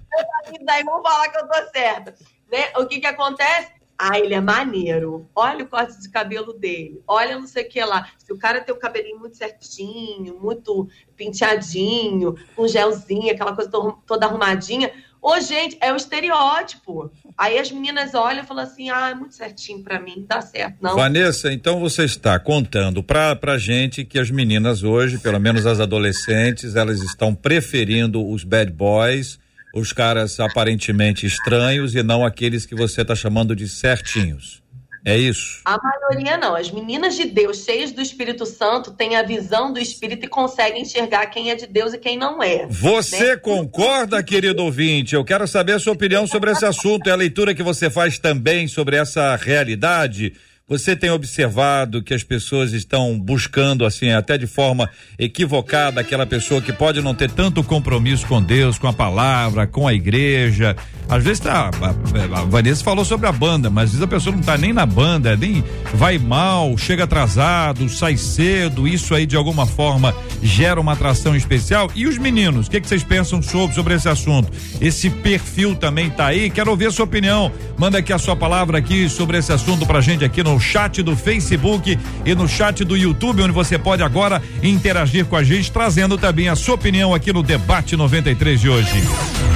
Daí 0.64 0.82
vão 0.82 1.00
falar 1.02 1.28
que 1.28 1.38
eu 1.38 1.46
tô 1.46 1.70
certa. 1.70 2.14
Né? 2.50 2.72
O 2.76 2.86
que 2.86 2.98
que 3.00 3.06
acontece? 3.06 3.81
Ah, 4.04 4.18
ele 4.18 4.34
é 4.34 4.40
maneiro. 4.40 5.30
Olha 5.32 5.64
o 5.64 5.68
corte 5.68 6.00
de 6.00 6.10
cabelo 6.10 6.52
dele. 6.52 7.00
Olha 7.06 7.38
não 7.38 7.46
sei 7.46 7.62
o 7.62 7.68
que 7.68 7.80
lá. 7.84 8.08
Se 8.18 8.32
o 8.32 8.36
cara 8.36 8.60
tem 8.60 8.74
o 8.74 8.78
cabelinho 8.78 9.20
muito 9.20 9.36
certinho, 9.36 10.40
muito 10.42 10.88
penteadinho, 11.16 12.34
com 12.56 12.66
gelzinho, 12.66 13.30
aquela 13.30 13.54
coisa 13.54 13.70
toda 14.04 14.26
arrumadinha. 14.26 14.90
Ô, 15.22 15.38
gente, 15.38 15.78
é 15.80 15.92
o 15.92 15.96
estereótipo. 15.96 17.12
Aí 17.38 17.56
as 17.56 17.70
meninas 17.70 18.12
olham 18.12 18.42
e 18.42 18.46
falam 18.46 18.64
assim: 18.64 18.90
ah, 18.90 19.10
é 19.10 19.14
muito 19.14 19.36
certinho 19.36 19.84
para 19.84 20.00
mim, 20.00 20.24
dá 20.26 20.40
certo. 20.40 20.78
Não. 20.80 20.96
Vanessa, 20.96 21.52
então 21.52 21.78
você 21.78 22.02
está 22.02 22.36
contando 22.40 23.04
pra, 23.04 23.36
pra 23.36 23.56
gente 23.56 24.04
que 24.04 24.18
as 24.18 24.32
meninas 24.32 24.82
hoje, 24.82 25.16
pelo 25.16 25.38
menos 25.38 25.64
as 25.64 25.78
adolescentes, 25.78 26.74
elas 26.74 27.00
estão 27.02 27.36
preferindo 27.36 28.28
os 28.28 28.42
bad 28.42 28.72
boys 28.72 29.38
os 29.74 29.92
caras 29.92 30.38
aparentemente 30.38 31.26
estranhos 31.26 31.94
e 31.94 32.02
não 32.02 32.24
aqueles 32.24 32.66
que 32.66 32.74
você 32.74 33.02
está 33.02 33.14
chamando 33.14 33.56
de 33.56 33.68
certinhos. 33.68 34.62
É 35.04 35.18
isso? 35.18 35.62
A 35.64 35.76
maioria 35.82 36.36
não. 36.36 36.54
As 36.54 36.70
meninas 36.70 37.16
de 37.16 37.24
Deus, 37.24 37.64
cheias 37.64 37.90
do 37.90 38.00
Espírito 38.00 38.46
Santo, 38.46 38.92
têm 38.92 39.16
a 39.16 39.22
visão 39.24 39.72
do 39.72 39.80
Espírito 39.80 40.26
e 40.26 40.28
conseguem 40.28 40.82
enxergar 40.82 41.26
quem 41.26 41.50
é 41.50 41.56
de 41.56 41.66
Deus 41.66 41.92
e 41.92 41.98
quem 41.98 42.16
não 42.16 42.40
é. 42.40 42.66
Você 42.68 43.30
né? 43.30 43.36
concorda, 43.36 44.22
querido 44.22 44.62
ouvinte? 44.62 45.16
Eu 45.16 45.24
quero 45.24 45.48
saber 45.48 45.72
a 45.72 45.80
sua 45.80 45.92
opinião 45.92 46.24
sobre 46.26 46.52
esse 46.52 46.64
assunto. 46.64 47.08
É 47.08 47.12
a 47.12 47.16
leitura 47.16 47.52
que 47.52 47.64
você 47.64 47.90
faz 47.90 48.16
também 48.16 48.68
sobre 48.68 48.94
essa 48.94 49.34
realidade? 49.34 50.34
Você 50.72 50.96
tem 50.96 51.10
observado 51.10 52.02
que 52.02 52.14
as 52.14 52.22
pessoas 52.22 52.72
estão 52.72 53.20
buscando, 53.20 53.84
assim, 53.84 54.10
até 54.10 54.38
de 54.38 54.46
forma 54.46 54.88
equivocada, 55.18 56.00
aquela 56.00 56.24
pessoa 56.24 56.62
que 56.62 56.72
pode 56.72 57.02
não 57.02 57.14
ter 57.14 57.30
tanto 57.30 57.62
compromisso 57.62 58.26
com 58.26 58.42
Deus, 58.42 58.78
com 58.78 58.88
a 58.88 58.92
palavra, 58.92 59.66
com 59.66 59.86
a 59.86 59.92
igreja. 59.92 60.74
Às 61.10 61.22
vezes 61.22 61.40
tá. 61.40 61.70
A, 61.70 62.40
a 62.40 62.44
Vanessa 62.44 62.82
falou 62.82 63.04
sobre 63.04 63.26
a 63.26 63.32
banda, 63.32 63.68
mas 63.68 63.84
às 63.84 63.90
vezes 63.90 64.02
a 64.02 64.08
pessoa 64.08 64.34
não 64.34 64.42
tá 64.42 64.56
nem 64.56 64.72
na 64.72 64.86
banda, 64.86 65.36
nem 65.36 65.62
vai 65.92 66.16
mal, 66.16 66.74
chega 66.78 67.04
atrasado, 67.04 67.86
sai 67.90 68.16
cedo. 68.16 68.88
Isso 68.88 69.14
aí 69.14 69.26
de 69.26 69.36
alguma 69.36 69.66
forma 69.66 70.14
gera 70.42 70.80
uma 70.80 70.94
atração 70.94 71.36
especial. 71.36 71.90
E 71.94 72.06
os 72.06 72.16
meninos, 72.16 72.66
o 72.66 72.70
que, 72.70 72.80
que 72.80 72.88
vocês 72.88 73.04
pensam 73.04 73.42
sobre, 73.42 73.74
sobre 73.74 73.92
esse 73.92 74.08
assunto? 74.08 74.50
Esse 74.80 75.10
perfil 75.10 75.74
também 75.74 76.08
tá 76.08 76.28
aí. 76.28 76.48
Quero 76.48 76.70
ouvir 76.70 76.86
a 76.86 76.90
sua 76.90 77.04
opinião. 77.04 77.52
Manda 77.76 77.98
aqui 77.98 78.10
a 78.10 78.18
sua 78.18 78.34
palavra 78.34 78.78
aqui 78.78 79.06
sobre 79.10 79.36
esse 79.36 79.52
assunto 79.52 79.84
pra 79.84 80.00
gente 80.00 80.24
aqui 80.24 80.42
no 80.42 80.61
chat 80.62 81.02
do 81.02 81.16
Facebook 81.16 81.98
e 82.24 82.34
no 82.34 82.48
chat 82.48 82.84
do 82.84 82.96
YouTube, 82.96 83.42
onde 83.42 83.52
você 83.52 83.78
pode 83.78 84.02
agora 84.02 84.40
interagir 84.62 85.26
com 85.26 85.36
a 85.36 85.42
gente, 85.42 85.70
trazendo 85.70 86.16
também 86.16 86.48
a 86.48 86.56
sua 86.56 86.76
opinião 86.76 87.12
aqui 87.12 87.32
no 87.32 87.42
Debate 87.42 87.96
93 87.96 88.60
de 88.60 88.68
hoje. 88.68 89.02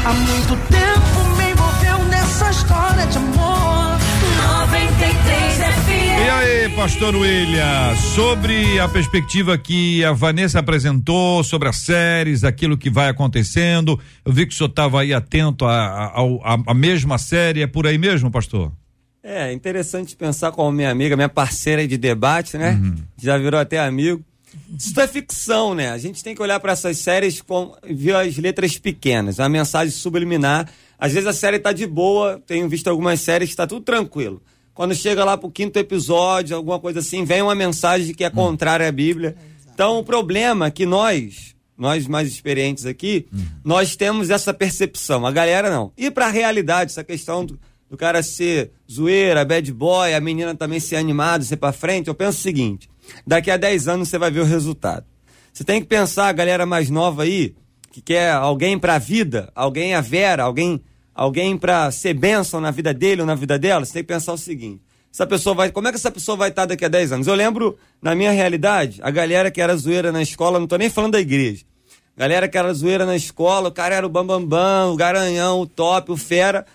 Há 0.04 0.12
muito 0.12 0.56
tempo 0.68 1.36
me 1.36 1.50
envolveu 1.52 2.04
nessa 2.10 2.50
história 2.50 3.06
de 3.06 3.16
amor. 3.16 3.96
93 4.66 5.58
E 6.18 6.28
aí, 6.28 6.68
pastor 6.70 7.14
William, 7.14 7.96
sobre 8.14 8.78
a 8.80 8.88
perspectiva 8.88 9.56
que 9.56 10.04
a 10.04 10.12
Vanessa 10.12 10.58
apresentou, 10.58 11.42
sobre 11.44 11.68
as 11.68 11.76
séries, 11.76 12.44
aquilo 12.44 12.76
que 12.76 12.90
vai 12.90 13.08
acontecendo, 13.08 13.98
eu 14.24 14.32
vi 14.32 14.46
que 14.46 14.52
o 14.52 14.56
senhor 14.56 14.70
estava 14.70 15.00
aí 15.00 15.14
atento 15.14 15.64
à 15.64 16.74
mesma 16.74 17.16
série, 17.18 17.62
é 17.62 17.66
por 17.66 17.86
aí 17.86 17.96
mesmo, 17.96 18.30
pastor? 18.30 18.72
É, 19.28 19.52
interessante 19.52 20.14
pensar 20.14 20.52
como 20.52 20.70
minha 20.70 20.88
amiga, 20.88 21.16
minha 21.16 21.28
parceira 21.28 21.84
de 21.84 21.98
debate, 21.98 22.56
né? 22.56 22.78
Uhum. 22.80 22.94
Já 23.20 23.36
virou 23.36 23.58
até 23.58 23.76
amigo. 23.76 24.24
Isso 24.78 25.00
é 25.00 25.08
ficção, 25.08 25.74
né? 25.74 25.90
A 25.90 25.98
gente 25.98 26.22
tem 26.22 26.32
que 26.32 26.40
olhar 26.40 26.60
para 26.60 26.70
essas 26.70 26.98
séries 26.98 27.42
com 27.42 27.74
ver 27.82 28.14
as 28.14 28.36
letras 28.36 28.78
pequenas, 28.78 29.40
a 29.40 29.48
mensagem 29.48 29.92
subliminar. 29.92 30.70
Às 30.96 31.12
vezes 31.12 31.26
a 31.26 31.32
série 31.32 31.58
tá 31.58 31.72
de 31.72 31.88
boa, 31.88 32.40
tenho 32.46 32.68
visto 32.68 32.86
algumas 32.86 33.20
séries 33.20 33.50
que 33.50 33.56
tá 33.56 33.66
tudo 33.66 33.80
tranquilo. 33.80 34.40
Quando 34.72 34.94
chega 34.94 35.24
lá 35.24 35.36
pro 35.36 35.50
quinto 35.50 35.76
episódio, 35.76 36.56
alguma 36.56 36.78
coisa 36.78 37.00
assim, 37.00 37.24
vem 37.24 37.42
uma 37.42 37.54
mensagem 37.56 38.14
que 38.14 38.22
é 38.22 38.30
contrária 38.30 38.86
à 38.86 38.92
Bíblia. 38.92 39.34
Então 39.74 39.98
o 39.98 40.04
problema 40.04 40.66
é 40.66 40.70
que 40.70 40.86
nós, 40.86 41.56
nós 41.76 42.06
mais 42.06 42.28
experientes 42.28 42.86
aqui, 42.86 43.26
uhum. 43.32 43.44
nós 43.64 43.96
temos 43.96 44.30
essa 44.30 44.54
percepção, 44.54 45.26
a 45.26 45.32
galera 45.32 45.68
não. 45.68 45.90
E 45.98 46.12
para 46.12 46.26
a 46.26 46.30
realidade, 46.30 46.92
essa 46.92 47.02
questão 47.02 47.44
do 47.44 47.58
do 47.90 47.96
cara 47.96 48.22
ser 48.22 48.72
zoeira, 48.90 49.44
bad 49.44 49.72
boy, 49.72 50.14
a 50.14 50.20
menina 50.20 50.54
também 50.54 50.80
ser 50.80 50.96
animada, 50.96 51.44
ser 51.44 51.56
pra 51.56 51.72
frente, 51.72 52.08
eu 52.08 52.14
penso 52.14 52.38
o 52.38 52.42
seguinte: 52.42 52.88
daqui 53.26 53.50
a 53.50 53.56
10 53.56 53.88
anos 53.88 54.08
você 54.08 54.18
vai 54.18 54.30
ver 54.30 54.40
o 54.40 54.44
resultado. 54.44 55.06
Você 55.52 55.64
tem 55.64 55.80
que 55.80 55.86
pensar, 55.86 56.28
a 56.28 56.32
galera 56.32 56.66
mais 56.66 56.90
nova 56.90 57.22
aí, 57.22 57.54
que 57.90 58.02
quer 58.02 58.32
alguém 58.32 58.78
pra 58.78 58.98
vida, 58.98 59.50
alguém 59.54 59.94
a 59.94 60.00
vera, 60.00 60.42
alguém, 60.42 60.82
alguém 61.14 61.56
pra 61.56 61.90
ser 61.90 62.12
bênção 62.12 62.60
na 62.60 62.70
vida 62.70 62.92
dele 62.92 63.22
ou 63.22 63.26
na 63.26 63.34
vida 63.34 63.58
dela, 63.58 63.84
você 63.84 63.94
tem 63.94 64.02
que 64.02 64.08
pensar 64.08 64.32
o 64.34 64.38
seguinte. 64.38 64.82
Essa 65.10 65.26
pessoa 65.26 65.54
vai, 65.54 65.70
como 65.70 65.88
é 65.88 65.90
que 65.90 65.96
essa 65.96 66.10
pessoa 66.10 66.36
vai 66.36 66.50
estar 66.50 66.66
daqui 66.66 66.84
a 66.84 66.88
10 66.88 67.12
anos? 67.12 67.26
Eu 67.26 67.34
lembro, 67.34 67.78
na 68.02 68.14
minha 68.14 68.32
realidade, 68.32 69.00
a 69.02 69.10
galera 69.10 69.50
que 69.50 69.62
era 69.62 69.74
zoeira 69.74 70.12
na 70.12 70.20
escola, 70.20 70.60
não 70.60 70.66
tô 70.66 70.76
nem 70.76 70.90
falando 70.90 71.12
da 71.12 71.20
igreja. 71.20 71.64
Galera 72.14 72.46
que 72.48 72.58
era 72.58 72.70
zoeira 72.74 73.06
na 73.06 73.16
escola, 73.16 73.70
o 73.70 73.72
cara 73.72 73.94
era 73.94 74.06
o 74.06 74.10
bambambam, 74.10 74.46
bam, 74.46 74.86
bam, 74.86 74.92
o 74.92 74.96
garanhão, 74.96 75.60
o 75.60 75.66
top, 75.66 76.12
o 76.12 76.18
fera. 76.18 76.66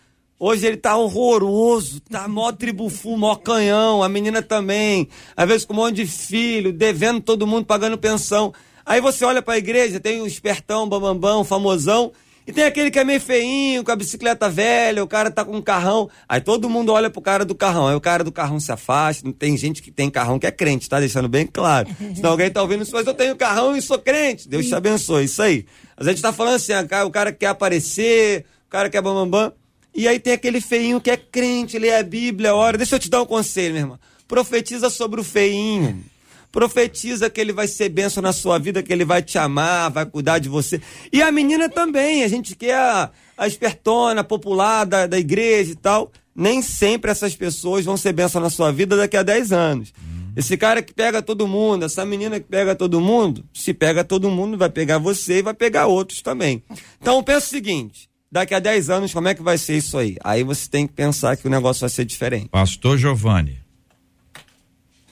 Hoje 0.43 0.65
ele 0.65 0.77
tá 0.77 0.97
horroroso, 0.97 1.99
tá 1.99 2.27
mó 2.27 2.51
tribufu, 2.51 3.15
mó 3.15 3.35
canhão, 3.35 4.01
a 4.01 4.09
menina 4.09 4.41
também, 4.41 5.07
às 5.37 5.47
vezes 5.47 5.65
com 5.65 5.73
um 5.73 5.75
monte 5.75 5.97
de 5.97 6.07
filho, 6.07 6.73
devendo 6.73 7.21
todo 7.21 7.45
mundo, 7.45 7.67
pagando 7.67 7.95
pensão. 7.95 8.51
Aí 8.83 8.99
você 8.99 9.23
olha 9.23 9.43
pra 9.43 9.59
igreja, 9.59 9.99
tem 9.99 10.19
o 10.19 10.25
espertão, 10.25 10.89
bambambão, 10.89 11.43
famosão, 11.43 12.11
e 12.47 12.51
tem 12.51 12.63
aquele 12.63 12.89
que 12.89 12.97
é 12.97 13.03
meio 13.03 13.21
feinho, 13.21 13.83
com 13.83 13.91
a 13.91 13.95
bicicleta 13.95 14.49
velha, 14.49 15.03
o 15.03 15.07
cara 15.07 15.29
tá 15.29 15.45
com 15.45 15.57
um 15.57 15.61
carrão. 15.61 16.09
Aí 16.27 16.41
todo 16.41 16.67
mundo 16.67 16.91
olha 16.91 17.11
pro 17.11 17.21
cara 17.21 17.45
do 17.45 17.53
carrão. 17.53 17.87
Aí 17.87 17.95
o 17.95 18.01
cara 18.01 18.23
do 18.23 18.31
carrão 18.31 18.59
se 18.59 18.71
afasta. 18.71 19.31
Tem 19.33 19.55
gente 19.55 19.79
que 19.79 19.91
tem 19.91 20.09
carrão 20.09 20.39
que 20.39 20.47
é 20.47 20.51
crente, 20.51 20.89
tá 20.89 20.99
deixando 20.99 21.29
bem 21.29 21.45
claro. 21.45 21.87
Se 22.15 22.25
alguém 22.25 22.49
tá 22.49 22.63
ouvindo 22.63 22.81
isso, 22.81 22.93
mas 22.93 23.05
eu 23.05 23.13
tenho 23.13 23.35
carrão 23.35 23.77
e 23.77 23.81
sou 23.81 23.99
crente. 23.99 24.49
Deus 24.49 24.65
te 24.65 24.73
abençoe. 24.73 25.25
Isso 25.25 25.39
aí. 25.39 25.67
A 25.95 26.03
gente 26.03 26.19
tá 26.19 26.33
falando 26.33 26.55
assim, 26.55 26.73
o 27.05 27.11
cara 27.11 27.31
quer 27.31 27.45
aparecer, 27.45 28.43
o 28.65 28.71
cara 28.71 28.89
quer 28.89 29.03
bambambam. 29.03 29.53
E 29.93 30.07
aí 30.07 30.19
tem 30.19 30.33
aquele 30.33 30.61
feinho 30.61 31.01
que 31.01 31.11
é 31.11 31.17
crente, 31.17 31.77
lê 31.77 31.93
a 31.93 32.03
Bíblia, 32.03 32.55
ora. 32.55 32.77
Deixa 32.77 32.95
eu 32.95 32.99
te 32.99 33.09
dar 33.09 33.21
um 33.21 33.25
conselho, 33.25 33.73
minha 33.73 33.83
irmã. 33.83 33.99
Profetiza 34.27 34.89
sobre 34.89 35.19
o 35.19 35.23
feinho. 35.23 36.03
Profetiza 36.51 37.29
que 37.29 37.39
ele 37.39 37.53
vai 37.53 37.67
ser 37.67 37.89
benção 37.89 38.21
na 38.21 38.33
sua 38.33 38.57
vida, 38.57 38.83
que 38.83 38.91
ele 38.91 39.05
vai 39.05 39.21
te 39.21 39.37
amar, 39.37 39.89
vai 39.89 40.05
cuidar 40.05 40.39
de 40.39 40.49
você. 40.49 40.81
E 41.11 41.21
a 41.21 41.31
menina 41.31 41.69
também, 41.69 42.23
a 42.23 42.27
gente 42.27 42.55
quer 42.55 42.75
a, 42.75 43.09
a 43.37 43.47
espertona, 43.47 44.23
popular 44.23 44.85
da, 44.85 45.07
da 45.07 45.17
igreja 45.17 45.71
e 45.71 45.75
tal. 45.75 46.11
Nem 46.35 46.61
sempre 46.61 47.11
essas 47.11 47.35
pessoas 47.35 47.85
vão 47.85 47.95
ser 47.95 48.13
benção 48.13 48.41
na 48.41 48.49
sua 48.49 48.71
vida 48.71 48.97
daqui 48.97 49.15
a 49.15 49.23
10 49.23 49.51
anos. 49.51 49.93
Esse 50.35 50.55
cara 50.57 50.81
que 50.81 50.93
pega 50.93 51.21
todo 51.21 51.47
mundo, 51.47 51.83
essa 51.83 52.05
menina 52.05 52.39
que 52.39 52.47
pega 52.47 52.73
todo 52.73 53.01
mundo, 53.01 53.43
se 53.53 53.73
pega 53.73 54.03
todo 54.03 54.29
mundo, 54.29 54.57
vai 54.57 54.69
pegar 54.69 54.97
você 54.97 55.39
e 55.39 55.41
vai 55.41 55.53
pegar 55.53 55.87
outros 55.87 56.21
também. 56.21 56.63
Então 57.01 57.21
pensa 57.21 57.47
o 57.47 57.49
seguinte: 57.49 58.09
daqui 58.31 58.53
a 58.53 58.59
10 58.59 58.89
anos, 58.89 59.13
como 59.13 59.27
é 59.27 59.35
que 59.35 59.43
vai 59.43 59.57
ser 59.57 59.77
isso 59.77 59.97
aí? 59.97 60.15
Aí 60.23 60.43
você 60.43 60.69
tem 60.69 60.87
que 60.87 60.93
pensar 60.93 61.35
que 61.35 61.45
o 61.45 61.49
negócio 61.49 61.81
vai 61.81 61.89
ser 61.89 62.05
diferente. 62.05 62.47
Pastor 62.47 62.97
Giovanni. 62.97 63.59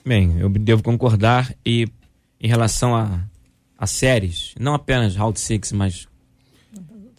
Bem, 0.04 0.38
eu 0.38 0.48
devo 0.48 0.82
concordar 0.82 1.54
e 1.64 1.86
em 2.40 2.48
relação 2.48 2.96
a, 2.96 3.20
a 3.76 3.86
séries, 3.86 4.54
não 4.58 4.72
apenas 4.72 5.14
Round 5.14 5.38
Six, 5.38 5.72
mas 5.72 6.08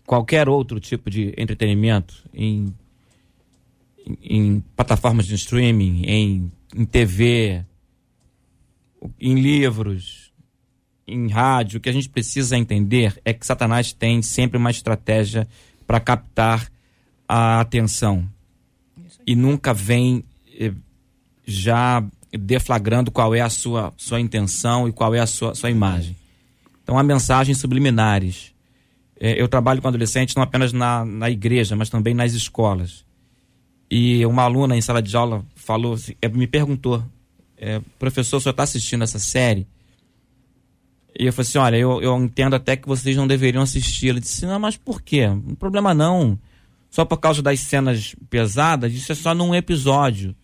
qualquer 0.06 0.50
outro 0.50 0.80
tipo 0.80 1.10
de 1.10 1.34
entretenimento 1.38 2.24
em, 2.34 2.74
em, 4.06 4.18
em 4.24 4.60
plataformas 4.76 5.28
de 5.28 5.36
streaming, 5.36 6.04
em, 6.06 6.52
em 6.76 6.86
TV, 6.86 7.64
em 9.20 9.36
livros, 9.36 10.34
em 11.08 11.28
rádio, 11.28 11.78
o 11.78 11.82
que 11.82 11.90
a 11.90 11.94
gente 11.94 12.10
precisa 12.10 12.58
entender 12.58 13.20
é 13.24 13.34
que 13.34 13.46
Satanás 13.46 13.94
tem 13.94 14.22
sempre 14.22 14.58
uma 14.58 14.72
estratégia 14.72 15.48
para 15.92 16.00
captar 16.00 16.72
a 17.28 17.60
atenção 17.60 18.26
e 19.28 19.36
nunca 19.36 19.74
vem 19.74 20.24
eh, 20.58 20.72
já 21.46 22.02
deflagrando 22.32 23.12
qual 23.12 23.36
é 23.36 23.42
a 23.42 23.50
sua, 23.50 23.94
sua 23.98 24.22
intenção 24.22 24.88
e 24.88 24.94
qual 24.94 25.14
é 25.14 25.20
a 25.20 25.28
sua, 25.28 25.54
sua 25.54 25.70
imagem. 25.70 26.16
Então, 26.82 26.98
há 26.98 27.04
mensagens 27.04 27.58
subliminares. 27.58 28.54
Eh, 29.20 29.36
eu 29.38 29.50
trabalho 29.50 29.82
com 29.82 29.90
adolescentes 29.90 30.34
não 30.34 30.44
apenas 30.44 30.72
na, 30.72 31.04
na 31.04 31.30
igreja, 31.30 31.76
mas 31.76 31.90
também 31.90 32.14
nas 32.14 32.32
escolas. 32.32 33.04
E 33.90 34.26
uma 34.26 34.44
aluna 34.44 34.78
em 34.78 34.82
sala 34.82 35.02
de 35.02 35.14
aula 35.14 35.44
falou, 35.56 35.96
assim, 35.96 36.14
eh, 36.22 36.30
me 36.30 36.48
perguntou, 36.48 37.04
professor, 38.00 38.38
o 38.38 38.40
senhor 38.40 38.52
está 38.52 38.64
assistindo 38.64 39.04
essa 39.04 39.20
série? 39.20 39.68
E 41.18 41.26
eu 41.26 41.34
falei 41.34 41.48
assim, 41.48 41.58
olha, 41.58 41.78
eu, 41.78 42.02
eu 42.02 42.18
entendo 42.18 42.56
até 42.56 42.76
que 42.76 42.88
vocês 42.88 43.16
não 43.16 43.28
deveriam 43.28 43.64
assistir. 43.64 44.08
Ele 44.08 44.20
disse, 44.20 44.46
não, 44.46 44.60
mas 44.60 44.78
por 44.78 45.02
quê? 45.02 45.28
Não 45.28 45.56
problema 45.56 45.94
não. 45.94 46.40
Só 46.90 47.06
por 47.06 47.18
causa 47.18 47.42
das 47.42 47.60
cenas 47.60 48.16
pesadas, 48.30 48.94
isso 48.94 49.12
é 49.12 49.16
só 49.16 49.34
num 49.34 49.54
episódio. 49.56 50.36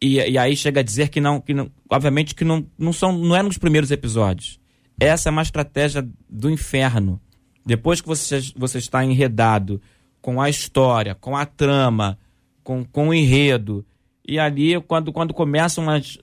E, 0.00 0.16
e 0.16 0.38
aí 0.38 0.56
chega 0.56 0.80
a 0.80 0.82
dizer 0.82 1.08
que 1.08 1.20
não, 1.20 1.40
que 1.40 1.54
não 1.54 1.70
obviamente 1.88 2.34
que 2.34 2.44
não, 2.44 2.66
não 2.78 2.92
são, 2.92 3.16
não 3.16 3.34
é 3.34 3.42
nos 3.42 3.58
primeiros 3.58 3.90
episódios. 3.90 4.60
Essa 4.98 5.28
é 5.28 5.32
uma 5.32 5.42
estratégia 5.42 6.06
do 6.28 6.50
inferno. 6.50 7.20
Depois 7.64 8.00
que 8.00 8.08
você, 8.08 8.40
você 8.56 8.78
está 8.78 9.04
enredado 9.04 9.80
com 10.20 10.40
a 10.40 10.48
história, 10.48 11.14
com 11.14 11.36
a 11.36 11.46
trama, 11.46 12.18
com, 12.62 12.84
com 12.84 13.08
o 13.08 13.14
enredo, 13.14 13.84
e 14.26 14.38
ali, 14.38 14.80
quando, 14.82 15.12
quando 15.12 15.32
começam 15.32 15.88
as, 15.88 16.18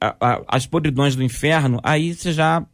a, 0.00 0.14
a, 0.20 0.42
as 0.48 0.66
podridões 0.66 1.16
do 1.16 1.22
inferno, 1.22 1.80
aí 1.82 2.14
você 2.14 2.32
já. 2.32 2.64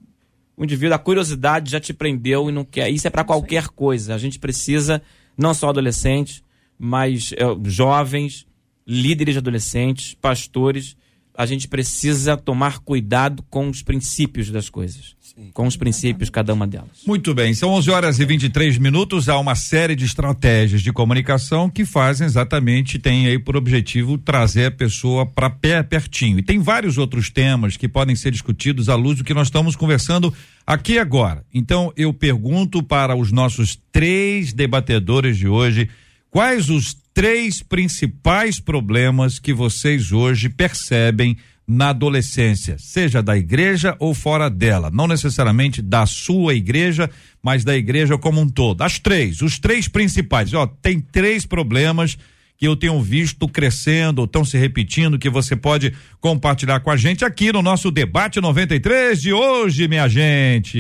O 0.57 0.65
indivíduo, 0.65 0.95
a 0.95 0.99
curiosidade 0.99 1.71
já 1.71 1.81
te 1.81 1.93
prendeu 1.93 2.49
e 2.49 2.53
não 2.53 2.65
quer. 2.65 2.89
Isso 2.91 3.07
é 3.07 3.11
para 3.11 3.25
qualquer 3.25 3.69
coisa. 3.69 4.15
A 4.15 4.19
gente 4.19 4.39
precisa, 4.39 5.03
não 5.37 5.53
só 5.53 5.69
adolescentes, 5.69 6.43
mas 6.79 7.33
é, 7.33 7.45
jovens, 7.65 8.47
líderes 8.87 9.35
de 9.35 9.39
adolescentes, 9.39 10.15
pastores, 10.15 10.97
a 11.37 11.47
gente 11.47 11.67
precisa 11.67 12.37
tomar 12.37 12.79
cuidado 12.79 13.45
com 13.51 13.69
os 13.69 13.83
princípios 13.83 14.51
das 14.51 14.71
coisas. 14.71 15.17
Sim. 15.21 15.51
Com 15.53 15.67
os 15.67 15.77
princípios, 15.77 16.31
cada 16.31 16.55
uma 16.55 16.65
delas. 16.65 17.03
Muito 17.05 17.35
bem, 17.35 17.53
são 17.55 17.71
11 17.71 17.91
horas 17.91 18.19
e 18.21 18.25
23 18.25 18.79
minutos. 18.79 19.29
Há 19.29 19.37
uma 19.37 19.57
série 19.57 19.97
de 19.97 20.05
estratégias 20.05 20.81
de 20.81 20.93
comunicação 20.93 21.69
que 21.69 21.85
fazem 21.85 22.25
exatamente, 22.25 23.01
tem 23.01 23.27
aí 23.27 23.39
por 23.39 23.57
objetivo 23.57 24.17
trazer 24.17 24.67
a 24.67 24.71
pessoa 24.71 25.27
para 25.27 25.51
pé 25.51 25.83
pertinho. 25.83 26.39
E 26.39 26.43
tem 26.43 26.61
vários 26.61 26.99
outros 26.99 27.31
temas 27.31 27.77
que 27.77 27.89
podem 27.89 28.15
ser 28.15 28.31
discutidos 28.31 28.89
à 28.89 28.95
luz 28.95 29.19
do 29.19 29.25
que 29.25 29.35
nós 29.35 29.49
estamos 29.49 29.75
conversando 29.75 30.33
aqui 30.65 31.01
agora. 31.01 31.45
Então, 31.53 31.93
eu 31.97 32.15
pergunto 32.15 32.81
para 32.81 33.17
os 33.17 33.33
nossos 33.33 33.77
três 33.91 34.53
debatedores 34.53 35.37
de 35.37 35.49
hoje 35.49 35.89
quais 36.31 36.71
os 36.71 37.04
três 37.15 37.63
principais 37.63 38.59
problemas 38.59 39.39
que 39.39 39.55
vocês 39.55 40.11
hoje 40.11 40.49
percebem 40.49 41.37
na 41.67 41.91
adolescência, 41.91 42.77
seja 42.79 43.23
da 43.23 43.39
igreja 43.39 43.97
ou 43.99 44.13
fora 44.13 44.51
dela, 44.51 44.91
não 44.91 45.07
necessariamente 45.07 45.81
da 45.81 46.05
sua 46.05 46.55
igreja, 46.55 47.09
mas 47.43 47.65
da 47.65 47.75
igreja 47.75 48.19
como 48.19 48.41
um 48.41 48.49
todo. 48.49 48.83
As 48.83 48.99
três, 48.99 49.41
os 49.41 49.59
três 49.59 49.89
principais. 49.89 50.53
Ó, 50.53 50.67
tem 50.67 51.01
três 51.01 51.47
problemas 51.47 52.19
que 52.57 52.67
eu 52.67 52.77
tenho 52.77 53.01
visto 53.03 53.49
crescendo 53.49 54.25
estão 54.25 54.45
se 54.45 54.57
repetindo 54.57 55.19
que 55.19 55.29
você 55.29 55.57
pode 55.57 55.93
compartilhar 56.21 56.81
com 56.81 56.91
a 56.91 56.97
gente 56.97 57.25
aqui 57.25 57.53
no 57.53 57.63
nosso 57.63 57.91
debate 57.91 58.41
93 58.41 59.21
de 59.21 59.33
hoje, 59.33 59.89
minha 59.89 60.09
gente. 60.09 60.79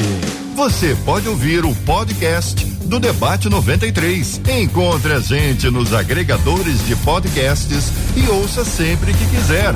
Você 0.55 0.97
pode 1.05 1.29
ouvir 1.29 1.65
o 1.65 1.75
podcast 1.75 2.65
do 2.87 3.01
Debate 3.01 3.49
93. 3.49 4.41
Encontre 4.63 5.13
a 5.13 5.19
gente 5.19 5.69
nos 5.69 5.93
agregadores 5.93 6.87
de 6.87 6.95
podcasts 6.97 7.93
e 8.17 8.29
ouça 8.29 8.65
sempre 8.65 9.13
que 9.13 9.27
quiser. 9.27 9.75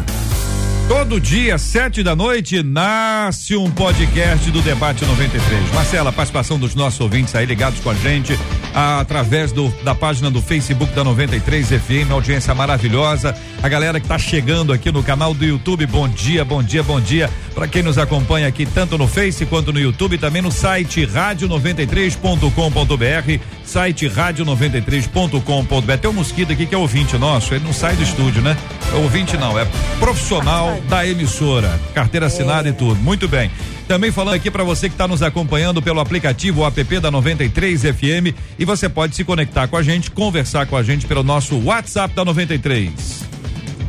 Todo 0.89 1.21
dia, 1.21 1.59
sete 1.59 2.03
da 2.03 2.17
noite, 2.17 2.63
nasce 2.63 3.55
um 3.55 3.71
podcast 3.71 4.51
do 4.51 4.63
Debate 4.63 5.05
93. 5.05 5.75
Marcela, 5.75 6.11
participação 6.11 6.59
dos 6.59 6.75
nossos 6.75 6.99
ouvintes 6.99 7.35
aí 7.35 7.45
ligados 7.45 7.79
com 7.81 7.91
a 7.91 7.95
gente 7.95 8.33
através 8.75 9.53
do, 9.53 9.69
da 9.85 9.95
página 9.95 10.31
do 10.31 10.41
Facebook 10.41 10.91
da 10.95 11.05
93 11.05 11.69
FM, 11.69 12.11
audiência 12.11 12.55
maravilhosa. 12.55 13.37
A 13.63 13.69
galera 13.69 14.01
que 14.01 14.09
tá 14.09 14.19
chegando 14.19 14.73
aqui 14.73 14.91
no 14.91 15.03
canal 15.03 15.35
do 15.35 15.45
YouTube, 15.45 15.85
bom 15.85 16.09
dia, 16.09 16.43
bom 16.43 16.63
dia, 16.63 16.83
bom 16.83 16.99
dia. 16.99 17.29
Para 17.55 17.69
quem 17.69 17.83
nos 17.83 17.99
acompanha 17.99 18.49
aqui 18.49 18.65
tanto 18.65 18.97
no 18.97 19.07
Face 19.07 19.45
quanto 19.45 19.71
no 19.73 19.81
YouTube, 19.81 20.17
também 20.17 20.41
no 20.41 20.53
site 20.53 21.07
rádio93.com.br, 21.07 23.45
site 23.65 24.09
rádio93.com.br. 24.09 25.97
Tem 26.01 26.11
um 26.11 26.15
mosquito 26.15 26.53
aqui 26.53 26.67
que 26.67 26.75
é 26.75 26.79
ouvinte 26.79 27.19
nosso, 27.19 27.53
ele 27.53 27.65
não 27.65 27.73
sai 27.73 27.97
do 27.97 28.03
estúdio, 28.03 28.43
né? 28.43 28.57
É 28.93 28.97
ouvinte 28.97 29.37
não, 29.37 29.59
é 29.59 29.67
profissional 29.99 30.78
da 30.89 31.07
emissora, 31.07 31.79
carteira 31.95 32.27
assinada 32.27 32.69
e 32.69 32.73
tudo. 32.73 32.97
Muito 32.97 33.29
bem. 33.29 33.51
Também 33.87 34.13
falando 34.13 34.35
aqui 34.35 34.51
para 34.51 34.63
você 34.65 34.89
que 34.89 34.95
está 34.95 35.09
nos 35.09 35.23
acompanhando 35.23 35.81
pelo 35.81 35.99
aplicativo 35.99 36.67
app 36.67 37.01
da 37.01 37.11
93 37.11 37.83
FM 37.83 38.37
e 38.59 38.65
você 38.65 38.89
pode 38.89 39.17
se 39.17 39.25
conectar 39.25 39.67
com 39.67 39.77
a 39.77 39.83
gente, 39.83 40.11
conversar 40.11 40.67
com 40.67 40.77
a 40.77 40.83
gente 40.83 41.07
pelo 41.07 41.23
nosso 41.23 41.59
WhatsApp 41.65 42.15
da 42.15 42.25
93. 42.25 43.27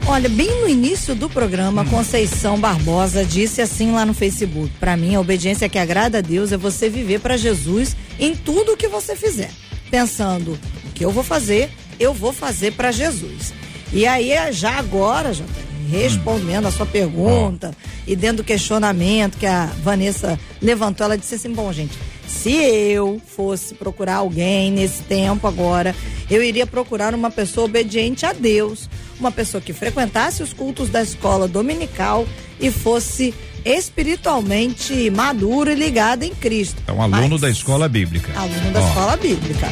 Olha, 0.07 0.27
bem 0.27 0.49
no 0.61 0.67
início 0.67 1.13
do 1.13 1.29
programa, 1.29 1.85
Conceição 1.85 2.59
Barbosa 2.59 3.23
disse 3.23 3.61
assim 3.61 3.91
lá 3.91 4.05
no 4.05 4.13
Facebook: 4.13 4.71
para 4.79 4.97
mim, 4.97 5.15
a 5.15 5.19
obediência 5.19 5.69
que 5.69 5.77
agrada 5.77 6.17
a 6.17 6.21
Deus 6.21 6.51
é 6.51 6.57
você 6.57 6.89
viver 6.89 7.19
para 7.19 7.37
Jesus 7.37 7.95
em 8.17 8.35
tudo 8.35 8.71
o 8.71 8.77
que 8.77 8.87
você 8.87 9.15
fizer, 9.15 9.51
pensando 9.91 10.57
o 10.87 10.93
que 10.93 11.05
eu 11.05 11.11
vou 11.11 11.23
fazer, 11.23 11.69
eu 11.99 12.13
vou 12.13 12.33
fazer 12.33 12.71
para 12.71 12.91
Jesus. 12.91 13.53
E 13.91 14.07
aí, 14.07 14.31
já 14.51 14.79
agora, 14.79 15.33
já 15.33 15.43
respondendo 15.89 16.67
a 16.67 16.71
sua 16.71 16.85
pergunta 16.85 17.75
e 18.05 18.15
dentro 18.15 18.37
do 18.37 18.43
questionamento 18.43 19.37
que 19.37 19.45
a 19.45 19.65
Vanessa 19.83 20.39
levantou, 20.61 21.05
ela 21.05 21.17
disse 21.17 21.35
assim: 21.35 21.51
bom, 21.51 21.71
gente, 21.73 21.97
se 22.27 22.51
eu 22.53 23.19
fosse 23.25 23.73
procurar 23.73 24.17
alguém 24.17 24.71
nesse 24.71 25.01
tempo 25.03 25.47
agora, 25.47 25.95
eu 26.29 26.43
iria 26.43 26.67
procurar 26.67 27.15
uma 27.15 27.31
pessoa 27.31 27.65
obediente 27.65 28.25
a 28.25 28.33
Deus, 28.33 28.87
uma 29.19 29.31
pessoa 29.31 29.59
que 29.59 29.73
frequentasse 29.73 30.43
os 30.43 30.53
cultos 30.53 30.89
da 30.89 31.01
escola 31.01 31.47
dominical 31.47 32.27
e 32.59 32.69
fosse 32.69 33.33
espiritualmente 33.65 35.09
maduro 35.09 35.71
e 35.71 35.75
ligado 35.75 36.23
em 36.23 36.33
Cristo. 36.33 36.81
É 36.87 36.91
um 36.91 37.01
aluno 37.01 37.29
Mas, 37.29 37.41
da 37.41 37.49
escola 37.49 37.89
bíblica. 37.89 38.31
Aluno 38.39 38.71
da 38.71 38.79
escola 38.79 39.17
bíblica. 39.17 39.67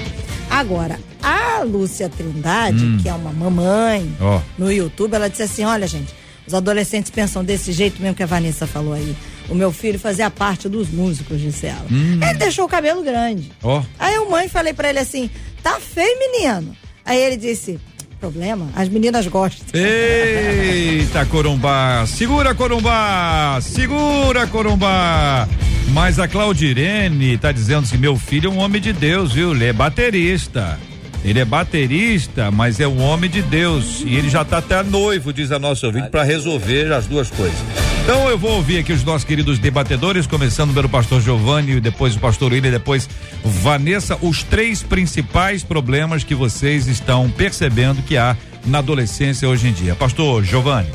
Agora, 0.50 1.00
a 1.28 1.64
Lúcia 1.64 2.10
Trindade, 2.10 2.84
hum. 2.84 2.98
que 3.02 3.10
é 3.10 3.14
uma 3.14 3.32
mamãe, 3.32 4.10
oh. 4.22 4.40
no 4.58 4.72
YouTube, 4.72 5.14
ela 5.14 5.30
disse 5.30 5.44
assim: 5.44 5.66
olha, 5.66 5.86
gente, 5.88 6.14
os 6.48 6.54
adolescentes 6.54 7.12
pensam 7.12 7.44
desse 7.44 7.72
jeito 7.72 8.02
mesmo 8.02 8.16
que 8.16 8.24
a 8.24 8.28
Vanessa 8.28 8.66
falou 8.66 8.94
aí. 8.94 9.16
O 9.50 9.56
meu 9.56 9.72
filho 9.72 9.98
fazia 9.98 10.30
parte 10.30 10.68
dos 10.68 10.90
músicos, 10.90 11.40
disse 11.40 11.68
ela. 11.68 11.86
Hum. 11.92 12.20
Ele 12.22 12.34
deixou 12.36 12.66
o 12.66 12.70
cabelo 12.70 13.04
grande. 13.04 13.52
Oh. 13.64 13.82
Aí 13.98 14.16
eu, 14.16 14.30
mãe, 14.30 14.48
falei 14.48 14.74
para 14.74 14.90
ele 14.90 15.00
assim: 15.00 15.30
tá 15.62 15.80
feio, 15.80 16.18
menino. 16.20 16.76
Aí 17.06 17.20
ele 17.20 17.38
disse: 17.38 17.80
problema, 18.20 18.70
as 18.76 18.90
meninas 18.90 19.28
gostam. 19.28 19.66
Eita, 19.74 21.26
Corumbá! 21.26 22.06
Segura, 22.08 22.56
Corumbá! 22.56 23.60
Segura, 23.62 24.48
Corumbá! 24.48 25.48
Mas 25.94 26.20
a 26.20 26.28
Claudirene 26.28 27.34
está 27.34 27.52
dizendo 27.52 27.84
assim: 27.84 27.98
meu 27.98 28.18
filho 28.18 28.50
é 28.50 28.54
um 28.54 28.58
homem 28.58 28.82
de 28.82 28.94
Deus, 28.94 29.34
viu? 29.34 29.54
Ele 29.54 29.66
é 29.66 29.74
baterista. 29.74 30.80
Ele 31.24 31.40
é 31.40 31.46
baterista, 31.46 32.52
mas 32.52 32.80
é 32.80 32.88
um 32.88 33.02
homem 33.02 33.30
de 33.30 33.42
Deus. 33.42 34.02
E 34.06 34.16
ele 34.16 34.30
já 34.30 34.44
está 34.44 34.60
até 34.60 34.82
noivo, 34.84 35.34
diz 35.34 35.52
a 35.52 35.60
nossa 35.60 35.88
ouvinte, 35.88 36.10
para 36.10 36.24
resolver 36.24 36.92
as 36.94 37.06
duas 37.06 37.30
coisas. 37.30 37.58
Então 38.04 38.30
eu 38.30 38.38
vou 38.38 38.52
ouvir 38.52 38.80
aqui 38.80 38.94
os 38.94 39.04
nossos 39.04 39.26
queridos 39.26 39.60
debatedores, 39.60 40.26
começando 40.26 40.74
pelo 40.74 40.88
pastor 40.88 41.22
Giovanni, 41.22 41.82
depois 41.82 42.16
o 42.16 42.20
pastor 42.20 42.54
William, 42.54 42.72
depois 42.72 43.10
Vanessa, 43.44 44.18
os 44.22 44.44
três 44.44 44.82
principais 44.82 45.62
problemas 45.62 46.24
que 46.24 46.34
vocês 46.34 46.88
estão 46.88 47.30
percebendo 47.30 48.02
que 48.02 48.16
há 48.16 48.38
na 48.66 48.78
adolescência 48.78 49.50
hoje 49.50 49.68
em 49.68 49.74
dia. 49.74 49.94
Pastor 49.96 50.44
Giovanni. 50.44 50.90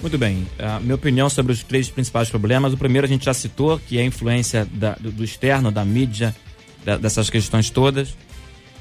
Muito 0.00 0.18
bem. 0.18 0.46
A 0.58 0.80
minha 0.80 0.94
opinião 0.94 1.30
sobre 1.30 1.52
os 1.52 1.62
três 1.62 1.88
principais 1.88 2.28
problemas. 2.28 2.72
O 2.72 2.76
primeiro 2.76 3.06
a 3.06 3.08
gente 3.08 3.24
já 3.24 3.34
citou, 3.34 3.78
que 3.78 3.98
é 3.98 4.02
a 4.02 4.04
influência 4.04 4.66
da, 4.72 4.94
do, 4.94 5.10
do, 5.10 5.24
externo, 5.24 5.70
da 5.70 5.84
mídia, 5.84 6.34
da, 6.84 6.96
dessas 6.96 7.30
questões 7.30 7.70
todas. 7.70 8.16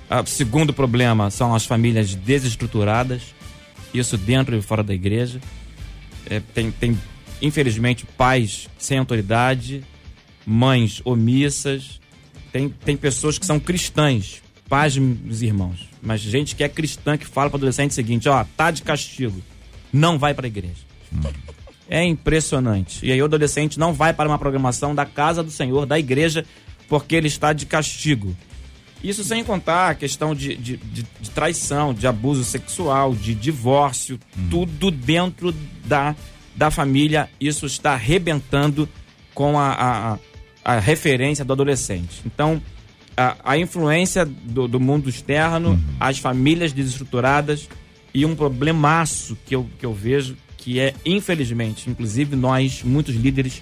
O 0.10 0.26
segundo 0.28 0.74
problema 0.74 1.30
são 1.32 1.56
as 1.56 1.66
famílias 1.66 2.14
desestruturadas, 2.14 3.34
isso 3.94 4.18
dentro 4.18 4.56
e 4.56 4.62
fora 4.62 4.84
da 4.84 4.94
igreja. 4.94 5.42
É, 6.30 6.40
tem, 6.54 6.72
tem, 6.72 6.98
infelizmente, 7.42 8.06
pais 8.06 8.68
sem 8.78 8.98
autoridade, 8.98 9.84
mães 10.46 11.02
omissas. 11.04 12.00
Tem, 12.52 12.70
tem 12.70 12.96
pessoas 12.96 13.38
que 13.38 13.46
são 13.46 13.60
cristãs, 13.60 14.42
pais 14.70 14.96
dos 14.96 15.42
irmãos, 15.42 15.90
mas 16.02 16.22
gente 16.22 16.56
que 16.56 16.64
é 16.64 16.70
cristã 16.70 17.18
que 17.18 17.26
fala 17.26 17.50
para 17.50 17.58
o 17.58 17.60
adolescente 17.60 17.92
o 17.92 17.96
seguinte: 17.96 18.30
ó, 18.30 18.46
tá 18.56 18.72
de 18.72 18.82
castigo, 18.84 19.42
não 19.92 20.18
vai 20.18 20.34
para 20.34 20.46
a 20.46 20.48
igreja. 20.48 20.86
É 21.90 22.04
impressionante. 22.04 23.06
E 23.06 23.12
aí 23.12 23.22
o 23.22 23.26
adolescente 23.26 23.78
não 23.78 23.94
vai 23.94 24.14
para 24.14 24.28
uma 24.28 24.40
programação 24.40 24.96
da 24.96 25.06
casa 25.06 25.44
do 25.44 25.52
Senhor, 25.52 25.86
da 25.86 26.00
igreja, 26.00 26.46
porque 26.88 27.16
ele 27.16 27.28
está 27.28 27.54
de 27.54 27.66
castigo. 27.66 28.36
Isso 29.06 29.24
sem 29.24 29.44
contar 29.44 29.92
a 29.92 29.96
questão 29.96 30.34
de, 30.34 30.56
de, 30.56 30.78
de, 30.78 31.06
de 31.22 31.30
traição, 31.30 31.94
de 31.94 32.08
abuso 32.08 32.44
sexual, 32.44 33.14
de 33.14 33.36
divórcio, 33.36 34.20
hum. 34.36 34.48
tudo 34.50 34.90
dentro 34.90 35.54
da, 35.86 36.16
da 36.56 36.72
família. 36.72 37.30
Isso 37.40 37.68
está 37.68 37.94
arrebentando 37.94 38.90
com 39.32 39.60
a, 39.60 40.18
a, 40.64 40.74
a 40.74 40.80
referência 40.80 41.46
do 41.46 41.54
adolescente. 41.54 42.24
Então, 42.26 42.60
a, 43.16 43.36
a 43.44 43.58
influência 43.60 44.26
do, 44.26 44.68
do, 44.68 44.80
mundo 44.80 45.08
externo, 45.08 45.70
uhum. 45.70 45.84
as 46.00 46.18
famílias 46.18 46.74
desestruturadas 46.74 47.70
e 48.12 48.26
um 48.26 48.36
problemaço 48.36 49.38
que 49.46 49.56
eu, 49.56 49.70
que 49.78 49.86
eu 49.86 49.94
vejo 49.94 50.36
que 50.58 50.80
é, 50.80 50.96
infelizmente, 51.06 51.88
inclusive 51.92 52.36
nós, 52.36 52.82
muitos 52.82 53.14
líderes, 53.14 53.62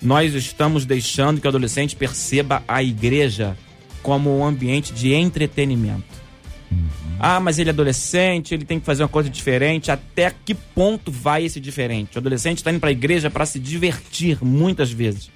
nós 0.00 0.34
estamos 0.34 0.86
deixando 0.86 1.40
que 1.40 1.48
o 1.48 1.50
adolescente 1.50 1.96
perceba 1.96 2.62
a 2.68 2.80
igreja 2.80 3.56
como 4.02 4.38
um 4.38 4.44
ambiente 4.44 4.92
de 4.92 5.14
entretenimento. 5.14 6.22
Uhum. 6.70 6.88
Ah, 7.18 7.38
mas 7.38 7.58
ele 7.58 7.70
é 7.70 7.72
adolescente, 7.72 8.54
ele 8.54 8.64
tem 8.64 8.80
que 8.80 8.86
fazer 8.86 9.02
uma 9.02 9.08
coisa 9.08 9.30
diferente. 9.30 9.90
Até 9.90 10.32
que 10.44 10.54
ponto 10.54 11.12
vai 11.12 11.44
esse 11.44 11.60
diferente? 11.60 12.16
O 12.16 12.18
adolescente 12.18 12.58
está 12.58 12.70
indo 12.70 12.80
para 12.80 12.88
a 12.88 12.92
igreja 12.92 13.30
para 13.30 13.46
se 13.46 13.58
divertir 13.58 14.38
muitas 14.42 14.90
vezes. 14.90 15.30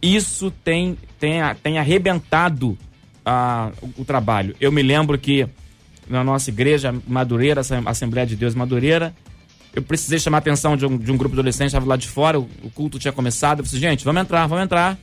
Isso 0.00 0.50
tem, 0.62 0.96
tem, 1.18 1.40
tem 1.62 1.78
arrebentado 1.78 2.78
ah, 3.24 3.72
o, 3.82 4.02
o 4.02 4.04
trabalho. 4.04 4.54
Eu 4.60 4.70
me 4.70 4.82
lembro 4.82 5.18
que 5.18 5.48
na 6.08 6.24
nossa 6.24 6.50
igreja 6.50 6.94
Madureira, 7.06 7.60
Assembleia 7.84 8.26
de 8.26 8.36
Deus 8.36 8.54
Madureira, 8.54 9.14
eu 9.74 9.82
precisei 9.82 10.18
chamar 10.18 10.38
a 10.38 10.40
atenção 10.40 10.76
de 10.76 10.86
um, 10.86 10.96
de 10.96 11.12
um 11.12 11.16
grupo 11.16 11.34
de 11.34 11.40
adolescentes, 11.40 11.72
estava 11.72 11.86
lá 11.86 11.96
de 11.96 12.08
fora, 12.08 12.38
o, 12.38 12.48
o, 12.62 12.70
culto 12.70 12.98
tinha 12.98 13.12
começado. 13.12 13.60
Eu 13.60 13.64
disse, 13.64 13.78
gente, 13.78 14.04
vamos 14.04 14.22
entrar, 14.22 14.46
vamos 14.46 14.64
entrar. 14.64 14.98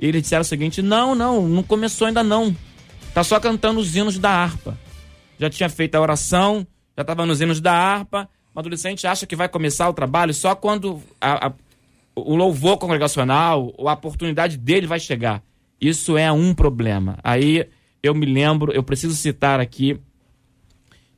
Eles 0.00 0.22
disseram 0.22 0.40
o 0.40 0.44
seguinte: 0.44 0.80
não, 0.80 1.14
não, 1.14 1.46
não 1.46 1.62
começou 1.62 2.06
ainda 2.06 2.24
não. 2.24 2.56
Tá 3.12 3.22
só 3.22 3.38
cantando 3.38 3.78
os 3.78 3.94
hinos 3.94 4.18
da 4.18 4.30
harpa. 4.30 4.78
Já 5.38 5.50
tinha 5.50 5.68
feito 5.68 5.94
a 5.94 6.00
oração, 6.00 6.66
já 6.96 7.02
estava 7.02 7.26
nos 7.26 7.40
hinos 7.40 7.60
da 7.60 7.72
harpa. 7.72 8.28
O 8.54 8.58
adolescente 8.58 9.06
acha 9.06 9.26
que 9.26 9.36
vai 9.36 9.48
começar 9.48 9.88
o 9.88 9.92
trabalho 9.92 10.32
só 10.32 10.54
quando 10.54 11.00
a, 11.20 11.48
a, 11.48 11.52
o 12.14 12.34
louvor 12.34 12.78
congregacional, 12.78 13.72
a 13.78 13.92
oportunidade 13.92 14.56
dele 14.56 14.86
vai 14.86 14.98
chegar. 14.98 15.42
Isso 15.80 16.16
é 16.16 16.32
um 16.32 16.54
problema. 16.54 17.18
Aí 17.22 17.68
eu 18.02 18.14
me 18.14 18.26
lembro, 18.26 18.72
eu 18.72 18.82
preciso 18.82 19.14
citar 19.14 19.60
aqui 19.60 20.00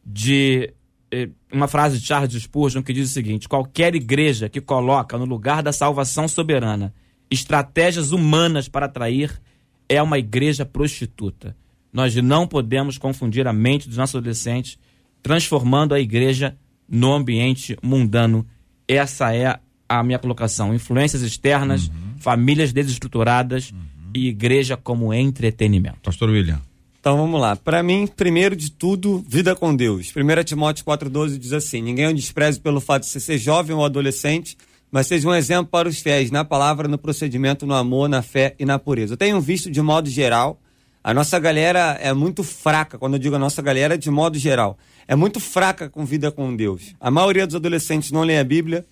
de 0.04 0.72
eh, 1.10 1.28
uma 1.52 1.68
frase 1.68 1.98
de 1.98 2.06
Charles 2.06 2.32
Spurgeon 2.34 2.82
que 2.82 2.92
diz 2.92 3.10
o 3.10 3.12
seguinte: 3.12 3.48
qualquer 3.48 3.94
igreja 3.94 4.48
que 4.48 4.60
coloca 4.60 5.16
no 5.16 5.24
lugar 5.24 5.62
da 5.62 5.72
salvação 5.72 6.26
soberana 6.26 6.92
estratégias 7.32 8.12
humanas 8.12 8.68
para 8.68 8.86
atrair 8.86 9.40
é 9.88 10.02
uma 10.02 10.18
igreja 10.18 10.64
prostituta. 10.64 11.56
Nós 11.92 12.14
não 12.16 12.46
podemos 12.46 12.98
confundir 12.98 13.46
a 13.46 13.52
mente 13.52 13.88
dos 13.88 13.96
nossos 13.96 14.16
adolescentes, 14.16 14.78
transformando 15.22 15.94
a 15.94 16.00
igreja 16.00 16.56
no 16.88 17.12
ambiente 17.12 17.76
mundano. 17.82 18.46
Essa 18.86 19.34
é 19.34 19.58
a 19.88 20.02
minha 20.02 20.18
colocação. 20.18 20.74
Influências 20.74 21.22
externas, 21.22 21.88
uhum. 21.88 22.18
famílias 22.18 22.72
desestruturadas 22.72 23.70
uhum. 23.70 23.78
e 24.14 24.28
igreja 24.28 24.76
como 24.76 25.12
entretenimento. 25.12 26.00
Pastor 26.02 26.30
William. 26.30 26.60
Então 27.00 27.16
vamos 27.16 27.40
lá. 27.40 27.56
Para 27.56 27.82
mim, 27.82 28.06
primeiro 28.06 28.54
de 28.54 28.70
tudo, 28.70 29.24
vida 29.26 29.56
com 29.56 29.74
Deus. 29.74 30.12
1 30.14 30.44
Timóteo 30.44 30.84
4,12 30.84 31.36
diz 31.38 31.52
assim: 31.52 31.82
Ninguém 31.82 32.04
é 32.04 32.08
um 32.08 32.14
despreze 32.14 32.60
pelo 32.60 32.80
fato 32.80 33.02
de 33.02 33.08
você 33.08 33.20
ser 33.20 33.38
jovem 33.38 33.74
ou 33.74 33.84
adolescente, 33.84 34.56
mas 34.92 35.06
seja 35.06 35.26
um 35.26 35.34
exemplo 35.34 35.70
para 35.70 35.88
os 35.88 35.98
fiéis 35.98 36.30
na 36.30 36.44
palavra, 36.44 36.86
no 36.86 36.98
procedimento, 36.98 37.66
no 37.66 37.74
amor, 37.74 38.10
na 38.10 38.20
fé 38.20 38.54
e 38.58 38.66
na 38.66 38.78
pureza. 38.78 39.14
Eu 39.14 39.16
tenho 39.16 39.40
visto 39.40 39.70
de 39.70 39.80
modo 39.80 40.10
geral, 40.10 40.60
a 41.02 41.14
nossa 41.14 41.38
galera 41.38 41.98
é 42.00 42.12
muito 42.12 42.44
fraca, 42.44 42.98
quando 42.98 43.14
eu 43.14 43.18
digo 43.18 43.34
a 43.34 43.38
nossa 43.38 43.62
galera, 43.62 43.96
de 43.96 44.10
modo 44.10 44.38
geral, 44.38 44.76
é 45.08 45.16
muito 45.16 45.40
fraca 45.40 45.88
com 45.88 46.04
vida 46.04 46.30
com 46.30 46.54
Deus. 46.54 46.94
A 47.00 47.10
maioria 47.10 47.46
dos 47.46 47.56
adolescentes 47.56 48.12
não 48.12 48.22
lê 48.22 48.38
a 48.38 48.44
Bíblia, 48.44 48.84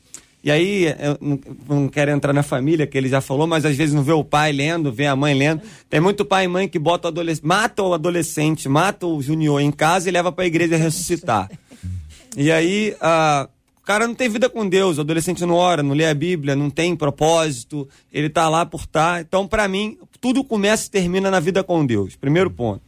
e 0.43 0.51
aí, 0.51 0.87
eu 0.87 1.19
não, 1.69 1.87
quero 1.87 2.11
entrar 2.11 2.33
na 2.33 2.43
família, 2.43 2.87
que 2.87 2.97
ele 2.97 3.11
já 3.11 3.21
falou, 3.21 3.47
mas 3.47 3.67
às 3.67 3.77
vezes 3.77 3.95
não 3.95 4.03
vê 4.03 4.13
o 4.13 4.25
pai 4.25 4.53
lendo, 4.53 4.91
vê 4.91 5.07
a 5.07 5.15
mãe 5.15 5.35
lendo. 5.35 5.61
Tem 5.89 6.01
muito 6.01 6.25
pai 6.25 6.47
e 6.47 6.49
mãe 6.49 6.67
que 6.67 6.79
bota 6.79 7.09
o 7.09 7.11
adolescente, 7.11 7.47
mata 7.47 7.83
o 7.83 7.93
adolescente, 7.93 8.67
mata 8.67 9.07
o 9.07 9.21
junior 9.21 9.61
em 9.61 9.71
casa 9.71 10.09
e 10.09 10.13
leva 10.13 10.33
para 10.33 10.45
a 10.45 10.47
igreja 10.47 10.79
ressuscitar. 10.79 11.51
E 12.39 12.51
aí, 12.51 12.97
o 12.99 13.49
cara 13.91 14.07
não 14.07 14.15
tem 14.15 14.29
vida 14.29 14.49
com 14.49 14.69
Deus, 14.69 14.99
o 14.99 15.01
adolescente 15.01 15.45
não 15.45 15.57
ora, 15.57 15.83
não 15.83 15.97
lê 15.97 16.07
a 16.07 16.15
Bíblia, 16.15 16.55
não 16.55 16.71
tem 16.71 16.95
propósito, 16.95 17.89
ele 18.13 18.31
tá 18.31 18.49
lá 18.49 18.65
por. 18.65 18.87
Tá. 18.87 19.21
Então, 19.21 19.49
para 19.49 19.67
mim, 19.67 19.99
tudo 20.21 20.45
começa 20.45 20.87
e 20.87 20.91
termina 20.91 21.29
na 21.29 21.41
vida 21.41 21.65
com 21.65 21.85
Deus. 21.85 22.15
Primeiro 22.15 22.53
ponto. 22.53 22.85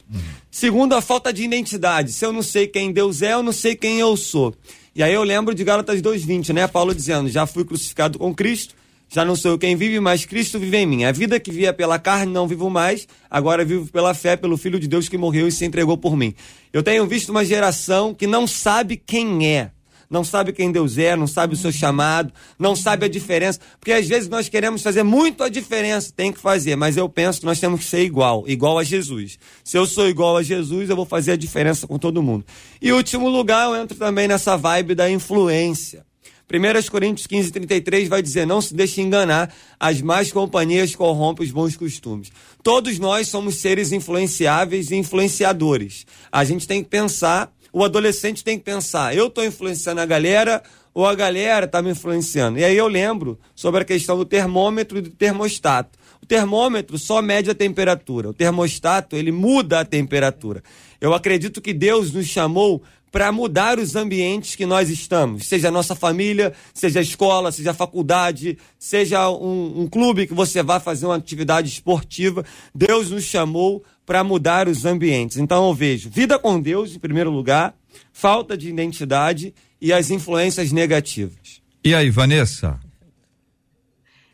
Segundo, 0.49 0.95
a 0.95 1.01
falta 1.01 1.33
de 1.33 1.43
identidade. 1.43 2.13
Se 2.13 2.25
eu 2.25 2.31
não 2.31 2.41
sei 2.41 2.67
quem 2.67 2.93
Deus 2.93 3.21
é, 3.21 3.33
eu 3.33 3.43
não 3.43 3.51
sei 3.51 3.75
quem 3.75 3.99
eu 3.99 4.15
sou. 4.15 4.55
E 4.95 5.03
aí 5.03 5.13
eu 5.13 5.23
lembro 5.23 5.53
de 5.53 5.61
Gálatas 5.65 6.01
2,20, 6.01 6.53
né? 6.53 6.67
Paulo 6.67 6.95
dizendo: 6.95 7.27
Já 7.27 7.45
fui 7.45 7.65
crucificado 7.65 8.17
com 8.17 8.33
Cristo, 8.33 8.73
já 9.09 9.25
não 9.25 9.35
sou 9.35 9.51
eu 9.51 9.57
quem 9.57 9.75
vive, 9.75 9.99
mas 9.99 10.23
Cristo 10.23 10.57
vive 10.57 10.77
em 10.77 10.85
mim. 10.85 11.03
A 11.03 11.11
vida 11.11 11.37
que 11.37 11.51
via 11.51 11.73
pela 11.73 11.99
carne 11.99 12.31
não 12.31 12.47
vivo 12.47 12.69
mais, 12.69 13.05
agora 13.29 13.65
vivo 13.65 13.91
pela 13.91 14.13
fé, 14.13 14.37
pelo 14.37 14.55
Filho 14.55 14.79
de 14.79 14.87
Deus 14.87 15.09
que 15.09 15.17
morreu 15.17 15.49
e 15.49 15.51
se 15.51 15.65
entregou 15.65 15.97
por 15.97 16.15
mim. 16.15 16.33
Eu 16.71 16.81
tenho 16.81 17.05
visto 17.05 17.27
uma 17.27 17.43
geração 17.43 18.13
que 18.13 18.25
não 18.25 18.47
sabe 18.47 18.95
quem 18.95 19.53
é 19.53 19.72
não 20.13 20.23
sabe 20.23 20.53
quem 20.53 20.71
Deus 20.71 20.99
é, 20.99 21.15
não 21.15 21.25
sabe 21.25 21.55
o 21.55 21.57
seu 21.57 21.71
chamado, 21.71 22.31
não 22.59 22.75
sabe 22.75 23.05
a 23.05 23.09
diferença. 23.09 23.59
Porque 23.79 23.91
às 23.91 24.07
vezes 24.07 24.29
nós 24.29 24.47
queremos 24.47 24.83
fazer 24.83 25.01
muito 25.01 25.43
a 25.43 25.49
diferença, 25.49 26.13
tem 26.15 26.31
que 26.31 26.39
fazer, 26.39 26.75
mas 26.75 26.95
eu 26.95 27.09
penso 27.09 27.39
que 27.39 27.47
nós 27.47 27.59
temos 27.59 27.79
que 27.79 27.87
ser 27.87 28.03
igual, 28.03 28.43
igual 28.47 28.77
a 28.77 28.83
Jesus. 28.83 29.39
Se 29.63 29.75
eu 29.75 29.87
sou 29.87 30.07
igual 30.07 30.37
a 30.37 30.43
Jesus, 30.43 30.87
eu 30.87 30.95
vou 30.95 31.05
fazer 31.05 31.31
a 31.31 31.35
diferença 31.35 31.87
com 31.87 31.97
todo 31.97 32.21
mundo. 32.21 32.45
E 32.79 32.91
último 32.93 33.27
lugar, 33.27 33.67
eu 33.67 33.75
entro 33.75 33.97
também 33.97 34.27
nessa 34.27 34.55
vibe 34.55 34.93
da 34.93 35.09
influência. 35.09 36.05
1 36.47 36.91
Coríntios 36.91 37.25
15, 37.25 37.51
33 37.51 38.07
vai 38.07 38.21
dizer: 38.21 38.45
Não 38.45 38.61
se 38.61 38.75
deixe 38.75 39.01
enganar, 39.01 39.51
as 39.79 39.99
más 39.99 40.31
companhias 40.31 40.95
corrompem 40.95 41.43
os 41.43 41.51
bons 41.51 41.75
costumes. 41.75 42.31
Todos 42.61 42.99
nós 42.99 43.29
somos 43.29 43.55
seres 43.55 43.91
influenciáveis 43.91 44.91
e 44.91 44.95
influenciadores. 44.95 46.05
A 46.31 46.43
gente 46.43 46.67
tem 46.67 46.83
que 46.83 46.89
pensar 46.89 47.51
o 47.73 47.83
adolescente 47.83 48.43
tem 48.43 48.57
que 48.57 48.63
pensar: 48.63 49.15
eu 49.15 49.27
estou 49.27 49.43
influenciando 49.43 49.99
a 49.99 50.05
galera 50.05 50.61
ou 50.93 51.07
a 51.07 51.15
galera 51.15 51.65
está 51.65 51.81
me 51.81 51.89
influenciando? 51.89 52.59
E 52.59 52.63
aí 52.63 52.77
eu 52.77 52.87
lembro 52.87 53.39
sobre 53.55 53.81
a 53.81 53.85
questão 53.85 54.15
do 54.15 54.23
termômetro 54.23 54.99
e 54.99 55.01
do 55.01 55.09
termostato. 55.09 55.97
O 56.21 56.25
termômetro 56.25 56.97
só 56.97 57.21
mede 57.21 57.49
a 57.49 57.55
temperatura, 57.55 58.29
o 58.29 58.33
termostato 58.33 59.15
ele 59.15 59.31
muda 59.31 59.79
a 59.79 59.85
temperatura. 59.85 60.63
Eu 61.01 61.13
acredito 61.13 61.59
que 61.59 61.73
Deus 61.73 62.13
nos 62.13 62.27
chamou 62.27 62.81
para 63.13 63.31
mudar 63.31 63.77
os 63.77 63.95
ambientes 63.95 64.55
que 64.55 64.65
nós 64.65 64.89
estamos, 64.89 65.45
seja 65.45 65.67
a 65.67 65.71
nossa 65.71 65.93
família, 65.93 66.51
seja 66.73 66.97
a 66.97 67.03
escola, 67.03 67.51
seja 67.51 67.69
a 67.69 67.73
faculdade, 67.73 68.57
seja 68.79 69.29
um, 69.29 69.81
um 69.81 69.87
clube 69.87 70.25
que 70.25 70.33
você 70.33 70.63
vá 70.63 70.79
fazer 70.79 71.05
uma 71.05 71.17
atividade 71.17 71.69
esportiva. 71.69 72.43
Deus 72.73 73.11
nos 73.11 73.23
chamou 73.23 73.83
para 74.03 74.23
mudar 74.23 74.67
os 74.67 74.83
ambientes. 74.83 75.37
Então 75.37 75.67
eu 75.67 75.75
vejo 75.75 76.09
vida 76.09 76.39
com 76.39 76.59
Deus, 76.59 76.95
em 76.95 76.99
primeiro 76.99 77.29
lugar, 77.29 77.75
falta 78.11 78.57
de 78.57 78.67
identidade 78.67 79.53
e 79.79 79.93
as 79.93 80.09
influências 80.09 80.71
negativas. 80.71 81.61
E 81.85 81.93
aí, 81.93 82.09
Vanessa? 82.09 82.79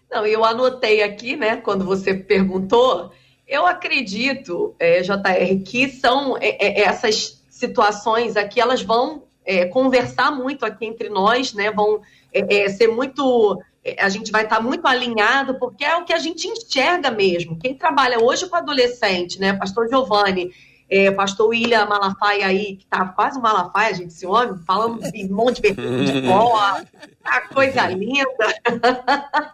Não, 0.10 0.26
eu 0.26 0.46
anotei 0.46 1.04
aqui, 1.04 1.36
né, 1.36 1.58
quando 1.58 1.84
você 1.84 2.14
perguntou, 2.14 3.12
eu 3.46 3.68
acredito, 3.68 4.74
é, 4.80 5.02
JR, 5.02 5.64
que 5.66 5.90
são 5.90 6.38
é, 6.38 6.56
é, 6.66 6.82
essas 6.84 7.39
situações 7.60 8.38
aqui, 8.38 8.60
elas 8.60 8.82
vão 8.82 9.24
é, 9.46 9.66
conversar 9.66 10.32
muito 10.32 10.66
aqui 10.66 10.86
entre 10.86 11.10
nós, 11.10 11.54
né, 11.54 11.72
vão 11.72 12.02
é, 12.34 12.64
é, 12.64 12.70
ser 12.70 12.88
muito 12.88 13.62
a 13.98 14.10
gente 14.10 14.30
vai 14.30 14.44
estar 14.44 14.60
muito 14.60 14.86
alinhado, 14.86 15.58
porque 15.58 15.86
é 15.86 15.96
o 15.96 16.04
que 16.04 16.12
a 16.12 16.20
gente 16.20 16.46
enxerga 16.48 17.10
mesmo. 17.10 17.58
Quem 17.58 17.74
trabalha 17.74 18.20
hoje 18.20 18.48
com 18.48 18.56
adolescente, 18.56 19.40
né? 19.40 19.54
Pastor 19.54 19.88
Giovanni, 19.88 20.52
é, 20.90 21.10
pastor 21.12 21.48
William 21.48 21.86
Malafaia 21.86 22.48
aí, 22.48 22.76
que 22.76 22.86
tá 22.86 23.06
quase 23.06 23.40
um 23.40 23.42
Malafaia, 23.42 23.94
gente, 23.96 24.10
esse 24.10 24.28
homem, 24.28 24.58
falando 24.66 25.00
de 25.00 25.26
um 25.26 25.30
monte 25.34 25.62
de 25.62 25.72
de 25.72 26.22
bola, 26.22 26.84
a 27.24 27.42
coisa 27.42 27.88
linda. 27.88 28.28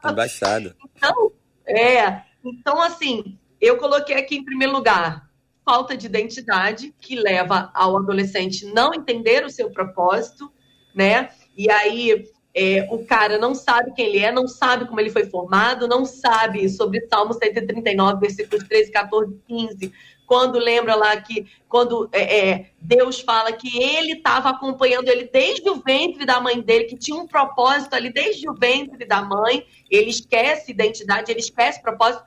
Embaixada. 0.10 0.76
Então, 0.96 1.32
é, 1.68 2.22
então, 2.44 2.82
assim, 2.82 3.38
eu 3.62 3.78
coloquei 3.78 4.16
aqui 4.18 4.38
em 4.38 4.44
primeiro 4.44 4.74
lugar 4.74 5.25
falta 5.66 5.98
de 5.98 6.06
identidade, 6.06 6.94
que 7.02 7.16
leva 7.16 7.72
ao 7.74 7.98
adolescente 7.98 8.66
não 8.68 8.94
entender 8.94 9.44
o 9.44 9.50
seu 9.50 9.72
propósito, 9.72 10.52
né? 10.94 11.30
E 11.58 11.70
aí 11.70 12.26
é, 12.54 12.88
o 12.90 13.06
cara 13.06 13.38
não 13.38 13.54
sabe 13.54 13.94
quem 13.94 14.06
ele 14.06 14.20
é, 14.20 14.32
não 14.32 14.48
sabe 14.48 14.86
como 14.88 15.00
ele 15.00 15.10
foi 15.10 15.26
formado, 15.26 15.88
não 15.88 16.06
sabe 16.06 16.70
sobre 16.70 17.06
Salmo 17.08 17.34
139, 17.34 18.20
versículos 18.20 18.66
13, 18.66 18.92
14, 18.92 19.38
15, 19.48 19.92
quando 20.26 20.58
lembra 20.58 20.96
lá 20.96 21.16
que 21.18 21.46
quando 21.68 22.10
é, 22.12 22.50
é, 22.50 22.70
Deus 22.80 23.20
fala 23.20 23.52
que 23.52 23.78
ele 23.78 24.14
estava 24.14 24.50
acompanhando 24.50 25.08
ele 25.08 25.30
desde 25.32 25.70
o 25.70 25.82
ventre 25.82 26.26
da 26.26 26.40
mãe 26.40 26.60
dele, 26.62 26.86
que 26.86 26.98
tinha 26.98 27.18
um 27.18 27.28
propósito 27.28 27.94
ali 27.94 28.12
desde 28.12 28.50
o 28.50 28.54
ventre 28.54 29.06
da 29.06 29.22
mãe, 29.22 29.66
ele 29.90 30.10
esquece 30.10 30.72
identidade, 30.72 31.32
ele 31.32 31.40
esquece 31.40 31.82
propósito. 31.82 32.24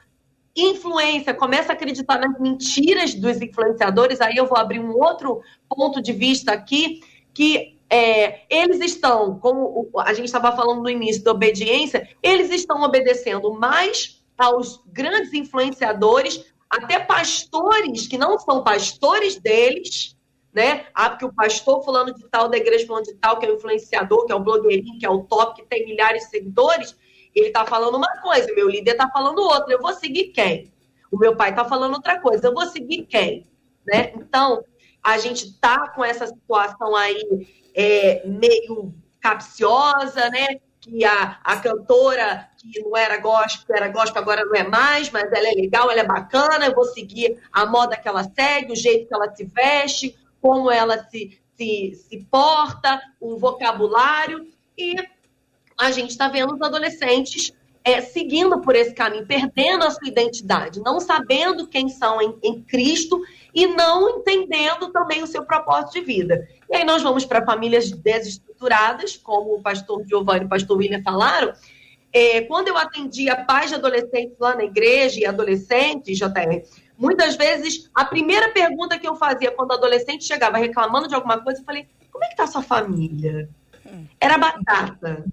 Influência, 0.61 1.33
começa 1.33 1.73
a 1.73 1.75
acreditar 1.75 2.18
nas 2.18 2.38
mentiras 2.40 3.14
dos 3.14 3.40
influenciadores. 3.40 4.21
Aí 4.21 4.37
eu 4.37 4.47
vou 4.47 4.59
abrir 4.59 4.81
um 4.81 4.92
outro 4.92 5.40
ponto 5.68 6.03
de 6.03 6.12
vista 6.12 6.53
aqui, 6.53 7.01
que 7.33 7.79
é, 7.88 8.40
eles 8.51 8.81
estão, 8.81 9.38
como 9.38 9.88
a 9.99 10.12
gente 10.12 10.27
estava 10.27 10.55
falando 10.55 10.83
no 10.83 10.90
início 10.90 11.23
da 11.23 11.31
obediência, 11.31 12.09
eles 12.23 12.51
estão 12.51 12.83
obedecendo 12.83 13.55
mais 13.55 14.23
aos 14.37 14.81
grandes 14.87 15.33
influenciadores, 15.33 16.44
até 16.68 16.99
pastores 16.99 18.07
que 18.07 18.18
não 18.18 18.38
são 18.38 18.62
pastores 18.62 19.37
deles, 19.37 20.16
né? 20.53 20.87
Ah, 20.94 21.11
porque 21.11 21.25
o 21.25 21.33
pastor 21.33 21.85
falando 21.85 22.12
de 22.12 22.25
tal, 22.29 22.49
da 22.49 22.57
igreja 22.57 22.87
falando 22.87 23.05
de 23.05 23.14
tal, 23.14 23.38
que 23.38 23.47
é 23.47 23.51
o 23.51 23.55
influenciador, 23.55 24.27
que 24.27 24.33
é 24.33 24.35
o 24.35 24.40
blogueirinho, 24.40 24.99
que 24.99 25.07
é 25.07 25.11
o 25.11 25.23
top, 25.23 25.62
que 25.62 25.68
tem 25.68 25.87
milhares 25.87 26.25
de 26.25 26.31
seguidores, 26.31 26.97
ele 27.34 27.50
tá 27.50 27.64
falando 27.66 27.96
uma 27.96 28.20
coisa, 28.20 28.52
meu 28.54 28.68
líder 28.68 28.94
tá 28.94 29.08
falando 29.08 29.38
outra. 29.38 29.72
Eu 29.72 29.80
vou 29.80 29.92
seguir 29.92 30.28
quem? 30.28 30.72
O 31.10 31.18
meu 31.18 31.36
pai 31.36 31.54
tá 31.54 31.64
falando 31.64 31.94
outra 31.94 32.20
coisa. 32.20 32.46
Eu 32.46 32.54
vou 32.54 32.66
seguir 32.66 33.06
quem? 33.06 33.46
Né? 33.86 34.12
Então, 34.16 34.62
a 35.02 35.18
gente 35.18 35.58
tá 35.58 35.88
com 35.90 36.04
essa 36.04 36.26
situação 36.26 36.94
aí 36.94 37.46
é, 37.74 38.22
meio 38.26 38.94
capciosa, 39.20 40.28
né? 40.30 40.46
Que 40.80 41.04
a, 41.04 41.40
a 41.42 41.56
cantora 41.56 42.48
que 42.56 42.80
não 42.80 42.96
era 42.96 43.18
gospel, 43.18 43.76
era 43.76 43.88
gospel, 43.88 44.22
agora 44.22 44.44
não 44.44 44.54
é 44.54 44.64
mais, 44.64 45.10
mas 45.10 45.30
ela 45.32 45.48
é 45.48 45.52
legal, 45.52 45.90
ela 45.90 46.00
é 46.00 46.06
bacana, 46.06 46.66
eu 46.66 46.74
vou 46.74 46.84
seguir 46.84 47.40
a 47.52 47.66
moda 47.66 47.96
que 47.96 48.08
ela 48.08 48.24
segue, 48.24 48.72
o 48.72 48.76
jeito 48.76 49.08
que 49.08 49.14
ela 49.14 49.34
se 49.34 49.44
veste, 49.44 50.16
como 50.40 50.70
ela 50.70 51.04
se, 51.08 51.40
se, 51.56 51.94
se 51.94 52.26
porta, 52.30 53.00
o 53.20 53.38
vocabulário. 53.38 54.46
E 54.76 54.94
a 55.78 55.90
gente 55.92 56.10
está 56.10 56.28
vendo 56.28 56.54
os 56.54 56.60
adolescentes 56.60 57.52
é, 57.84 58.00
seguindo 58.02 58.60
por 58.60 58.74
esse 58.74 58.92
caminho, 58.92 59.26
perdendo 59.26 59.84
a 59.84 59.90
sua 59.90 60.08
identidade, 60.08 60.80
não 60.80 61.00
sabendo 61.00 61.66
quem 61.68 61.88
são 61.88 62.20
em, 62.20 62.36
em 62.42 62.60
Cristo 62.62 63.18
e 63.54 63.66
não 63.66 64.18
entendendo 64.18 64.90
também 64.90 65.22
o 65.22 65.26
seu 65.26 65.44
propósito 65.44 65.94
de 65.94 66.00
vida. 66.00 66.46
E 66.68 66.76
aí 66.76 66.84
nós 66.84 67.02
vamos 67.02 67.24
para 67.24 67.44
famílias 67.44 67.90
desestruturadas, 67.90 69.16
como 69.16 69.54
o 69.54 69.62
pastor 69.62 70.04
Giovanni 70.06 70.42
e 70.42 70.46
o 70.46 70.48
pastor 70.48 70.76
William 70.76 71.02
falaram. 71.02 71.52
É, 72.12 72.42
quando 72.42 72.68
eu 72.68 72.76
atendia 72.76 73.36
pais 73.36 73.68
de 73.68 73.76
adolescentes 73.76 74.36
lá 74.38 74.54
na 74.54 74.64
igreja 74.64 75.20
e 75.20 75.26
adolescentes, 75.26 76.18
JR, 76.18 76.62
muitas 76.96 77.36
vezes 77.36 77.88
a 77.94 78.04
primeira 78.04 78.50
pergunta 78.50 78.98
que 78.98 79.06
eu 79.06 79.14
fazia 79.14 79.50
quando 79.50 79.70
o 79.70 79.74
adolescente 79.74 80.24
chegava 80.24 80.58
reclamando 80.58 81.08
de 81.08 81.14
alguma 81.14 81.38
coisa, 81.42 81.60
eu 81.60 81.64
falei: 81.64 81.86
como 82.10 82.24
é 82.24 82.28
que 82.28 82.36
tá 82.36 82.44
a 82.44 82.48
sua 82.48 82.62
família? 82.62 83.48
Era 84.20 84.36
batata. 84.36 85.24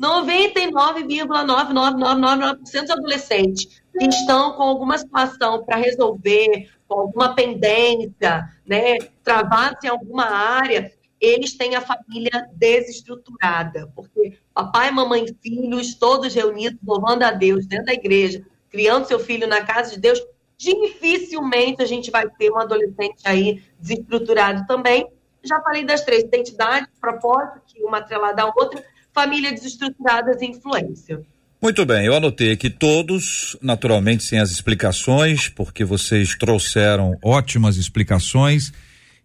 99,99999% 0.00 2.80
dos 2.80 2.90
adolescentes 2.90 3.82
que 3.98 4.06
estão 4.06 4.52
com 4.52 4.62
alguma 4.62 4.96
situação 4.98 5.64
para 5.64 5.76
resolver, 5.76 6.70
com 6.88 7.00
alguma 7.00 7.34
pendência, 7.34 8.48
né, 8.66 8.98
travados 9.22 9.84
em 9.84 9.88
alguma 9.88 10.24
área, 10.24 10.90
eles 11.20 11.54
têm 11.56 11.76
a 11.76 11.80
família 11.80 12.48
desestruturada, 12.52 13.92
porque 13.94 14.38
papai, 14.52 14.90
mamãe, 14.90 15.24
filhos, 15.40 15.94
todos 15.94 16.34
reunidos, 16.34 16.80
louvando 16.84 17.24
a 17.24 17.30
Deus 17.30 17.64
dentro 17.64 17.86
da 17.86 17.92
igreja, 17.92 18.44
criando 18.68 19.06
seu 19.06 19.20
filho 19.20 19.46
na 19.46 19.64
casa 19.64 19.92
de 19.92 20.00
Deus, 20.00 20.20
dificilmente 20.56 21.80
a 21.82 21.86
gente 21.86 22.10
vai 22.10 22.28
ter 22.28 22.50
um 22.50 22.58
adolescente 22.58 23.22
aí 23.24 23.62
desestruturado 23.78 24.66
também. 24.66 25.06
Já 25.44 25.60
falei 25.60 25.84
das 25.84 26.02
três 26.02 26.24
identidades, 26.24 26.88
propósito, 27.00 27.60
que 27.66 27.84
uma 27.84 27.98
atrelada 27.98 28.42
à 28.42 28.46
outra, 28.46 28.82
família 29.14 29.52
desestruturada 29.52 30.32
e 30.40 30.46
influência. 30.46 31.20
Muito 31.60 31.86
bem, 31.86 32.06
eu 32.06 32.14
anotei 32.14 32.50
aqui 32.50 32.68
todos, 32.68 33.56
naturalmente 33.62 34.24
sem 34.24 34.40
as 34.40 34.50
explicações, 34.50 35.48
porque 35.48 35.84
vocês 35.84 36.34
trouxeram 36.34 37.16
ótimas 37.22 37.76
explicações 37.76 38.72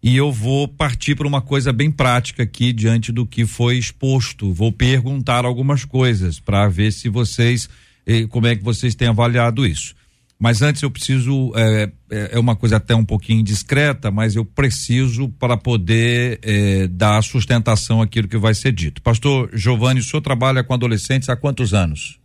e 0.00 0.16
eu 0.16 0.30
vou 0.30 0.68
partir 0.68 1.16
para 1.16 1.26
uma 1.26 1.42
coisa 1.42 1.72
bem 1.72 1.90
prática 1.90 2.44
aqui 2.44 2.72
diante 2.72 3.10
do 3.10 3.26
que 3.26 3.44
foi 3.44 3.76
exposto. 3.76 4.52
Vou 4.52 4.70
perguntar 4.70 5.44
algumas 5.44 5.84
coisas 5.84 6.38
para 6.38 6.68
ver 6.68 6.92
se 6.92 7.08
vocês, 7.08 7.68
eh, 8.06 8.24
como 8.28 8.46
é 8.46 8.54
que 8.54 8.62
vocês 8.62 8.94
têm 8.94 9.08
avaliado 9.08 9.66
isso. 9.66 9.96
Mas 10.38 10.62
antes 10.62 10.82
eu 10.82 10.90
preciso, 10.90 11.52
é, 11.56 11.90
é, 12.10 12.30
é 12.32 12.38
uma 12.38 12.54
coisa 12.54 12.76
até 12.76 12.94
um 12.94 13.04
pouquinho 13.04 13.42
discreta, 13.42 14.08
mas 14.08 14.36
eu 14.36 14.44
preciso 14.44 15.28
para 15.30 15.56
poder 15.56 16.38
é, 16.42 16.86
dar 16.86 17.22
sustentação 17.24 18.00
àquilo 18.00 18.28
que 18.28 18.38
vai 18.38 18.54
ser 18.54 18.70
dito. 18.70 19.02
Pastor 19.02 19.50
Giovanni, 19.52 19.98
o 19.98 20.02
senhor 20.02 20.22
trabalha 20.22 20.62
com 20.62 20.72
adolescentes 20.72 21.28
há 21.28 21.34
quantos 21.34 21.74
anos? 21.74 22.20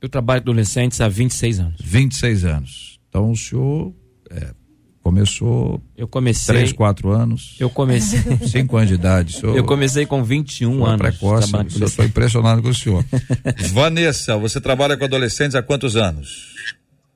Eu 0.00 0.08
trabalho 0.08 0.42
com 0.42 0.50
adolescentes 0.50 1.00
há 1.00 1.08
26 1.08 1.58
anos. 1.58 1.80
26 1.82 2.44
anos. 2.44 3.00
Então 3.08 3.32
o 3.32 3.36
senhor 3.36 3.92
é, 4.30 4.54
começou. 5.02 5.82
Eu 5.96 6.06
comecei. 6.06 6.54
3, 6.54 6.72
4 6.72 7.10
anos. 7.10 7.56
Eu 7.58 7.68
comecei. 7.68 8.20
5 8.46 8.76
anos 8.76 8.88
de 8.88 8.94
idade. 8.94 9.40
Senhor, 9.40 9.56
eu 9.56 9.64
comecei 9.64 10.06
com 10.06 10.22
21 10.22 10.84
anos. 10.84 10.98
Precoce, 10.98 11.52
eu 11.80 11.86
estou 11.86 12.04
impressionado 12.04 12.62
com 12.62 12.68
o 12.68 12.74
senhor. 12.74 13.04
Vanessa, 13.72 14.36
você 14.36 14.60
trabalha 14.60 14.96
com 14.96 15.04
adolescentes 15.04 15.56
há 15.56 15.62
quantos 15.62 15.96
anos? 15.96 16.54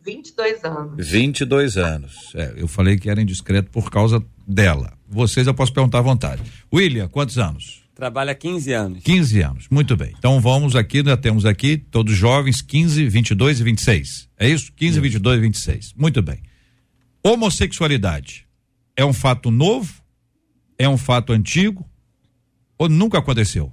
22 0.08 0.64
anos. 0.64 1.06
22 1.06 1.76
anos. 1.76 2.32
É, 2.34 2.54
eu 2.56 2.66
falei 2.66 2.96
que 2.98 3.10
era 3.10 3.20
indiscreto 3.20 3.70
por 3.70 3.90
causa 3.90 4.24
dela. 4.46 4.94
Vocês 5.06 5.46
eu 5.46 5.52
posso 5.52 5.72
perguntar 5.72 5.98
à 5.98 6.02
vontade. 6.02 6.42
William, 6.72 7.08
quantos 7.08 7.36
anos? 7.36 7.82
Trabalha 7.94 8.34
15 8.34 8.72
anos. 8.72 9.02
15 9.02 9.40
anos, 9.42 9.68
muito 9.70 9.96
bem. 9.96 10.14
Então 10.16 10.40
vamos 10.40 10.74
aqui, 10.74 11.02
nós 11.02 11.18
temos 11.20 11.44
aqui 11.44 11.76
todos 11.76 12.14
jovens, 12.14 12.62
15, 12.62 13.06
22 13.08 13.60
e 13.60 13.64
26. 13.64 14.28
É 14.38 14.48
isso? 14.48 14.72
15, 14.72 14.92
isso. 14.92 15.00
22 15.02 15.38
e 15.38 15.40
26. 15.42 15.94
Muito 15.94 16.22
bem. 16.22 16.40
Homossexualidade 17.22 18.46
é 18.96 19.04
um 19.04 19.12
fato 19.12 19.50
novo? 19.50 19.92
É 20.78 20.88
um 20.88 20.96
fato 20.96 21.32
antigo? 21.32 21.86
Ou 22.78 22.88
nunca 22.88 23.18
aconteceu? 23.18 23.72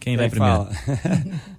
Quem 0.00 0.16
vai 0.16 0.30
primeiro? 0.30 0.68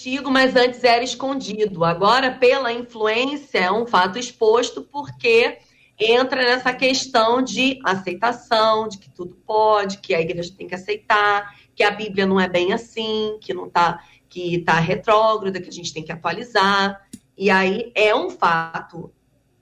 antigo, 0.00 0.30
mas 0.30 0.56
antes 0.56 0.82
era 0.82 1.04
escondido. 1.04 1.84
Agora, 1.84 2.30
pela 2.30 2.72
influência, 2.72 3.58
é 3.58 3.70
um 3.70 3.86
fato 3.86 4.18
exposto 4.18 4.80
porque 4.82 5.58
entra 5.98 6.42
nessa 6.42 6.72
questão 6.72 7.42
de 7.42 7.78
aceitação, 7.84 8.88
de 8.88 8.96
que 8.96 9.10
tudo 9.10 9.36
pode, 9.46 9.98
que 9.98 10.14
a 10.14 10.20
igreja 10.20 10.54
tem 10.56 10.66
que 10.66 10.74
aceitar, 10.74 11.54
que 11.74 11.82
a 11.82 11.90
Bíblia 11.90 12.24
não 12.24 12.40
é 12.40 12.48
bem 12.48 12.72
assim, 12.72 13.36
que 13.40 13.52
não 13.52 13.68
tá 13.68 14.02
que 14.26 14.54
está 14.54 14.78
retrógrada, 14.78 15.60
que 15.60 15.68
a 15.68 15.72
gente 15.72 15.92
tem 15.92 16.04
que 16.04 16.12
atualizar. 16.12 17.04
E 17.36 17.50
aí 17.50 17.90
é 17.94 18.14
um 18.14 18.30
fato 18.30 19.12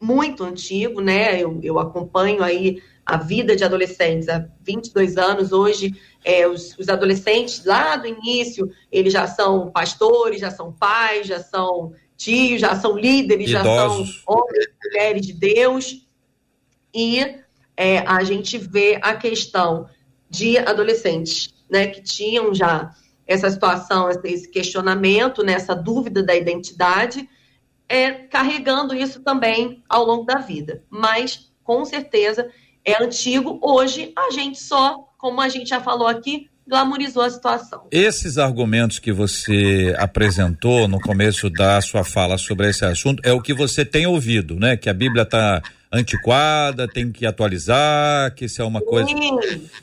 muito 0.00 0.44
antigo, 0.44 1.00
né? 1.00 1.42
Eu, 1.42 1.58
eu 1.62 1.78
acompanho 1.78 2.44
aí 2.44 2.80
a 3.08 3.16
vida 3.16 3.56
de 3.56 3.64
adolescentes 3.64 4.28
há 4.28 4.46
22 4.60 5.16
anos. 5.16 5.50
Hoje, 5.50 5.94
é, 6.22 6.46
os, 6.46 6.76
os, 6.78 6.90
adolescentes 6.90 7.64
lá 7.64 7.96
do 7.96 8.06
início, 8.06 8.70
eles 8.92 9.14
já 9.14 9.26
são 9.26 9.70
pastores, 9.70 10.42
já 10.42 10.50
são 10.50 10.70
pais, 10.70 11.26
já 11.26 11.40
são 11.40 11.94
tios, 12.18 12.60
já 12.60 12.76
são 12.76 12.98
líderes, 12.98 13.48
Idosos. 13.48 13.64
já 13.64 13.64
são 13.64 14.34
homens 14.36 14.64
e 14.66 14.88
mulheres 14.88 15.26
de 15.26 15.32
Deus. 15.32 16.06
E 16.94 17.34
é, 17.74 18.00
a 18.00 18.22
gente 18.24 18.58
vê 18.58 18.98
a 19.00 19.14
questão 19.14 19.88
de 20.28 20.58
adolescentes 20.58 21.48
né, 21.70 21.86
que 21.86 22.02
tinham 22.02 22.54
já 22.54 22.94
essa 23.26 23.50
situação, 23.50 24.10
esse 24.10 24.50
questionamento, 24.50 25.42
né, 25.42 25.54
essa 25.54 25.74
dúvida 25.74 26.22
da 26.22 26.36
identidade, 26.36 27.26
é, 27.88 28.10
carregando 28.12 28.94
isso 28.94 29.22
também 29.22 29.82
ao 29.88 30.04
longo 30.04 30.24
da 30.24 30.40
vida. 30.40 30.84
Mas, 30.90 31.50
com 31.64 31.86
certeza, 31.86 32.50
é 32.88 33.02
antigo. 33.02 33.58
Hoje, 33.62 34.12
a 34.16 34.30
gente 34.30 34.58
só, 34.58 35.08
como 35.18 35.40
a 35.40 35.48
gente 35.48 35.68
já 35.68 35.80
falou 35.80 36.06
aqui, 36.06 36.48
glamorizou 36.66 37.22
a 37.22 37.30
situação. 37.30 37.86
Esses 37.90 38.36
argumentos 38.36 38.98
que 38.98 39.12
você 39.12 39.94
apresentou 39.98 40.86
no 40.86 41.00
começo 41.00 41.48
da 41.48 41.80
sua 41.80 42.04
fala 42.04 42.36
sobre 42.36 42.68
esse 42.68 42.84
assunto 42.84 43.22
é 43.24 43.32
o 43.32 43.40
que 43.40 43.54
você 43.54 43.84
tem 43.84 44.06
ouvido, 44.06 44.56
né? 44.56 44.76
Que 44.76 44.90
a 44.90 44.94
Bíblia 44.94 45.22
está 45.22 45.62
antiquada, 45.90 46.86
tem 46.86 47.10
que 47.10 47.24
atualizar, 47.24 48.34
que 48.34 48.44
isso 48.44 48.60
é 48.60 48.64
uma 48.64 48.80
Sim. 48.80 48.86
coisa. 48.86 49.10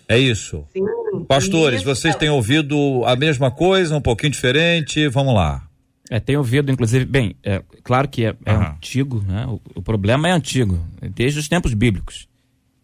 É 0.07 0.17
isso. 0.17 0.63
Sim. 0.71 0.83
Pastores, 1.27 1.79
isso. 1.81 1.95
vocês 1.95 2.15
têm 2.15 2.29
ouvido 2.29 3.03
a 3.05 3.15
mesma 3.15 3.49
coisa, 3.49 3.95
um 3.95 4.01
pouquinho 4.01 4.31
diferente? 4.31 5.07
Vamos 5.07 5.33
lá. 5.33 5.63
É, 6.09 6.19
tem 6.19 6.37
ouvido, 6.37 6.71
inclusive, 6.71 7.03
bem, 7.03 7.35
é 7.43 7.63
claro 7.83 8.07
que 8.07 8.25
é, 8.25 8.35
é 8.45 8.51
antigo, 8.51 9.23
né? 9.27 9.47
O, 9.47 9.59
o, 9.73 9.81
problema 9.81 10.27
é 10.27 10.31
antigo, 10.31 10.79
desde 11.15 11.39
os 11.39 11.47
tempos 11.47 11.73
bíblicos. 11.73 12.27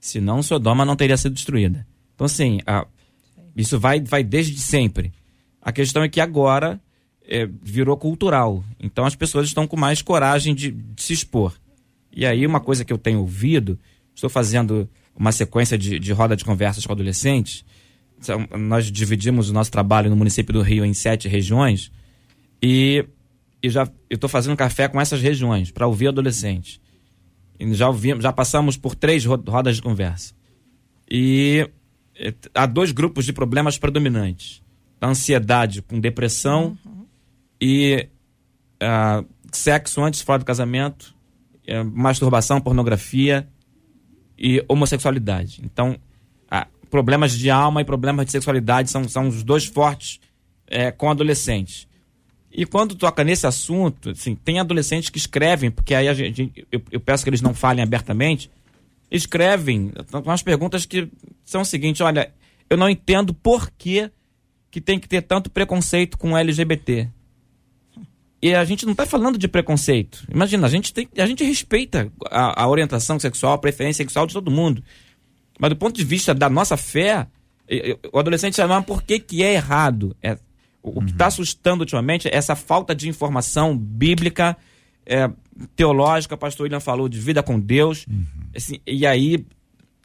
Senão 0.02 0.42
Sodoma 0.42 0.84
não 0.84 0.96
teria 0.96 1.16
sido 1.16 1.36
destruída. 1.36 1.86
Então, 2.16 2.26
assim, 2.26 2.60
a, 2.66 2.88
isso 3.56 3.80
vai, 3.80 4.02
vai 4.02 4.24
desde 4.24 4.58
sempre. 4.60 5.14
A 5.62 5.72
questão 5.72 6.04
é 6.04 6.10
que 6.10 6.20
agora 6.20 6.82
é, 7.24 7.48
virou 7.62 7.96
cultural. 7.96 8.64
Então 8.80 9.06
as 9.06 9.16
pessoas 9.16 9.46
estão 9.46 9.68
com 9.68 9.78
mais 9.78 10.02
coragem 10.02 10.56
de, 10.56 10.72
de, 10.72 11.02
se 11.04 11.14
expor. 11.14 11.54
E 12.12 12.26
aí, 12.26 12.48
uma 12.48 12.60
coisa 12.60 12.84
que 12.84 12.92
eu 12.92 12.98
tenho 12.98 13.20
ouvido, 13.20 13.80
estou 14.16 14.30
fazendo 14.30 14.90
uma 15.16 15.32
sequência 15.32 15.78
de, 15.78 16.00
de 16.00 16.12
roda 16.12 16.36
de 16.36 16.44
conversas 16.44 16.84
com 16.84 16.92
adolescentes. 16.92 17.64
Nós 18.60 18.92
dividimos 18.92 19.52
o 19.52 19.54
nosso 19.54 19.72
trabalho 19.72 20.10
no 20.10 20.16
município 20.16 20.52
do 20.52 20.62
Rio 20.62 20.84
em 20.84 20.96
sete 20.96 21.28
regiões. 21.28 21.92
E, 22.62 23.06
e 23.62 23.70
já 23.70 23.88
estou 24.10 24.30
fazendo 24.30 24.58
café 24.58 24.88
com 24.88 25.00
essas 25.00 25.22
regiões 25.22 25.70
para 25.70 25.86
ouvir 25.86 26.08
adolescentes 26.08 26.82
já 27.72 27.88
ouvimos, 27.88 28.24
já 28.24 28.34
passamos 28.34 28.78
por 28.78 28.96
três 28.96 29.26
rodas 29.26 29.76
de 29.76 29.82
conversa. 29.82 30.34
E 31.10 31.70
há 32.54 32.66
dois 32.66 32.92
grupos 32.92 33.26
de 33.26 33.34
problemas 33.34 33.78
predominantes: 33.78 34.62
a 35.00 35.08
ansiedade 35.08 35.82
com 35.82 36.00
depressão 36.00 36.78
uhum. 36.86 37.06
e 37.60 38.08
uh, 38.82 39.26
sexo 39.52 40.02
antes 40.04 40.22
fora 40.22 40.40
do 40.40 40.46
casamento, 40.46 41.14
uh, 41.68 41.86
masturbação, 41.86 42.60
pornografia 42.60 43.48
e 44.38 44.64
homossexualidade. 44.68 45.62
Então, 45.64 45.98
ah, 46.50 46.68
problemas 46.90 47.32
de 47.38 47.50
alma 47.50 47.82
e 47.82 47.86
problemas 47.86 48.26
de 48.26 48.32
sexualidade 48.32 48.90
são, 48.90 49.08
são 49.08 49.28
os 49.28 49.44
dois 49.44 49.66
fortes 49.66 50.20
é, 50.66 50.92
com 50.92 51.12
adolescentes. 51.12 51.88
E 52.52 52.66
quando 52.66 52.96
toca 52.96 53.24
nesse 53.24 53.48
assunto, 53.48 54.10
assim, 54.10 54.36
tem 54.36 54.60
adolescentes 54.60 55.10
que 55.10 55.18
escrevem, 55.18 55.72
porque 55.72 55.96
aí 55.96 56.08
a 56.10 56.14
gente, 56.14 56.52
eu, 56.72 56.82
eu 56.92 57.00
peço 57.00 57.24
que 57.24 57.30
eles 57.30 57.42
não 57.42 57.54
falem 57.54 57.82
abertamente, 57.82 58.52
escrevem 59.10 59.92
umas 60.26 60.44
perguntas 60.44 60.86
que 60.86 61.08
são 61.46 61.62
o 61.62 61.66
seguinte, 61.66 62.04
olha, 62.04 62.32
eu 62.70 62.78
não 62.78 62.90
entendo 62.90 63.34
por 63.34 63.72
que, 63.72 64.12
que 64.70 64.82
tem 64.82 65.00
que 65.00 65.08
ter 65.08 65.22
tanto 65.22 65.50
preconceito 65.50 66.18
com 66.18 66.38
LGBT. 66.38 67.08
E 68.42 68.56
a 68.56 68.66
gente 68.66 68.86
não 68.86 68.94
está 68.94 69.06
falando 69.06 69.38
de 69.38 69.48
preconceito. 69.48 70.26
Imagina, 70.34 70.66
a 70.66 70.70
gente, 70.70 70.94
tem, 70.94 71.08
a 71.18 71.26
gente 71.26 71.44
respeita 71.44 72.12
a, 72.30 72.64
a, 72.64 72.68
orientação 72.68 73.20
sexual, 73.20 73.54
a 73.54 73.58
preferência 73.58 74.04
sexual 74.04 74.26
de 74.26 74.34
todo 74.34 74.50
mundo. 74.50 74.84
Mas 75.60 75.70
do 75.70 75.76
ponto 75.76 75.96
de 75.96 76.04
vista 76.04 76.34
da 76.34 76.50
nossa 76.50 76.76
fé, 76.76 77.28
o 78.12 78.18
adolescente 78.18 78.56
sabe 78.56 78.86
por 78.86 79.04
que, 79.04 79.20
que 79.20 79.44
é 79.44 79.54
errado. 79.54 80.16
É, 80.22 80.38
o, 80.82 81.00
uhum. 81.00 81.06
que 81.06 81.12
está 81.12 81.28
assustando 81.28 81.82
ultimamente 81.82 82.28
é 82.28 82.36
essa 82.36 82.56
falta 82.56 82.96
de 82.96 83.08
informação 83.08 83.78
bíblica, 83.78 84.58
é, 85.06 85.30
teológica, 85.76 86.36
o 86.36 86.38
pastor 86.38 86.66
William 86.66 86.80
falou 86.80 87.08
de 87.10 87.20
vida 87.20 87.44
com 87.44 87.60
Deus. 87.60 88.06
Uhum. 88.08 88.26
Assim, 88.56 88.80
e 88.86 89.06
aí 89.06 89.46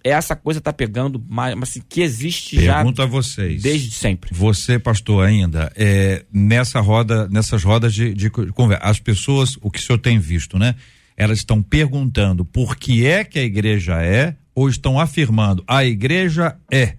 essa 0.02 0.36
coisa 0.36 0.58
está 0.58 0.72
pegando 0.72 1.22
mais, 1.28 1.56
assim, 1.60 1.82
que 1.88 2.00
existe 2.00 2.56
Pergunta 2.56 2.66
já. 2.66 2.76
Pergunto 2.76 3.02
a 3.02 3.06
vocês. 3.06 3.62
Desde 3.62 3.90
sempre. 3.90 4.30
Você, 4.32 4.78
pastor, 4.78 5.26
ainda, 5.26 5.72
é, 5.74 6.24
nessa 6.32 6.80
roda, 6.80 7.28
nessas 7.28 7.64
rodas 7.64 7.92
de, 7.92 8.14
de 8.14 8.30
conversa, 8.30 8.84
as 8.84 9.00
pessoas, 9.00 9.56
o 9.60 9.70
que 9.70 9.78
o 9.78 9.82
senhor 9.82 9.98
tem 9.98 10.18
visto, 10.18 10.58
né? 10.58 10.74
Elas 11.16 11.38
estão 11.38 11.62
perguntando 11.62 12.44
por 12.44 12.76
que 12.76 13.06
é 13.06 13.24
que 13.24 13.38
a 13.38 13.42
igreja 13.42 14.02
é, 14.02 14.36
ou 14.54 14.68
estão 14.68 15.00
afirmando 15.00 15.64
a 15.66 15.84
igreja 15.84 16.56
é. 16.70 16.96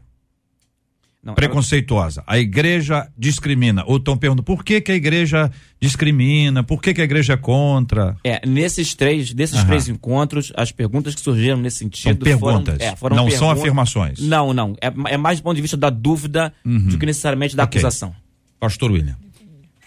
Não, 1.27 1.33
preconceituosa. 1.33 2.23
A 2.25 2.39
igreja 2.39 3.05
discrimina. 3.17 3.83
Ou 3.85 3.97
estão 3.97 4.15
perguntando 4.15 4.43
por 4.43 4.63
que, 4.63 4.79
que 4.79 4.93
a 4.93 4.95
igreja 4.95 5.51
discrimina, 5.77 6.63
por 6.63 6.81
que, 6.81 6.93
que 6.93 7.01
a 7.01 7.03
igreja 7.03 7.33
é 7.33 7.37
contra. 7.37 8.15
É, 8.23 8.47
nesses 8.47 8.93
três, 8.93 9.33
desses 9.33 9.61
três 9.65 9.89
encontros, 9.89 10.53
as 10.55 10.71
perguntas 10.71 11.13
que 11.13 11.19
surgiram 11.19 11.57
nesse 11.57 11.79
sentido. 11.79 12.03
São 12.03 12.15
perguntas. 12.15 12.77
Foram, 12.77 12.93
é, 12.93 12.95
foram 12.95 13.15
não 13.17 13.29
são 13.29 13.51
afirmações. 13.51 14.19
Não, 14.19 14.53
não. 14.53 14.73
É, 14.79 14.87
é, 15.13 15.17
mais 15.17 15.41
do 15.41 15.43
ponto 15.43 15.57
de 15.57 15.61
vista 15.61 15.75
da 15.75 15.89
dúvida 15.89 16.53
uhum. 16.63 16.87
do 16.87 16.97
que 16.97 17.05
necessariamente 17.05 17.57
da 17.57 17.65
okay. 17.65 17.81
acusação. 17.81 18.15
Pastor 18.57 18.91
William. 18.91 19.17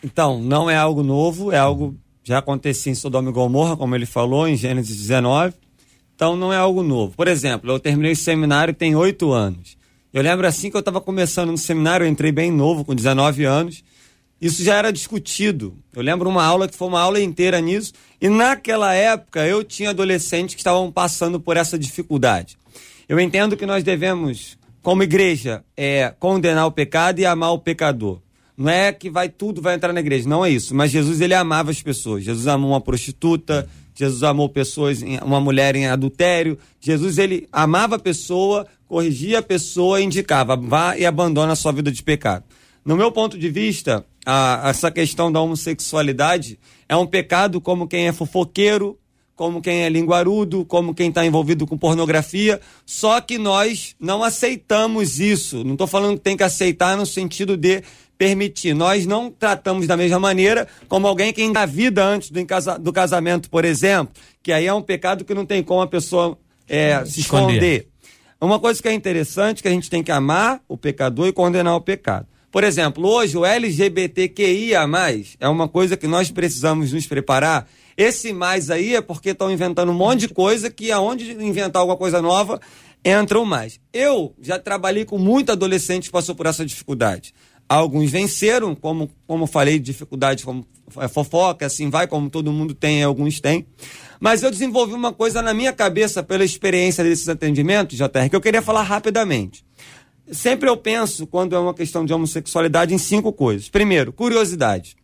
Então, 0.05 0.43
não 0.43 0.69
é 0.69 0.77
algo 0.77 1.03
novo, 1.03 1.53
é 1.53 1.59
algo 1.59 1.97
já 2.23 2.37
acontecia 2.37 2.93
em 2.93 2.95
Sodoma 2.95 3.31
e 3.31 3.33
Gomorra, 3.33 3.79
como 3.79 3.95
ele 3.95 4.05
falou, 4.05 4.47
em 4.47 4.57
Gênesis 4.57 4.95
19. 4.95 5.55
Então, 6.15 6.37
não 6.37 6.53
é 6.53 6.59
algo 6.59 6.83
novo. 6.83 7.15
Por 7.17 7.29
exemplo, 7.29 7.71
eu 7.71 7.81
terminei 7.81 8.13
o 8.13 8.17
seminário 8.17 8.75
tem 8.75 8.95
oito 8.95 9.33
anos. 9.33 9.80
Eu 10.13 10.23
lembro 10.23 10.47
assim 10.47 10.71
que 10.71 10.77
eu 10.77 10.81
estava 10.81 11.01
começando 11.01 11.51
no 11.51 11.59
seminário, 11.59 12.05
eu 12.05 12.11
entrei 12.11 12.33
bem 12.33 12.51
novo, 12.51 12.85
com 12.85 12.95
19 12.95 13.45
anos. 13.45 13.85
Isso 14.41 14.65
já 14.65 14.75
era 14.75 14.93
discutido. 14.93 15.77
Eu 15.95 16.03
lembro 16.03 16.29
uma 16.29 16.43
aula 16.43 16.67
que 16.67 16.75
foi 16.75 16.89
uma 16.89 17.01
aula 17.01 17.21
inteira 17.21 17.61
nisso. 17.61 17.93
E 18.21 18.29
naquela 18.29 18.93
época 18.93 19.47
eu 19.47 19.63
tinha 19.63 19.91
adolescentes 19.91 20.55
que 20.55 20.61
estavam 20.61 20.91
passando 20.91 21.39
por 21.39 21.57
essa 21.57 21.79
dificuldade. 21.79 22.59
Eu 23.09 23.21
entendo 23.21 23.57
que 23.57 23.67
nós 23.67 23.85
devemos, 23.85 24.59
como 24.83 25.03
igreja, 25.03 25.63
é, 25.77 26.13
condenar 26.19 26.67
o 26.67 26.73
pecado 26.73 27.21
e 27.21 27.27
amar 27.27 27.53
o 27.53 27.59
pecador. 27.59 28.21
Não 28.57 28.71
é 28.71 28.93
que 28.93 29.09
vai 29.09 29.29
tudo 29.29 29.63
vai 29.63 29.75
entrar 29.75 29.93
na 29.93 30.01
igreja, 30.01 30.29
não 30.29 30.45
é 30.45 30.51
isso. 30.51 30.75
Mas 30.75 30.91
Jesus 30.91 31.21
ele 31.21 31.35
amava 31.35 31.71
as 31.71 31.83
pessoas. 31.83 32.25
Jesus 32.25 32.47
amou 32.47 32.71
uma 32.71 32.81
prostituta, 32.81 33.69
Jesus 33.95 34.23
amou 34.23 34.49
pessoas, 34.49 35.01
uma 35.23 35.41
mulher 35.41 35.77
em 35.77 35.87
adultério. 35.87 36.59
Jesus 36.81 37.19
ele 37.19 37.49
amava 37.53 37.97
a 37.97 37.99
pessoa, 37.99 38.67
corrigia 38.91 39.39
a 39.39 39.43
pessoa 39.43 40.01
e 40.01 40.05
indicava, 40.05 40.57
vá 40.57 40.99
e 40.99 41.07
abandona 41.07 41.53
a 41.53 41.57
sua 41.57 41.71
vida 41.71 41.93
de 41.93 42.03
pecado. 42.03 42.43
No 42.85 42.97
meu 42.97 43.13
ponto 43.13 43.39
de 43.39 43.49
vista, 43.49 44.05
a, 44.27 44.63
essa 44.69 44.91
questão 44.91 45.31
da 45.31 45.41
homossexualidade 45.41 46.59
é 46.89 46.97
um 46.97 47.07
pecado 47.07 47.61
como 47.61 47.87
quem 47.87 48.09
é 48.09 48.13
fofoqueiro, 48.13 48.99
como 49.37 49.63
quem 49.63 49.85
é 49.85 49.89
linguarudo, 49.89 50.65
como 50.65 50.93
quem 50.93 51.09
está 51.09 51.25
envolvido 51.25 51.69
com 51.69 51.79
pornografia, 51.79 52.61
só 52.85 53.21
que 53.21 53.39
nós 53.39 53.95
não 54.01 54.25
aceitamos 54.25 55.21
isso. 55.21 55.63
Não 55.63 55.75
estou 55.75 55.87
falando 55.87 56.17
que 56.17 56.25
tem 56.25 56.37
que 56.37 56.43
aceitar 56.43 56.97
no 56.97 57.07
sentido 57.07 57.57
de 57.57 57.85
permitir. 58.19 58.75
Nós 58.75 59.07
não 59.07 59.31
tratamos 59.31 59.87
da 59.87 59.97
mesma 59.97 60.19
maneira 60.19 60.67
como 60.89 61.07
alguém 61.07 61.33
que 61.33 61.45
engravida 61.45 62.05
antes 62.05 62.29
do, 62.81 62.93
casamento, 62.93 63.49
por 63.49 63.65
exemplo, 63.65 64.13
que 64.43 64.53
aí 64.53 64.67
é 64.67 64.75
um 64.75 64.83
pecado 64.83 65.25
que 65.25 65.33
não 65.33 65.47
tem 65.47 65.63
como 65.63 65.81
a 65.81 65.87
pessoa 65.87 66.37
é, 66.69 67.05
se 67.05 67.21
esconder. 67.21 67.55
esconder. 67.55 67.90
Uma 68.41 68.59
coisa 68.59 68.81
que 68.81 68.89
é 68.89 68.93
interessante 68.95 69.61
que 69.61 69.69
a 69.69 69.71
gente 69.71 69.91
tem 69.91 70.03
que 70.03 70.11
amar 70.11 70.63
o 70.67 70.75
pecador 70.75 71.27
e 71.27 71.33
condenar 71.33 71.77
o 71.77 71.81
pecado. 71.81 72.27
Por 72.51 72.65
exemplo, 72.65 73.07
hoje 73.07 73.37
o 73.37 73.45
LGBTQIA+, 73.45 74.89
é 75.39 75.47
uma 75.47 75.69
coisa 75.69 75.95
que 75.95 76.07
nós 76.07 76.31
precisamos 76.31 76.91
nos 76.93 77.07
preparar. 77.07 77.69
Esse 77.97 78.33
mais 78.33 78.71
aí 78.71 78.97
é 78.97 79.03
porque 79.03 79.31
estão 79.31 79.51
inventando 79.51 79.93
um 79.93 79.95
monte 79.95 80.21
de 80.21 80.29
coisa 80.31 80.71
que 80.71 80.91
aonde 80.91 81.33
inventar 81.33 81.81
alguma 81.81 81.99
coisa 81.99 82.23
nova, 82.23 82.59
entram 83.05 83.45
mais. 83.45 83.79
Eu 83.93 84.35
já 84.41 84.59
trabalhei 84.59 85.05
com 85.05 85.19
muito 85.19 85.53
adolescente 85.53 86.05
que 86.05 86.11
passou 86.11 86.35
por 86.35 86.47
essa 86.47 86.65
dificuldade. 86.65 87.35
Alguns 87.71 88.11
venceram, 88.11 88.75
como, 88.75 89.09
como 89.29 89.47
falei, 89.47 89.79
dificuldades 89.79 90.43
como 90.43 90.67
é, 90.99 91.07
fofoca, 91.07 91.67
assim 91.67 91.89
vai, 91.89 92.09
como 92.09 92.29
todo 92.29 92.51
mundo 92.51 92.75
tem, 92.75 93.05
alguns 93.05 93.39
têm. 93.39 93.65
Mas 94.19 94.43
eu 94.43 94.51
desenvolvi 94.51 94.93
uma 94.93 95.13
coisa 95.13 95.41
na 95.41 95.55
minha 95.55 95.73
cabeça 95.73 96.21
pela 96.21 96.45
experiência 96.45 97.05
desses 97.05 97.29
atendimentos, 97.29 97.97
JR, 97.97 98.29
que 98.29 98.35
eu 98.35 98.41
queria 98.41 98.61
falar 98.61 98.83
rapidamente. 98.83 99.65
Sempre 100.33 100.69
eu 100.69 100.77
penso, 100.77 101.29
quando 101.29 101.55
é 101.55 101.61
uma 101.61 101.73
questão 101.73 102.05
de 102.05 102.13
homossexualidade, 102.13 102.93
em 102.93 102.99
cinco 102.99 103.33
coisas. 103.33 103.69
Primeiro, 103.69 104.13
curiosidade. 104.13 104.97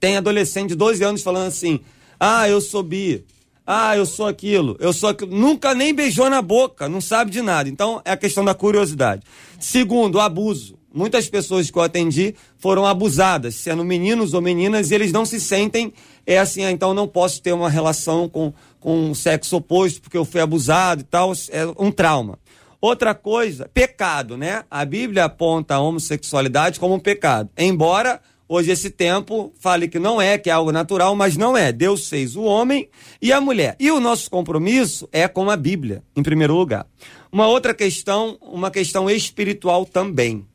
Tem 0.00 0.16
adolescente 0.16 0.70
de 0.70 0.76
12 0.76 1.04
anos 1.04 1.22
falando 1.22 1.48
assim: 1.48 1.78
ah, 2.18 2.48
eu 2.48 2.62
sou 2.62 2.82
bi. 2.82 3.22
Ah, 3.66 3.94
eu 3.94 4.06
sou 4.06 4.26
aquilo, 4.26 4.78
eu 4.80 4.94
sou 4.94 5.10
aquilo. 5.10 5.36
Nunca 5.36 5.74
nem 5.74 5.92
beijou 5.92 6.30
na 6.30 6.40
boca, 6.40 6.88
não 6.88 7.02
sabe 7.02 7.30
de 7.30 7.42
nada. 7.42 7.68
Então, 7.68 8.00
é 8.02 8.12
a 8.12 8.16
questão 8.16 8.42
da 8.42 8.54
curiosidade. 8.54 9.22
Segundo, 9.60 10.18
abuso. 10.18 10.77
Muitas 10.92 11.28
pessoas 11.28 11.70
que 11.70 11.78
eu 11.78 11.82
atendi 11.82 12.34
foram 12.56 12.86
abusadas, 12.86 13.54
sendo 13.56 13.84
meninos 13.84 14.32
ou 14.32 14.40
meninas, 14.40 14.90
e 14.90 14.94
eles 14.94 15.12
não 15.12 15.24
se 15.24 15.38
sentem 15.38 15.92
é 16.28 16.38
assim, 16.38 16.62
ah, 16.62 16.70
então 16.70 16.92
não 16.92 17.08
posso 17.08 17.40
ter 17.40 17.52
uma 17.52 17.70
relação 17.70 18.28
com, 18.28 18.52
com 18.78 19.10
o 19.10 19.14
sexo 19.14 19.56
oposto 19.56 20.02
porque 20.02 20.16
eu 20.16 20.26
fui 20.26 20.42
abusado 20.42 21.00
e 21.00 21.04
tal, 21.04 21.32
é 21.50 21.64
um 21.78 21.90
trauma. 21.90 22.38
Outra 22.82 23.14
coisa, 23.14 23.68
pecado, 23.72 24.36
né? 24.36 24.62
A 24.70 24.84
Bíblia 24.84 25.24
aponta 25.24 25.74
a 25.74 25.80
homossexualidade 25.80 26.78
como 26.78 26.94
um 26.94 27.00
pecado. 27.00 27.48
Embora 27.56 28.20
hoje 28.46 28.70
esse 28.70 28.90
tempo 28.90 29.52
fale 29.58 29.88
que 29.88 29.98
não 29.98 30.20
é, 30.20 30.36
que 30.36 30.50
é 30.50 30.52
algo 30.52 30.70
natural, 30.70 31.16
mas 31.16 31.34
não 31.36 31.56
é. 31.56 31.72
Deus 31.72 32.08
fez 32.10 32.36
o 32.36 32.42
homem 32.42 32.88
e 33.22 33.32
a 33.32 33.40
mulher. 33.40 33.74
E 33.80 33.90
o 33.90 33.98
nosso 33.98 34.30
compromisso 34.30 35.08
é 35.10 35.26
com 35.26 35.50
a 35.50 35.56
Bíblia, 35.56 36.02
em 36.14 36.22
primeiro 36.22 36.54
lugar. 36.54 36.86
Uma 37.32 37.46
outra 37.46 37.72
questão, 37.74 38.38
uma 38.40 38.70
questão 38.70 39.08
espiritual 39.08 39.84
também. 39.84 40.46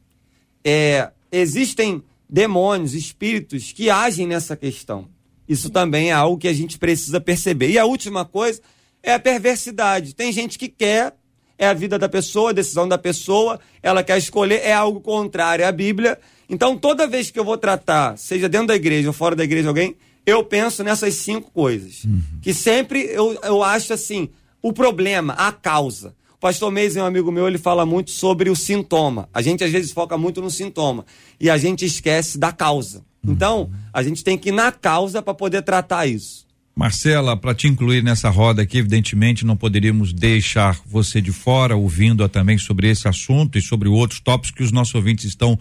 É, 0.63 1.11
existem 1.31 2.01
demônios, 2.29 2.93
espíritos 2.93 3.71
que 3.71 3.89
agem 3.89 4.27
nessa 4.27 4.55
questão. 4.55 5.07
Isso 5.47 5.69
também 5.69 6.09
é 6.09 6.13
algo 6.13 6.37
que 6.37 6.47
a 6.47 6.53
gente 6.53 6.77
precisa 6.77 7.19
perceber. 7.19 7.69
E 7.69 7.77
a 7.77 7.85
última 7.85 8.25
coisa 8.25 8.61
é 9.01 9.13
a 9.13 9.19
perversidade. 9.19 10.15
Tem 10.15 10.31
gente 10.31 10.57
que 10.57 10.69
quer, 10.69 11.13
é 11.57 11.67
a 11.67 11.73
vida 11.73 11.99
da 11.99 12.07
pessoa, 12.09 12.49
a 12.49 12.53
decisão 12.53 12.87
da 12.87 12.97
pessoa, 12.97 13.59
ela 13.81 14.03
quer 14.03 14.17
escolher, 14.17 14.61
é 14.63 14.73
algo 14.73 15.01
contrário 15.01 15.67
à 15.67 15.71
Bíblia. 15.71 16.17
Então, 16.49 16.77
toda 16.77 17.07
vez 17.07 17.29
que 17.29 17.39
eu 17.39 17.45
vou 17.45 17.57
tratar, 17.57 18.17
seja 18.17 18.47
dentro 18.47 18.67
da 18.67 18.75
igreja 18.75 19.09
ou 19.09 19.13
fora 19.13 19.35
da 19.35 19.43
igreja 19.43 19.67
alguém, 19.67 19.95
eu 20.25 20.43
penso 20.43 20.83
nessas 20.83 21.15
cinco 21.15 21.51
coisas. 21.51 22.05
Uhum. 22.05 22.21
Que 22.41 22.53
sempre 22.53 23.01
eu, 23.11 23.37
eu 23.43 23.61
acho 23.61 23.93
assim, 23.93 24.29
o 24.61 24.71
problema, 24.71 25.33
a 25.33 25.51
causa. 25.51 26.15
Pastor 26.43 26.69
Meis, 26.73 26.97
um 26.97 27.05
amigo 27.05 27.31
meu, 27.31 27.47
ele 27.47 27.57
fala 27.57 27.85
muito 27.85 28.11
sobre 28.11 28.49
o 28.49 28.55
sintoma. 28.55 29.29
A 29.33 29.41
gente 29.41 29.63
às 29.63 29.71
vezes 29.71 29.93
foca 29.93 30.17
muito 30.17 30.41
no 30.41 30.51
sintoma 30.51 31.05
e 31.39 31.49
a 31.49 31.57
gente 31.57 31.85
esquece 31.85 32.37
da 32.37 32.51
causa. 32.51 33.01
Então, 33.25 33.71
a 33.93 34.03
gente 34.03 34.25
tem 34.25 34.37
que 34.37 34.49
ir 34.49 34.51
na 34.51 34.69
causa 34.69 35.21
para 35.21 35.33
poder 35.33 35.61
tratar 35.61 36.05
isso. 36.05 36.45
Marcela, 36.75 37.37
para 37.37 37.55
te 37.55 37.69
incluir 37.69 38.03
nessa 38.03 38.29
roda 38.29 38.61
aqui, 38.61 38.77
evidentemente 38.77 39.45
não 39.45 39.55
poderíamos 39.55 40.11
deixar 40.11 40.81
você 40.85 41.21
de 41.21 41.31
fora, 41.31 41.77
ouvindo 41.77 42.27
também 42.27 42.57
sobre 42.57 42.89
esse 42.89 43.07
assunto 43.07 43.57
e 43.57 43.61
sobre 43.61 43.87
outros 43.87 44.19
tópicos 44.19 44.51
que 44.51 44.63
os 44.63 44.71
nossos 44.73 44.93
ouvintes 44.93 45.23
estão 45.23 45.57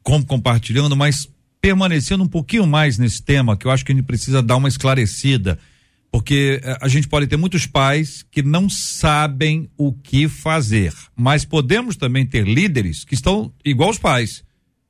com, 0.00 0.22
compartilhando, 0.22 0.96
mas 0.96 1.28
permanecendo 1.60 2.22
um 2.22 2.28
pouquinho 2.28 2.68
mais 2.68 2.98
nesse 2.98 3.20
tema, 3.20 3.56
que 3.56 3.66
eu 3.66 3.70
acho 3.72 3.84
que 3.84 3.90
a 3.90 3.96
gente 3.96 4.06
precisa 4.06 4.40
dar 4.40 4.58
uma 4.58 4.68
esclarecida, 4.68 5.58
porque 6.10 6.60
eh, 6.62 6.78
a 6.80 6.88
gente 6.88 7.08
pode 7.08 7.26
ter 7.26 7.36
muitos 7.36 7.66
pais 7.66 8.24
que 8.30 8.42
não 8.42 8.68
sabem 8.68 9.70
o 9.76 9.92
que 9.92 10.28
fazer, 10.28 10.92
mas 11.16 11.44
podemos 11.44 11.96
também 11.96 12.26
ter 12.26 12.46
líderes 12.46 13.04
que 13.04 13.14
estão 13.14 13.52
igual 13.64 13.90
os 13.90 13.98
pais. 13.98 14.42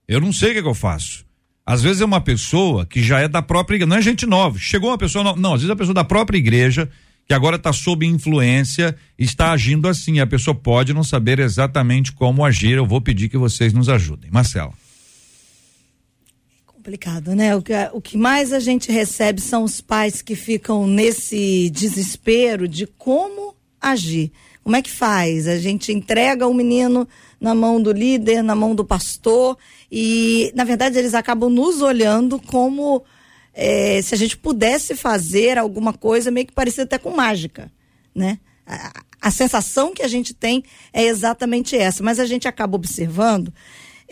Eu 0.09 0.21
não 0.21 0.33
sei 0.33 0.51
o 0.51 0.53
que, 0.53 0.59
é 0.59 0.62
que 0.62 0.68
eu 0.68 0.75
faço. 0.75 1.25
Às 1.64 1.83
vezes 1.83 2.01
é 2.01 2.05
uma 2.05 2.21
pessoa 2.21 2.85
que 2.85 3.03
já 3.03 3.21
é 3.21 3.29
da 3.29 3.43
própria 3.43 3.77
igreja, 3.77 3.89
não 3.89 3.97
é 3.97 4.03
gente 4.03 4.27
nova. 4.27 4.59
Chegou 4.59 4.91
uma 4.91 4.99
pessoa 4.99 5.37
não, 5.37 5.55
às 5.55 5.61
vezes 5.61 5.71
é 5.71 5.73
a 5.73 5.77
pessoa 5.77 5.95
da 5.95 6.05
própria 6.05 6.39
igreja 6.39 6.89
que 7.29 7.35
agora 7.35 7.55
está 7.55 7.73
sob 7.73 8.05
influência, 8.05 8.97
está 9.16 9.53
agindo 9.53 9.87
assim. 9.87 10.18
A 10.18 10.27
pessoa 10.27 10.53
pode 10.53 10.93
não 10.93 11.05
saber 11.05 11.39
exatamente 11.39 12.11
como 12.11 12.45
agir. 12.45 12.73
Eu 12.73 12.85
vou 12.87 13.01
pedir 13.01 13.29
que 13.29 13.39
vocês 13.39 13.73
nos 13.73 13.89
ajudem. 13.89 14.29
Marcela. 14.33 14.73
Complicado, 16.81 17.37
né? 17.37 17.55
O 17.55 17.61
que, 17.61 17.74
o 17.93 18.01
que 18.01 18.16
mais 18.16 18.55
a 18.55 18.59
gente 18.59 18.91
recebe 18.91 19.39
são 19.39 19.64
os 19.64 19.83
pais 19.83 20.22
que 20.22 20.35
ficam 20.35 20.87
nesse 20.87 21.68
desespero 21.68 22.66
de 22.66 22.87
como 22.87 23.55
agir. 23.78 24.33
Como 24.64 24.74
é 24.74 24.81
que 24.81 24.91
faz? 24.91 25.47
A 25.47 25.59
gente 25.59 25.93
entrega 25.93 26.47
o 26.47 26.55
menino 26.55 27.07
na 27.39 27.55
mão 27.55 27.83
do 27.83 27.93
líder, 27.93 28.43
na 28.43 28.55
mão 28.55 28.74
do 28.74 28.83
pastor, 28.83 29.59
e, 29.93 30.51
na 30.55 30.64
verdade, 30.64 30.99
eles 30.99 31.12
acabam 31.12 31.51
nos 31.51 31.83
olhando 31.83 32.41
como 32.41 33.05
é, 33.53 34.01
se 34.01 34.14
a 34.14 34.18
gente 34.18 34.39
pudesse 34.39 34.97
fazer 34.97 35.59
alguma 35.59 35.93
coisa 35.93 36.31
meio 36.31 36.47
que 36.47 36.55
parecida 36.55 36.85
até 36.85 36.97
com 36.97 37.11
mágica, 37.11 37.70
né? 38.14 38.39
A, 38.66 39.03
a 39.20 39.31
sensação 39.31 39.93
que 39.93 40.03
a 40.03 40.09
gente 40.09 40.33
tem 40.33 40.64
é 40.95 41.05
exatamente 41.05 41.76
essa, 41.76 42.03
mas 42.03 42.18
a 42.18 42.24
gente 42.24 42.49
acaba 42.49 42.74
observando 42.74 43.53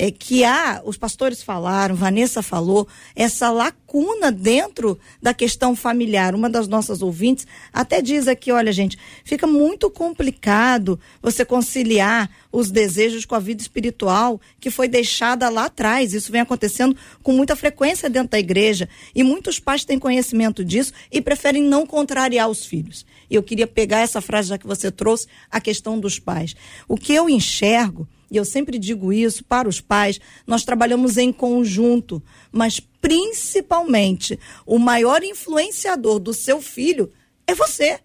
é 0.00 0.12
que 0.12 0.44
há, 0.44 0.80
os 0.84 0.96
pastores 0.96 1.42
falaram, 1.42 1.96
Vanessa 1.96 2.40
falou, 2.40 2.86
essa 3.16 3.50
lacuna 3.50 4.30
dentro 4.30 4.96
da 5.20 5.34
questão 5.34 5.74
familiar. 5.74 6.36
Uma 6.36 6.48
das 6.48 6.68
nossas 6.68 7.02
ouvintes 7.02 7.48
até 7.72 8.00
diz 8.00 8.28
aqui, 8.28 8.52
olha 8.52 8.70
gente, 8.70 8.96
fica 9.24 9.44
muito 9.44 9.90
complicado 9.90 11.00
você 11.20 11.44
conciliar 11.44 12.30
os 12.52 12.70
desejos 12.70 13.26
com 13.26 13.34
a 13.34 13.40
vida 13.40 13.60
espiritual 13.60 14.40
que 14.60 14.70
foi 14.70 14.86
deixada 14.86 15.48
lá 15.48 15.64
atrás. 15.64 16.14
Isso 16.14 16.30
vem 16.30 16.42
acontecendo 16.42 16.96
com 17.20 17.32
muita 17.32 17.56
frequência 17.56 18.08
dentro 18.08 18.30
da 18.30 18.38
igreja 18.38 18.88
e 19.12 19.24
muitos 19.24 19.58
pais 19.58 19.84
têm 19.84 19.98
conhecimento 19.98 20.64
disso 20.64 20.92
e 21.10 21.20
preferem 21.20 21.64
não 21.64 21.84
contrariar 21.84 22.48
os 22.48 22.64
filhos. 22.64 23.04
E 23.28 23.34
eu 23.34 23.42
queria 23.42 23.66
pegar 23.66 23.98
essa 23.98 24.20
frase 24.20 24.50
já 24.50 24.58
que 24.58 24.66
você 24.66 24.92
trouxe, 24.92 25.26
a 25.50 25.60
questão 25.60 25.98
dos 25.98 26.20
pais. 26.20 26.54
O 26.86 26.96
que 26.96 27.12
eu 27.12 27.28
enxergo 27.28 28.06
e 28.30 28.36
eu 28.36 28.44
sempre 28.44 28.78
digo 28.78 29.12
isso 29.12 29.44
para 29.44 29.68
os 29.68 29.80
pais, 29.80 30.20
nós 30.46 30.64
trabalhamos 30.64 31.16
em 31.16 31.32
conjunto, 31.32 32.22
mas 32.52 32.80
principalmente 33.00 34.38
o 34.66 34.78
maior 34.78 35.22
influenciador 35.22 36.18
do 36.18 36.34
seu 36.34 36.60
filho 36.60 37.12
é 37.46 37.54
você 37.54 38.00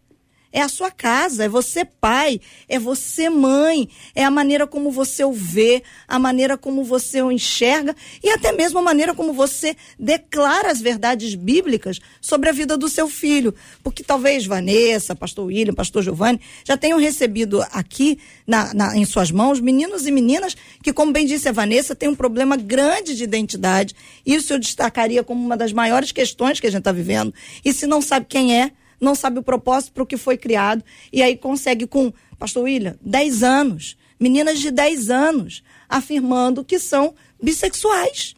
é 0.54 0.62
a 0.62 0.70
sua 0.70 0.92
casa, 0.92 1.44
é 1.44 1.50
você 1.50 1.84
pai, 1.84 2.40
é 2.70 2.78
você 2.78 3.28
mãe, 3.28 3.90
é 4.14 4.24
a 4.24 4.30
maneira 4.30 4.68
como 4.68 4.92
você 4.92 5.26
o 5.26 5.34
vê, 5.34 5.82
a 6.08 6.20
maneira 6.20 6.56
como 6.56 6.84
você 6.84 7.24
o 7.24 7.32
enxerga 7.32 7.96
e 8.24 8.30
até 8.30 8.52
mesmo 8.52 8.78
a 8.78 8.82
maneira 8.84 9.16
como 9.16 9.34
você 9.34 9.76
declara 9.98 10.70
as 10.70 10.80
verdades 10.80 11.34
bíblicas 11.34 12.00
sobre 12.22 12.50
a 12.50 12.52
vida 12.52 12.78
do 12.78 12.88
seu 12.88 13.10
filho. 13.10 13.56
Porque 13.84 14.04
talvez 14.04 14.46
Vanessa, 14.46 15.16
pastor 15.16 15.48
William, 15.48 15.74
pastor 15.74 16.04
Giovanni 16.04 16.40
já 16.64 16.78
tenham 16.78 17.00
recebido 17.00 17.64
aqui 17.72 18.20
na, 18.46 18.72
na, 18.76 18.96
em 18.96 19.06
suas 19.06 19.32
mãos 19.32 19.60
meninos 19.60 20.06
e 20.06 20.12
meninas 20.12 20.56
que, 20.84 20.94
como 20.94 21.12
bem 21.12 21.26
disse 21.26 21.50
a 21.50 21.52
Vanessa, 21.52 21.96
tem 21.96 22.08
um 22.08 22.16
problema 22.16 22.56
grande 22.56 23.16
de 23.16 23.24
identidade. 23.24 23.96
Isso 24.24 24.54
eu 24.54 24.60
destacaria 24.60 25.24
como 25.24 25.44
uma 25.44 25.58
das 25.58 25.74
maiores 25.74 26.12
questões 26.12 26.60
que 26.60 26.68
a 26.68 26.70
gente 26.70 26.82
está 26.82 26.92
vivendo. 26.92 27.34
E 27.66 27.74
se 27.74 27.88
não 27.88 28.02
sabe 28.02 28.28
quem 28.30 28.56
é, 28.56 28.72
não 29.04 29.16
sabe 29.16 29.40
o 29.40 29.44
propósito 29.44 29.94
para 29.94 30.04
o 30.04 30.08
que 30.08 30.18
foi 30.18 30.38
criado, 30.38 30.84
e 31.12 31.22
aí 31.22 31.36
consegue 31.36 31.86
com, 31.86 32.12
pastor 32.40 32.64
William, 32.64 32.98
10 33.02 33.44
anos, 33.44 33.98
meninas 34.20 34.60
de 34.60 34.72
10 34.72 35.10
anos, 35.10 35.64
afirmando 35.90 36.64
que 36.64 36.80
são 36.80 37.14
bissexuais. 37.42 38.34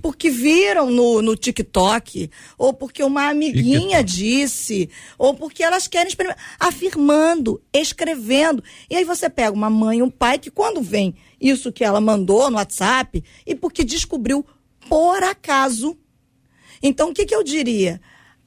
Porque 0.00 0.30
viram 0.30 0.90
no, 0.90 1.20
no 1.20 1.36
TikTok, 1.36 2.30
ou 2.56 2.72
porque 2.72 3.02
uma 3.02 3.28
amiguinha 3.28 4.02
TikTok. 4.02 4.04
disse, 4.04 4.90
ou 5.18 5.34
porque 5.34 5.62
elas 5.62 5.86
querem 5.86 6.08
experimentar, 6.08 6.42
afirmando, 6.58 7.62
escrevendo. 7.74 8.64
E 8.88 8.96
aí 8.96 9.04
você 9.04 9.28
pega 9.28 9.52
uma 9.52 9.68
mãe 9.68 9.98
e 9.98 10.02
um 10.02 10.08
pai 10.10 10.38
que, 10.38 10.50
quando 10.50 10.80
vem 10.80 11.14
isso 11.38 11.70
que 11.70 11.84
ela 11.84 12.00
mandou 12.00 12.50
no 12.50 12.56
WhatsApp, 12.56 13.22
e 13.44 13.54
porque 13.54 13.84
descobriu 13.84 14.46
por 14.88 15.22
acaso. 15.22 15.94
Então, 16.82 17.10
o 17.10 17.12
que, 17.12 17.26
que 17.26 17.34
eu 17.34 17.42
diria? 17.42 18.00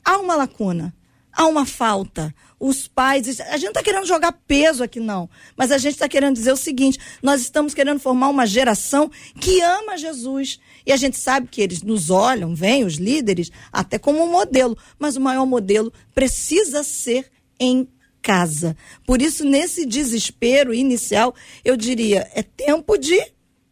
Há 0.04 0.18
uma 0.18 0.36
lacuna 0.36 0.95
há 1.40 1.48
uma 1.48 1.66
falta. 1.66 2.36
Os 2.60 2.90
pais. 2.90 3.40
A 3.40 3.54
gente 3.54 3.64
não 3.64 3.70
está 3.70 3.82
querendo 3.82 4.06
jogar 4.06 4.34
peso 4.34 4.84
aqui, 4.84 5.00
não. 5.00 5.30
Mas 5.56 5.72
a 5.72 5.78
gente 5.78 5.94
está 5.94 6.10
querendo 6.10 6.36
dizer 6.36 6.52
o 6.52 6.58
seguinte: 6.58 7.00
nós 7.24 7.40
estamos 7.40 7.74
querendo 7.74 8.02
formar 8.02 8.28
uma 8.28 8.46
geração 8.46 9.10
que 9.40 9.62
ama 9.62 9.98
Jesus. 9.98 10.60
E 10.86 10.92
a 10.92 10.98
gente 10.98 11.18
sabe 11.18 11.48
que 11.48 11.62
eles 11.62 11.82
nos 11.82 12.10
olham, 12.10 12.54
vêm 12.54 12.84
os 12.84 12.96
líderes, 12.96 13.50
até 13.72 13.98
como 13.98 14.22
um 14.22 14.30
modelo. 14.30 14.78
Mas 15.00 15.16
o 15.16 15.22
maior 15.22 15.46
modelo 15.46 15.94
precisa 16.14 16.84
ser 16.84 17.32
em 17.58 17.88
casa. 18.22 18.76
Por 19.06 19.22
isso, 19.22 19.46
nesse 19.46 19.86
desespero 19.86 20.74
inicial, 20.74 21.34
eu 21.64 21.78
diria: 21.78 22.30
é 22.36 22.44
tempo 22.44 22.98
de 22.98 23.18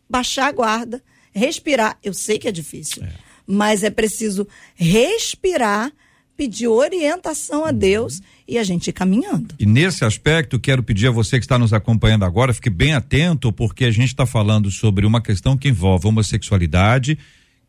baixar 0.10 0.48
a 0.48 0.52
guarda, 0.54 1.04
respirar. 1.34 2.00
Eu 2.02 2.14
sei 2.14 2.40
que 2.40 2.48
é 2.48 2.54
difícil, 2.54 3.04
é. 3.04 3.12
mas 3.46 3.84
é 3.84 3.90
preciso 3.90 4.48
respirar 4.76 5.92
pedir 6.38 6.68
orientação 6.68 7.66
a 7.66 7.72
Deus 7.72 8.22
e 8.48 8.58
a 8.60 8.64
gente 8.64 8.90
ir 8.90 8.94
caminhando. 8.94 9.56
E 9.60 9.66
nesse 9.66 10.06
aspecto, 10.06 10.60
quero 10.60 10.84
pedir 10.84 11.08
a 11.08 11.12
você 11.12 11.40
que 11.40 11.46
está 11.46 11.58
nos 11.58 11.74
acompanhando 11.74 12.24
agora, 12.24 12.54
fique 12.54 12.70
bem 12.70 12.94
atento, 12.94 13.52
porque 13.52 13.86
a 13.86 13.92
gente 13.92 14.10
está 14.10 14.26
falando 14.26 14.70
sobre 14.70 15.06
uma 15.06 15.20
questão 15.20 15.58
que 15.58 15.68
envolve 15.68 16.08
homossexualidade, 16.08 17.18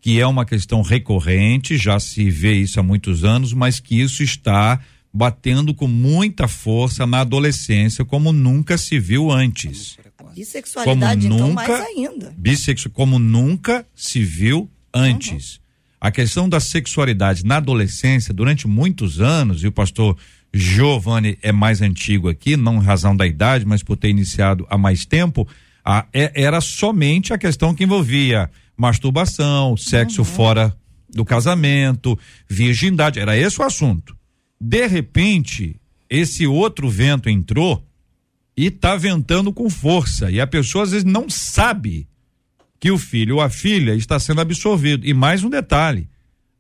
que 0.01 0.21
é 0.21 0.27
uma 0.27 0.45
questão 0.45 0.83
recorrente, 0.83 1.79
já 1.79 1.99
se 1.99 2.31
vê 2.31 2.53
isso 2.53 2.79
há 2.79 2.83
muitos 2.83 3.25
anos, 3.25 3.53
mas 3.55 3.81
que 3.81 3.99
isso 3.99 4.23
está 4.23 4.79
batendo 5.13 5.75
com 5.75 5.89
muita 5.89 6.47
força 6.47 7.07
na 7.07 7.21
adolescência, 7.21 8.05
como 8.05 8.33
nunca 8.33 8.77
se 8.77 8.99
viu 8.99 9.31
antes. 9.31 9.97
A 10.19 10.25
bissexualidade, 10.25 11.23
como 11.23 11.35
então, 11.35 11.49
nunca, 11.49 11.69
mais 11.69 11.87
ainda. 11.87 12.35
Bissexu, 12.37 12.91
como 12.91 13.19
nunca 13.19 13.87
se 13.95 14.23
viu 14.23 14.71
antes. 14.93 15.55
Uhum. 15.57 15.68
A 16.01 16.11
questão 16.11 16.49
da 16.49 16.61
sexualidade 16.61 17.45
na 17.45 17.57
adolescência, 17.57 18.33
durante 18.33 18.69
muitos 18.69 19.21
anos, 19.21 19.63
e 19.65 19.67
o 19.67 19.73
pastor 19.73 20.17
Giovanni 20.55 21.39
é 21.43 21.53
mais 21.53 21.83
antigo 21.83 22.29
aqui, 22.29 22.57
não 22.57 22.77
em 22.77 22.85
razão 22.85 23.17
da 23.17 23.27
idade, 23.27 23.67
mas 23.67 23.83
por 23.83 23.97
ter 23.97 24.09
iniciado 24.09 24.67
há 24.71 24.79
mais 24.79 25.05
tempo, 25.05 25.47
a, 25.85 26.07
é, 26.13 26.33
era 26.35 26.61
somente 26.61 27.33
a 27.33 27.39
questão 27.39 27.75
que 27.75 27.85
envolvia 27.85 28.51
masturbação, 28.77 29.77
sexo 29.77 30.21
uhum. 30.21 30.25
fora 30.25 30.77
do 31.11 31.25
casamento, 31.25 32.19
virgindade, 32.49 33.19
era 33.19 33.37
esse 33.37 33.61
o 33.61 33.65
assunto. 33.65 34.17
De 34.61 34.87
repente, 34.87 35.77
esse 36.09 36.47
outro 36.47 36.89
vento 36.89 37.29
entrou 37.29 37.85
e 38.57 38.67
está 38.67 38.97
ventando 38.97 39.53
com 39.53 39.69
força, 39.69 40.31
e 40.31 40.41
a 40.41 40.47
pessoa 40.47 40.85
às 40.85 40.91
vezes 40.93 41.05
não 41.05 41.29
sabe 41.29 42.09
que 42.81 42.91
o 42.91 42.99
filho 42.99 43.37
ou 43.37 43.41
a 43.41 43.51
filha 43.51 43.95
está 43.95 44.19
sendo 44.19 44.41
absorvido. 44.41 45.07
E 45.07 45.13
mais 45.13 45.43
um 45.45 45.51
detalhe: 45.51 46.09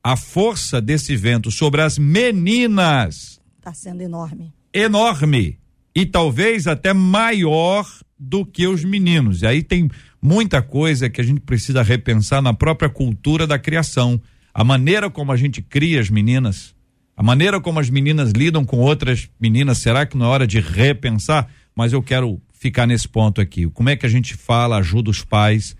a 0.02 0.16
força 0.16 0.80
desse 0.80 1.16
vento 1.16 1.50
sobre 1.50 1.82
as 1.82 1.98
meninas 1.98 3.40
está 3.58 3.74
sendo 3.74 4.02
enorme. 4.02 4.52
Enorme. 4.72 5.58
E 5.94 6.06
talvez 6.06 6.66
até 6.66 6.92
maior 6.92 7.86
do 8.18 8.44
que 8.44 8.66
os 8.66 8.84
meninos. 8.84 9.42
E 9.42 9.46
aí 9.46 9.62
tem 9.62 9.90
muita 10.20 10.62
coisa 10.62 11.10
que 11.10 11.20
a 11.20 11.24
gente 11.24 11.40
precisa 11.40 11.82
repensar 11.82 12.40
na 12.40 12.54
própria 12.54 12.88
cultura 12.88 13.46
da 13.46 13.58
criação. 13.58 14.20
A 14.54 14.64
maneira 14.64 15.10
como 15.10 15.32
a 15.32 15.36
gente 15.36 15.60
cria 15.62 16.00
as 16.00 16.10
meninas, 16.10 16.74
a 17.16 17.22
maneira 17.22 17.60
como 17.60 17.78
as 17.78 17.90
meninas 17.90 18.32
lidam 18.32 18.64
com 18.64 18.78
outras 18.78 19.28
meninas, 19.40 19.78
será 19.78 20.06
que 20.06 20.16
não 20.16 20.26
é 20.26 20.28
hora 20.28 20.46
de 20.46 20.60
repensar? 20.60 21.48
Mas 21.74 21.92
eu 21.92 22.02
quero 22.02 22.40
ficar 22.52 22.86
nesse 22.86 23.08
ponto 23.08 23.40
aqui. 23.40 23.68
Como 23.68 23.88
é 23.88 23.96
que 23.96 24.06
a 24.06 24.08
gente 24.08 24.34
fala, 24.34 24.78
ajuda 24.78 25.10
os 25.10 25.22
pais 25.22 25.76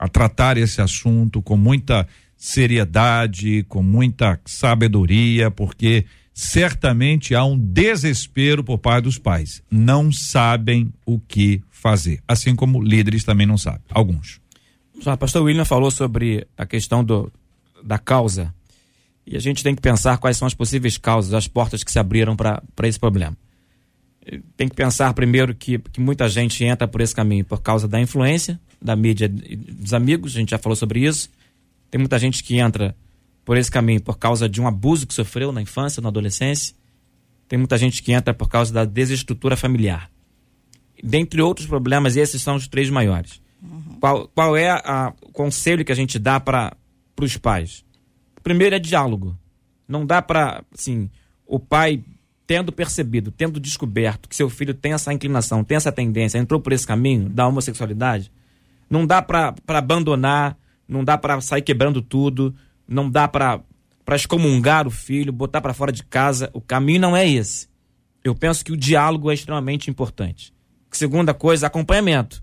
a 0.00 0.08
tratar 0.08 0.56
esse 0.56 0.80
assunto 0.80 1.42
com 1.42 1.58
muita 1.58 2.08
seriedade, 2.34 3.66
com 3.68 3.82
muita 3.82 4.40
sabedoria, 4.46 5.50
porque 5.50 6.06
certamente 6.32 7.34
há 7.34 7.44
um 7.44 7.58
desespero 7.58 8.64
por 8.64 8.78
parte 8.78 9.04
dos 9.04 9.18
pais. 9.18 9.62
Não 9.70 10.10
sabem 10.10 10.90
o 11.04 11.20
que 11.20 11.62
fazer, 11.70 12.22
assim 12.26 12.56
como 12.56 12.82
líderes 12.82 13.24
também 13.24 13.46
não 13.46 13.58
sabem, 13.58 13.82
alguns. 13.90 14.40
O 14.94 15.16
pastor 15.18 15.42
William 15.42 15.66
falou 15.66 15.90
sobre 15.90 16.46
a 16.56 16.64
questão 16.64 17.04
do, 17.04 17.30
da 17.84 17.98
causa. 17.98 18.54
E 19.26 19.36
a 19.36 19.40
gente 19.40 19.62
tem 19.62 19.74
que 19.74 19.82
pensar 19.82 20.16
quais 20.16 20.38
são 20.38 20.46
as 20.46 20.54
possíveis 20.54 20.96
causas, 20.96 21.34
as 21.34 21.46
portas 21.46 21.84
que 21.84 21.92
se 21.92 21.98
abriram 21.98 22.34
para 22.34 22.62
esse 22.84 22.98
problema. 22.98 23.36
Tem 24.56 24.66
que 24.66 24.74
pensar 24.74 25.12
primeiro 25.12 25.54
que, 25.54 25.78
que 25.78 26.00
muita 26.00 26.26
gente 26.26 26.64
entra 26.64 26.88
por 26.88 27.02
esse 27.02 27.14
caminho 27.14 27.44
por 27.44 27.60
causa 27.60 27.86
da 27.86 28.00
influência, 28.00 28.58
da 28.80 28.96
mídia 28.96 29.28
dos 29.28 29.92
amigos, 29.92 30.34
a 30.34 30.38
gente 30.38 30.50
já 30.50 30.58
falou 30.58 30.76
sobre 30.76 31.00
isso. 31.00 31.30
Tem 31.90 31.98
muita 31.98 32.18
gente 32.18 32.42
que 32.42 32.56
entra 32.56 32.96
por 33.44 33.56
esse 33.56 33.70
caminho 33.70 34.00
por 34.00 34.18
causa 34.18 34.48
de 34.48 34.60
um 34.60 34.66
abuso 34.66 35.06
que 35.06 35.14
sofreu 35.14 35.52
na 35.52 35.60
infância, 35.60 36.00
na 36.00 36.08
adolescência. 36.08 36.74
Tem 37.48 37.58
muita 37.58 37.76
gente 37.76 38.02
que 38.02 38.12
entra 38.12 38.32
por 38.32 38.48
causa 38.48 38.72
da 38.72 38.84
desestrutura 38.84 39.56
familiar. 39.56 40.10
Dentre 41.02 41.42
outros 41.42 41.66
problemas, 41.66 42.16
esses 42.16 42.40
são 42.40 42.56
os 42.56 42.68
três 42.68 42.90
maiores. 42.90 43.40
Uhum. 43.62 43.98
Qual, 44.00 44.28
qual 44.28 44.56
é 44.56 44.70
a, 44.70 45.12
o 45.22 45.32
conselho 45.32 45.84
que 45.84 45.92
a 45.92 45.96
gente 45.96 46.18
dá 46.18 46.38
para 46.38 46.76
os 47.20 47.36
pais? 47.36 47.84
Primeiro 48.42 48.76
é 48.76 48.78
diálogo. 48.78 49.36
Não 49.88 50.06
dá 50.06 50.22
para, 50.22 50.62
assim, 50.72 51.10
o 51.46 51.58
pai 51.58 52.02
tendo 52.46 52.72
percebido, 52.72 53.30
tendo 53.30 53.60
descoberto 53.60 54.28
que 54.28 54.34
seu 54.34 54.50
filho 54.50 54.74
tem 54.74 54.92
essa 54.92 55.12
inclinação, 55.12 55.62
tem 55.62 55.76
essa 55.76 55.92
tendência, 55.92 56.38
entrou 56.38 56.60
por 56.60 56.72
esse 56.72 56.86
caminho 56.86 57.28
da 57.28 57.46
homossexualidade, 57.46 58.30
não 58.90 59.06
dá 59.06 59.22
para 59.22 59.54
abandonar, 59.68 60.58
não 60.86 61.04
dá 61.04 61.16
para 61.16 61.40
sair 61.40 61.62
quebrando 61.62 62.02
tudo, 62.02 62.52
não 62.86 63.08
dá 63.08 63.28
para 63.28 63.62
excomungar 64.10 64.88
o 64.88 64.90
filho, 64.90 65.32
botar 65.32 65.60
para 65.60 65.72
fora 65.72 65.92
de 65.92 66.02
casa. 66.02 66.50
O 66.52 66.60
caminho 66.60 67.00
não 67.00 67.16
é 67.16 67.26
esse. 67.26 67.68
Eu 68.24 68.34
penso 68.34 68.64
que 68.64 68.72
o 68.72 68.76
diálogo 68.76 69.30
é 69.30 69.34
extremamente 69.34 69.88
importante. 69.88 70.52
Segunda 70.90 71.32
coisa, 71.32 71.68
acompanhamento. 71.68 72.42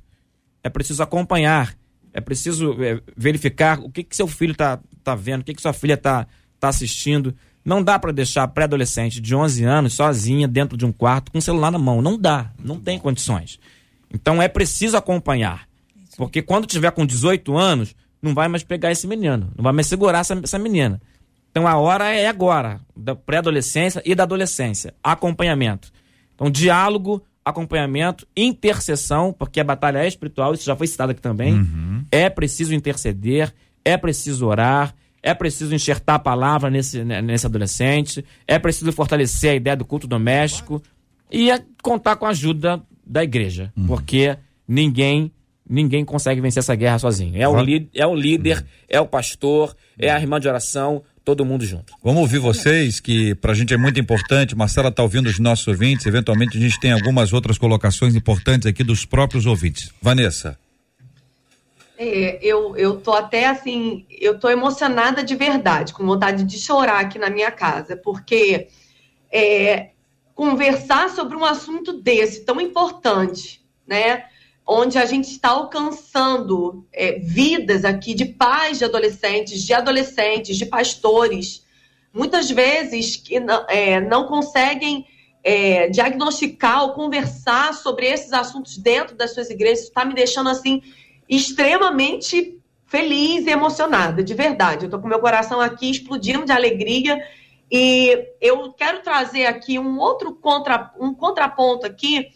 É 0.63 0.69
preciso 0.69 1.03
acompanhar, 1.03 1.77
é 2.13 2.21
preciso 2.21 2.81
é, 2.81 3.01
verificar 3.15 3.79
o 3.79 3.91
que, 3.91 4.03
que 4.03 4.15
seu 4.15 4.27
filho 4.27 4.53
está 4.53 4.79
tá 5.03 5.13
vendo, 5.13 5.41
o 5.41 5.43
que, 5.43 5.53
que 5.53 5.61
sua 5.61 5.73
filha 5.73 5.93
está 5.93 6.25
tá 6.59 6.69
assistindo. 6.69 7.35
Não 7.63 7.83
dá 7.83 7.99
para 7.99 8.13
deixar 8.13 8.43
a 8.43 8.47
pré-adolescente 8.47 9.19
de 9.19 9.35
11 9.35 9.63
anos 9.65 9.93
sozinha 9.93 10.47
dentro 10.47 10.77
de 10.77 10.85
um 10.85 10.91
quarto 10.91 11.31
com 11.31 11.37
o 11.37 11.41
celular 11.41 11.71
na 11.71 11.77
mão. 11.77 12.01
Não 12.01 12.17
dá, 12.17 12.51
não 12.57 12.79
tem 12.79 12.97
condições. 12.97 13.59
Então 14.11 14.41
é 14.41 14.47
preciso 14.47 14.95
acompanhar. 14.95 15.66
Porque 16.17 16.41
quando 16.41 16.65
tiver 16.65 16.91
com 16.91 17.05
18 17.05 17.55
anos, 17.55 17.95
não 18.21 18.33
vai 18.33 18.47
mais 18.47 18.63
pegar 18.63 18.91
esse 18.91 19.07
menino, 19.07 19.51
não 19.55 19.63
vai 19.63 19.71
mais 19.71 19.87
segurar 19.87 20.19
essa, 20.19 20.37
essa 20.43 20.57
menina. 20.57 20.99
Então 21.51 21.67
a 21.67 21.77
hora 21.77 22.11
é 22.11 22.27
agora, 22.27 22.81
da 22.95 23.15
pré-adolescência 23.15 24.01
e 24.03 24.13
da 24.13 24.23
adolescência. 24.23 24.93
Acompanhamento. 25.03 25.91
Então, 26.35 26.51
diálogo, 26.51 27.23
acompanhamento, 27.43 28.27
intercessão, 28.35 29.33
porque 29.33 29.59
a 29.59 29.63
batalha 29.63 29.99
é 29.99 30.07
espiritual, 30.07 30.53
isso 30.53 30.65
já 30.65 30.75
foi 30.75 30.87
citado 30.87 31.13
aqui 31.13 31.21
também. 31.21 31.53
Uhum. 31.53 32.03
É 32.11 32.29
preciso 32.29 32.75
interceder, 32.75 33.53
é 33.85 33.95
preciso 33.95 34.45
orar, 34.45 34.93
é 35.23 35.33
preciso 35.33 35.73
enxertar 35.73 36.17
a 36.17 36.19
palavra 36.19 36.69
nesse, 36.69 37.03
né, 37.03 37.21
nesse 37.21 37.45
adolescente, 37.45 38.23
é 38.45 38.59
preciso 38.59 38.91
fortalecer 38.91 39.51
a 39.51 39.55
ideia 39.55 39.75
do 39.75 39.85
culto 39.85 40.07
doméstico 40.07 40.81
e 41.31 41.49
é 41.49 41.63
contar 41.81 42.17
com 42.17 42.25
a 42.25 42.29
ajuda 42.29 42.81
da 43.05 43.23
igreja, 43.23 43.71
uhum. 43.75 43.87
porque 43.87 44.37
ninguém 44.67 45.31
ninguém 45.69 46.05
consegue 46.05 46.41
vencer 46.41 46.59
essa 46.59 46.75
guerra 46.75 46.99
sozinho. 46.99 47.41
É 47.41 47.47
o, 47.47 47.55
é 47.93 48.07
o 48.07 48.15
líder, 48.15 48.65
é 48.87 48.99
o 48.99 49.07
pastor, 49.07 49.75
é 49.97 50.09
a 50.09 50.19
irmã 50.19 50.39
de 50.39 50.47
oração, 50.47 51.03
todo 51.23 51.43
mundo 51.43 51.65
junto. 51.65 51.93
Vamos 52.01 52.21
ouvir 52.21 52.39
vocês, 52.39 52.99
que 52.99 53.35
pra 53.35 53.53
gente 53.53 53.73
é 53.73 53.77
muito 53.77 53.99
importante. 53.99 54.55
Marcela 54.55 54.91
tá 54.91 55.03
ouvindo 55.03 55.27
os 55.27 55.39
nossos 55.39 55.67
ouvintes, 55.67 56.05
eventualmente 56.05 56.57
a 56.57 56.61
gente 56.61 56.79
tem 56.79 56.91
algumas 56.91 57.33
outras 57.33 57.57
colocações 57.57 58.15
importantes 58.15 58.65
aqui 58.65 58.83
dos 58.83 59.03
próprios 59.03 59.45
ouvintes. 59.45 59.91
Vanessa. 60.01 60.57
É, 61.97 62.39
eu, 62.41 62.77
eu 62.77 62.97
tô 62.97 63.11
até 63.11 63.47
assim, 63.47 64.05
eu 64.09 64.39
tô 64.39 64.49
emocionada 64.49 65.23
de 65.23 65.35
verdade, 65.35 65.93
com 65.93 66.05
vontade 66.05 66.43
de 66.43 66.59
chorar 66.59 66.99
aqui 66.99 67.17
na 67.17 67.29
minha 67.29 67.51
casa, 67.51 67.97
porque 67.97 68.67
é, 69.31 69.89
conversar 70.35 71.09
sobre 71.09 71.35
um 71.35 71.43
assunto 71.43 71.93
desse 71.93 72.45
tão 72.45 72.61
importante, 72.61 73.59
né? 73.85 74.23
Onde 74.67 74.97
a 74.97 75.05
gente 75.05 75.31
está 75.31 75.49
alcançando 75.49 76.85
é, 76.91 77.13
vidas 77.19 77.85
aqui 77.85 78.13
de 78.13 78.25
pais 78.25 78.79
de 78.79 78.85
adolescentes, 78.85 79.63
de 79.63 79.73
adolescentes, 79.73 80.57
de 80.57 80.65
pastores, 80.65 81.65
muitas 82.13 82.51
vezes 82.51 83.15
que 83.15 83.39
não, 83.39 83.65
é, 83.69 84.01
não 84.01 84.27
conseguem 84.27 85.05
é, 85.41 85.87
diagnosticar 85.87 86.83
ou 86.83 86.93
conversar 86.93 87.73
sobre 87.73 88.07
esses 88.07 88.33
assuntos 88.33 88.77
dentro 88.77 89.15
das 89.15 89.33
suas 89.33 89.49
igrejas, 89.49 89.85
está 89.85 90.03
me 90.03 90.13
deixando 90.13 90.49
assim 90.49 90.81
extremamente 91.29 92.59
feliz 92.85 93.45
e 93.45 93.49
emocionada, 93.49 94.21
de 94.21 94.33
verdade. 94.33 94.83
Eu 94.83 94.87
estou 94.87 94.99
com 94.99 95.07
meu 95.07 95.19
coração 95.19 95.61
aqui 95.61 95.91
explodindo 95.91 96.45
de 96.45 96.51
alegria. 96.51 97.21
E 97.69 98.25
eu 98.39 98.71
quero 98.71 99.01
trazer 99.01 99.45
aqui 99.45 99.77
um 99.77 99.99
outro 99.99 100.33
contra, 100.33 100.93
um 100.97 101.13
contraponto 101.13 101.85
aqui 101.85 102.29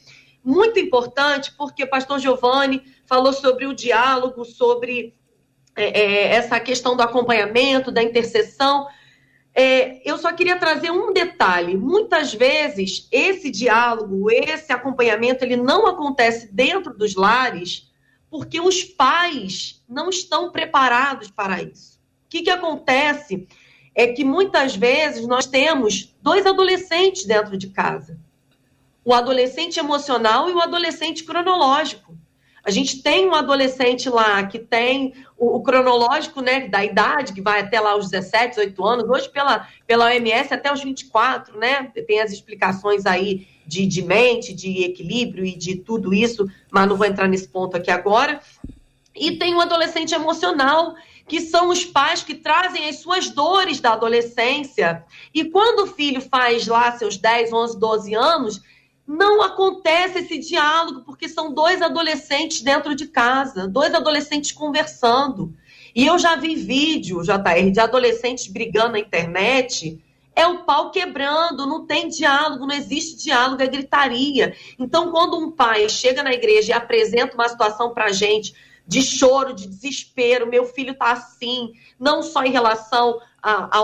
muito 0.44 0.80
importante, 0.80 1.54
porque 1.58 1.84
o 1.84 1.90
pastor 1.90 2.20
Giovanni 2.20 2.84
falou 3.06 3.34
sobre 3.34 3.66
o 3.66 3.74
diálogo, 3.74 4.44
sobre 4.44 5.16
é, 5.76 6.00
é, 6.00 6.34
essa 6.34 6.60
questão 6.60 6.96
do 6.96 7.04
acompanhamento, 7.04 7.92
da 7.92 8.02
intercessão. 8.02 8.88
É, 9.54 10.02
eu 10.10 10.18
só 10.18 10.32
queria 10.34 10.58
trazer 10.58 10.92
um 10.92 11.14
detalhe. 11.14 11.78
Muitas 11.78 12.34
vezes, 12.34 13.08
esse 13.12 13.50
diálogo, 13.50 14.32
esse 14.32 14.72
acompanhamento, 14.72 15.44
ele 15.44 15.58
não 15.58 15.88
acontece 15.88 16.54
dentro 16.54 16.94
dos 16.94 17.16
lares 17.16 17.90
porque 18.30 18.62
os 18.62 18.84
pais 18.84 19.84
não 19.88 20.10
estão 20.10 20.52
preparados 20.52 21.30
para 21.30 21.62
isso. 21.62 22.00
O 22.26 22.30
que, 22.30 22.44
que 22.44 22.50
acontece 22.50 23.46
é 23.94 24.08
que 24.08 24.24
muitas 24.24 24.74
vezes 24.74 25.28
nós 25.28 25.46
temos 25.46 26.16
dois 26.22 26.46
adolescentes 26.46 27.26
dentro 27.26 27.58
de 27.58 27.68
casa 27.68 28.18
o 29.04 29.14
adolescente 29.14 29.80
emocional 29.80 30.50
e 30.50 30.54
o 30.54 30.62
adolescente 30.62 31.24
cronológico. 31.24 32.12
A 32.64 32.70
gente 32.70 33.02
tem 33.02 33.28
um 33.28 33.34
adolescente 33.34 34.08
lá 34.08 34.46
que 34.46 34.60
tem 34.60 35.14
o, 35.36 35.58
o, 35.58 35.64
cronológico 35.64 36.42
né, 36.42 36.68
da 36.68 36.86
idade, 36.86 37.34
que 37.34 37.42
vai 37.42 37.62
até 37.62 37.80
lá 37.80 37.96
os 37.96 38.10
17, 38.10 38.56
18 38.56 38.86
anos, 38.86 39.10
hoje 39.10 39.30
pela, 39.30 39.68
pela 39.88 40.06
OMS 40.06 40.54
até 40.54 40.72
os 40.72 40.84
24, 40.84 41.58
né? 41.58 41.92
Tem 42.06 42.22
as 42.22 42.32
explicações 42.32 43.08
aí 43.08 43.48
de, 43.66 43.88
de 43.88 44.04
mente, 44.04 44.54
de 44.54 44.84
equilíbrio 44.84 45.44
e 45.44 45.58
de 45.58 45.78
tudo 45.78 46.14
isso, 46.14 46.48
mas 46.72 46.88
não 46.88 46.96
vou 46.96 47.08
entrar 47.08 47.28
nesse 47.28 47.48
ponto 47.48 47.76
aqui 47.76 47.90
agora. 47.90 48.40
E 49.16 49.38
tem 49.38 49.56
o 49.56 49.58
um 49.58 49.62
adolescente 49.62 50.14
emocional, 50.14 50.94
que 51.28 51.42
são 51.42 51.70
os 51.70 51.84
pais 51.84 52.22
que 52.22 52.36
trazem 52.36 52.88
as 52.88 52.98
suas 52.98 53.30
dores 53.30 53.80
da 53.80 53.94
adolescência. 53.94 55.04
E 55.34 55.46
quando 55.46 55.84
o 55.84 55.88
filho 55.88 56.22
faz 56.22 56.68
lá 56.68 56.92
seus 56.92 57.18
10, 57.18 57.52
11, 57.52 57.80
12 57.80 58.14
anos, 58.14 58.62
não 59.12 59.42
acontece 59.42 60.20
esse 60.20 60.38
diálogo, 60.38 61.02
porque 61.02 61.28
são 61.28 61.54
dois 61.54 61.82
adolescentes 61.82 62.62
dentro 62.62 62.96
de 62.96 63.08
casa, 63.08 63.68
dois 63.68 63.94
adolescentes 63.94 64.54
conversando. 64.54 65.54
E 65.94 66.08
eu 66.08 66.18
já 66.18 66.38
vi 66.38 66.56
vídeo, 66.56 67.22
JR, 67.22 67.70
de 67.70 67.80
adolescentes 67.82 68.48
brigando 68.48 68.94
na 68.94 69.00
internet. 69.00 70.02
É 70.34 70.48
o 70.48 70.64
pau 70.64 70.92
quebrando, 70.92 71.68
não 71.68 71.86
tem 71.86 72.08
diálogo, 72.08 72.66
não 72.66 72.74
existe 72.74 73.22
diálogo, 73.22 73.62
é 73.62 73.68
gritaria. 73.68 74.56
Então, 74.80 75.12
quando 75.12 75.38
um 75.38 75.52
pai 75.52 75.90
chega 75.90 76.24
na 76.24 76.32
igreja 76.32 76.72
e 76.72 76.74
apresenta 76.74 77.36
uma 77.36 77.50
situação 77.50 77.94
pra 77.94 78.14
gente 78.14 78.56
de 78.88 79.02
choro, 79.02 79.54
de 79.54 79.68
desespero, 79.68 80.48
meu 80.48 80.64
filho 80.66 80.96
tá 80.96 81.12
assim, 81.12 81.74
não 82.00 82.24
só 82.24 82.44
em 82.44 82.52
relação 82.52 83.20
à 83.44 83.82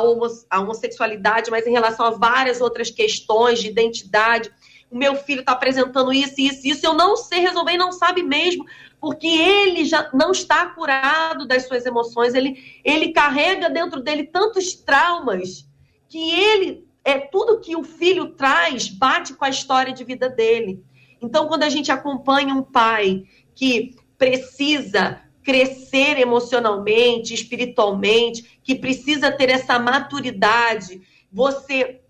homossexualidade, 0.58 1.52
mas 1.52 1.68
em 1.68 1.72
relação 1.72 2.06
a 2.06 2.12
várias 2.12 2.62
outras 2.62 2.90
questões 2.90 3.60
de 3.60 3.68
identidade 3.68 4.50
o 4.90 4.98
meu 4.98 5.16
filho 5.16 5.42
está 5.42 5.52
apresentando 5.52 6.14
isso, 6.14 6.36
isso, 6.38 6.66
isso, 6.66 6.86
eu 6.86 6.94
não 6.94 7.18
sei 7.18 7.40
resolver 7.40 7.74
e 7.74 7.78
não 7.78 7.92
sabe 7.92 8.24
mesmo, 8.24 8.66
porque 9.00 9.28
ele 9.28 9.86
já 9.86 10.10
não 10.14 10.32
está 10.32 10.66
curado 10.68 11.46
das 11.46 11.68
suas 11.68 11.86
emoções, 11.86 12.34
ele, 12.34 12.82
ele 12.84 13.12
carrega 13.12 13.70
dentro 13.70 14.02
dele 14.02 14.24
tantos 14.24 14.74
traumas 14.74 15.68
que 16.08 16.32
ele, 16.32 16.88
é 17.04 17.20
tudo 17.20 17.60
que 17.60 17.76
o 17.76 17.84
filho 17.84 18.30
traz, 18.30 18.88
bate 18.88 19.34
com 19.34 19.46
a 19.46 19.50
história 19.50 19.94
de 19.94 20.04
vida 20.04 20.30
dele. 20.30 20.84
Então, 21.22 21.48
quando 21.48 21.64
a 21.64 21.70
gente 21.70 21.92
acompanha 21.92 22.54
um 22.54 22.64
pai 22.64 23.24
que 23.54 23.96
precisa 24.18 25.22
crescer 25.44 26.20
emocionalmente, 26.20 27.34
espiritualmente, 27.34 28.60
que 28.64 28.76
precisa 28.76 29.32
ter 29.32 29.50
essa 29.50 29.80
maturidade, 29.80 31.02
você 31.32 32.02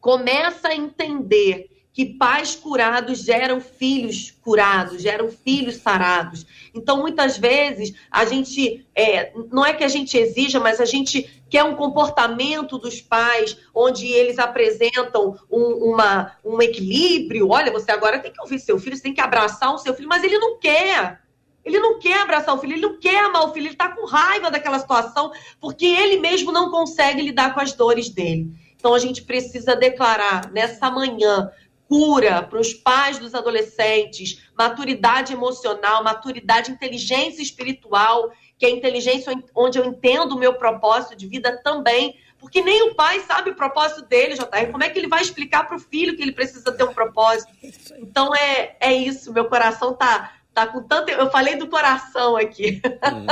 começa 0.00 0.68
a 0.68 0.74
entender 0.76 1.68
que 1.96 2.04
pais 2.04 2.54
curados 2.54 3.24
geram 3.24 3.58
filhos 3.58 4.30
curados, 4.42 5.00
geram 5.00 5.30
filhos 5.30 5.76
sarados. 5.76 6.44
Então, 6.74 7.00
muitas 7.00 7.38
vezes, 7.38 7.94
a 8.10 8.26
gente, 8.26 8.86
é, 8.94 9.32
não 9.50 9.64
é 9.64 9.72
que 9.72 9.82
a 9.82 9.88
gente 9.88 10.14
exija, 10.14 10.60
mas 10.60 10.78
a 10.78 10.84
gente 10.84 11.42
quer 11.48 11.64
um 11.64 11.74
comportamento 11.74 12.76
dos 12.76 13.00
pais, 13.00 13.56
onde 13.74 14.08
eles 14.08 14.38
apresentam 14.38 15.38
um, 15.50 15.92
uma, 15.92 16.32
um 16.44 16.60
equilíbrio. 16.60 17.48
Olha, 17.48 17.72
você 17.72 17.90
agora 17.90 18.18
tem 18.18 18.30
que 18.30 18.42
ouvir 18.42 18.58
seu 18.58 18.78
filho, 18.78 18.94
você 18.94 19.02
tem 19.02 19.14
que 19.14 19.22
abraçar 19.22 19.72
o 19.72 19.78
seu 19.78 19.94
filho, 19.94 20.10
mas 20.10 20.22
ele 20.22 20.36
não 20.36 20.58
quer. 20.58 21.22
Ele 21.64 21.78
não 21.78 21.98
quer 21.98 22.20
abraçar 22.20 22.54
o 22.54 22.58
filho, 22.58 22.74
ele 22.74 22.82
não 22.82 23.00
quer 23.00 23.24
amar 23.24 23.44
o 23.44 23.54
filho, 23.54 23.68
ele 23.68 23.72
está 23.72 23.88
com 23.88 24.04
raiva 24.04 24.50
daquela 24.50 24.78
situação, 24.78 25.32
porque 25.58 25.86
ele 25.86 26.20
mesmo 26.20 26.52
não 26.52 26.70
consegue 26.70 27.22
lidar 27.22 27.54
com 27.54 27.60
as 27.60 27.72
dores 27.72 28.10
dele. 28.10 28.50
Então, 28.76 28.92
a 28.92 28.98
gente 28.98 29.22
precisa 29.22 29.74
declarar 29.74 30.52
nessa 30.52 30.90
manhã 30.90 31.50
cura 31.88 32.42
para 32.42 32.60
os 32.60 32.72
pais 32.74 33.18
dos 33.18 33.34
adolescentes, 33.34 34.42
maturidade 34.56 35.32
emocional, 35.32 36.02
maturidade, 36.02 36.70
inteligência 36.70 37.42
espiritual, 37.42 38.30
que 38.58 38.66
é 38.66 38.68
a 38.68 38.72
inteligência 38.72 39.32
onde 39.54 39.78
eu 39.78 39.84
entendo 39.84 40.32
o 40.32 40.38
meu 40.38 40.54
propósito 40.54 41.16
de 41.16 41.26
vida 41.26 41.60
também, 41.62 42.16
porque 42.38 42.60
nem 42.62 42.90
o 42.90 42.94
pai 42.94 43.20
sabe 43.20 43.50
o 43.50 43.54
propósito 43.54 44.02
dele, 44.02 44.34
JR. 44.34 44.70
Como 44.70 44.84
é 44.84 44.88
que 44.88 44.98
ele 44.98 45.08
vai 45.08 45.22
explicar 45.22 45.66
para 45.66 45.76
o 45.76 45.80
filho 45.80 46.16
que 46.16 46.22
ele 46.22 46.32
precisa 46.32 46.70
ter 46.72 46.84
um 46.84 46.92
propósito? 46.92 47.50
Então 47.98 48.34
é, 48.34 48.76
é 48.80 48.92
isso, 48.92 49.32
meu 49.32 49.46
coração 49.46 49.94
tá, 49.94 50.32
tá 50.52 50.66
com 50.66 50.82
tanto. 50.82 51.10
Eu 51.10 51.30
falei 51.30 51.56
do 51.56 51.68
coração 51.68 52.36
aqui. 52.36 52.80
Hum. 52.84 53.26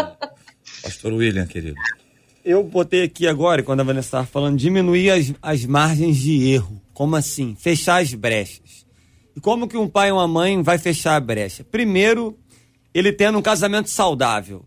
Pastor 0.83 1.13
William, 1.13 1.47
querido. 1.47 1.77
eu 2.45 2.63
botei 2.63 3.03
aqui 3.03 3.27
agora, 3.27 3.63
quando 3.63 3.81
a 3.81 3.85
Vanessa 3.85 4.09
estava 4.09 4.27
falando, 4.27 4.57
diminuir 4.59 5.11
as, 5.11 5.33
as 5.43 5.65
margens 5.65 6.17
de 6.17 6.51
erro. 6.51 6.84
Como 6.95 7.17
assim? 7.17 7.57
Fechar 7.59 8.01
as 8.01 8.15
brechas. 8.15 8.87
E 9.37 9.41
como 9.41 9.67
que 9.67 9.77
um 9.77 9.89
pai 9.89 10.09
e 10.09 10.13
uma 10.13 10.29
mãe 10.29 10.63
vai 10.63 10.79
fechar 10.79 11.17
a 11.17 11.21
brecha? 11.21 11.65
Primeiro, 11.65 12.39
ele 12.95 13.13
tendo 13.13 13.37
um 13.37 13.43
casamento 13.43 13.91
saudável. 13.91 14.65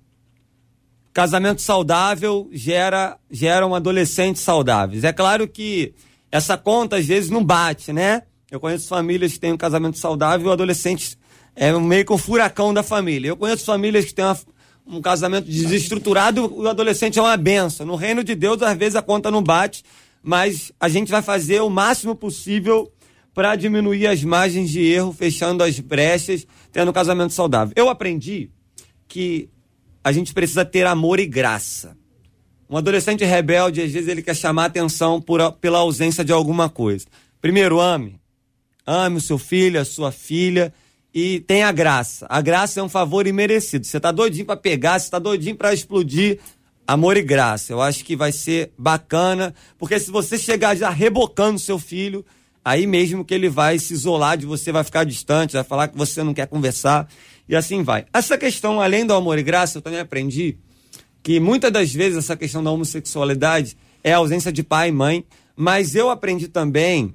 Casamento 1.14 1.62
saudável 1.62 2.50
gera, 2.52 3.18
gera 3.32 3.66
um 3.66 3.74
adolescente 3.74 4.38
saudável. 4.38 5.00
É 5.02 5.14
claro 5.14 5.48
que 5.48 5.94
essa 6.30 6.58
conta 6.58 6.98
às 6.98 7.06
vezes 7.06 7.30
não 7.30 7.44
bate, 7.44 7.94
né? 7.94 8.24
Eu 8.52 8.60
conheço 8.60 8.88
famílias 8.88 9.34
que 9.34 9.40
têm 9.40 9.54
um 9.54 9.58
casamento 9.58 9.98
saudável 9.98 10.48
e 10.48 10.50
o 10.50 10.54
adolescente 10.54 11.18
é 11.56 11.72
meio 11.72 12.06
que 12.06 12.14
um 12.14 12.18
furacão 12.18 12.74
da 12.74 12.84
família. 12.84 13.30
Eu 13.30 13.38
conheço 13.38 13.66
famílias 13.66 14.06
que 14.06 14.14
têm 14.14 14.26
uma, 14.26 14.38
um 14.86 15.02
casamento 15.02 15.50
desestruturado 15.50 16.42
e 16.42 16.62
o 16.62 16.68
adolescente 16.68 17.18
é 17.18 17.22
uma 17.22 17.36
benção. 17.36 17.86
No 17.86 17.96
reino 17.96 18.24
de 18.24 18.36
Deus, 18.36 18.62
às 18.62 18.78
vezes 18.78 18.96
a 18.96 19.02
conta 19.02 19.32
não 19.32 19.42
bate, 19.42 19.84
mas 20.28 20.74
a 20.78 20.90
gente 20.90 21.10
vai 21.10 21.22
fazer 21.22 21.62
o 21.62 21.70
máximo 21.70 22.14
possível 22.14 22.92
para 23.34 23.56
diminuir 23.56 24.08
as 24.08 24.22
margens 24.26 24.70
de 24.70 24.82
erro, 24.82 25.14
fechando 25.14 25.64
as 25.64 25.80
brechas, 25.80 26.46
tendo 26.70 26.90
um 26.90 26.94
casamento 26.94 27.32
saudável. 27.32 27.74
Eu 27.78 27.88
aprendi 27.88 28.52
que 29.08 29.50
a 30.04 30.12
gente 30.12 30.34
precisa 30.34 30.66
ter 30.66 30.86
amor 30.86 31.18
e 31.22 31.26
graça. 31.26 31.96
Um 32.70 32.76
adolescente 32.76 33.24
rebelde, 33.24 33.82
às 33.82 33.90
vezes, 33.90 34.10
ele 34.10 34.22
quer 34.22 34.36
chamar 34.36 34.66
atenção 34.66 35.22
por, 35.22 35.54
pela 35.62 35.78
ausência 35.78 36.26
de 36.26 36.34
alguma 36.34 36.68
coisa. 36.68 37.06
Primeiro, 37.40 37.80
ame. 37.80 38.20
Ame 38.86 39.20
o 39.20 39.22
seu 39.22 39.38
filho, 39.38 39.80
a 39.80 39.86
sua 39.86 40.12
filha 40.12 40.74
e 41.14 41.40
tenha 41.40 41.72
graça. 41.72 42.28
A 42.30 42.42
graça 42.42 42.80
é 42.82 42.84
um 42.84 42.90
favor 42.90 43.26
imerecido. 43.26 43.86
Você 43.86 43.98
tá 43.98 44.12
doidinho 44.12 44.46
para 44.46 44.58
pegar, 44.58 45.00
você 45.00 45.10
tá 45.10 45.20
doidinho 45.20 45.56
para 45.56 45.74
explodir. 45.74 46.40
Amor 46.88 47.18
e 47.18 47.22
graça. 47.22 47.74
Eu 47.74 47.82
acho 47.82 48.06
que 48.06 48.16
vai 48.16 48.32
ser 48.32 48.72
bacana, 48.78 49.54
porque 49.78 50.00
se 50.00 50.10
você 50.10 50.38
chegar 50.38 50.74
já 50.74 50.90
rebocando 50.90 51.60
seu 51.60 51.78
filho, 51.78 52.26
aí 52.64 52.88
mesmo 52.88 53.26
que 53.26 53.34
ele 53.34 53.50
vai 53.50 53.78
se 53.78 53.94
isolar 53.94 54.38
de 54.38 54.46
você, 54.46 54.72
vai 54.72 54.86
ficar 54.86 55.04
distante, 55.04 55.54
vai 55.54 55.66
falar 55.66 55.90
que 55.90 55.98
você 55.98 56.24
não 56.24 56.34
quer 56.34 56.48
conversar 56.48 57.10
e 57.50 57.58
assim 57.58 57.84
vai. 57.84 58.06
Essa 58.14 58.38
questão, 58.38 58.80
além 58.80 59.06
do 59.06 59.14
amor 59.14 59.38
e 59.38 59.44
graça, 59.44 59.80
eu 59.80 59.82
também 59.82 60.00
aprendi 60.00 60.58
que 61.22 61.42
muitas 61.42 61.72
das 61.74 61.94
vezes 61.94 62.20
essa 62.20 62.38
questão 62.38 62.64
da 62.64 62.72
homossexualidade 62.72 63.76
é 64.02 64.14
a 64.14 64.18
ausência 64.18 64.50
de 64.50 64.64
pai 64.64 64.88
e 64.88 64.94
mãe, 64.94 65.26
mas 65.58 65.94
eu 65.94 66.10
aprendi 66.10 66.48
também 66.48 67.14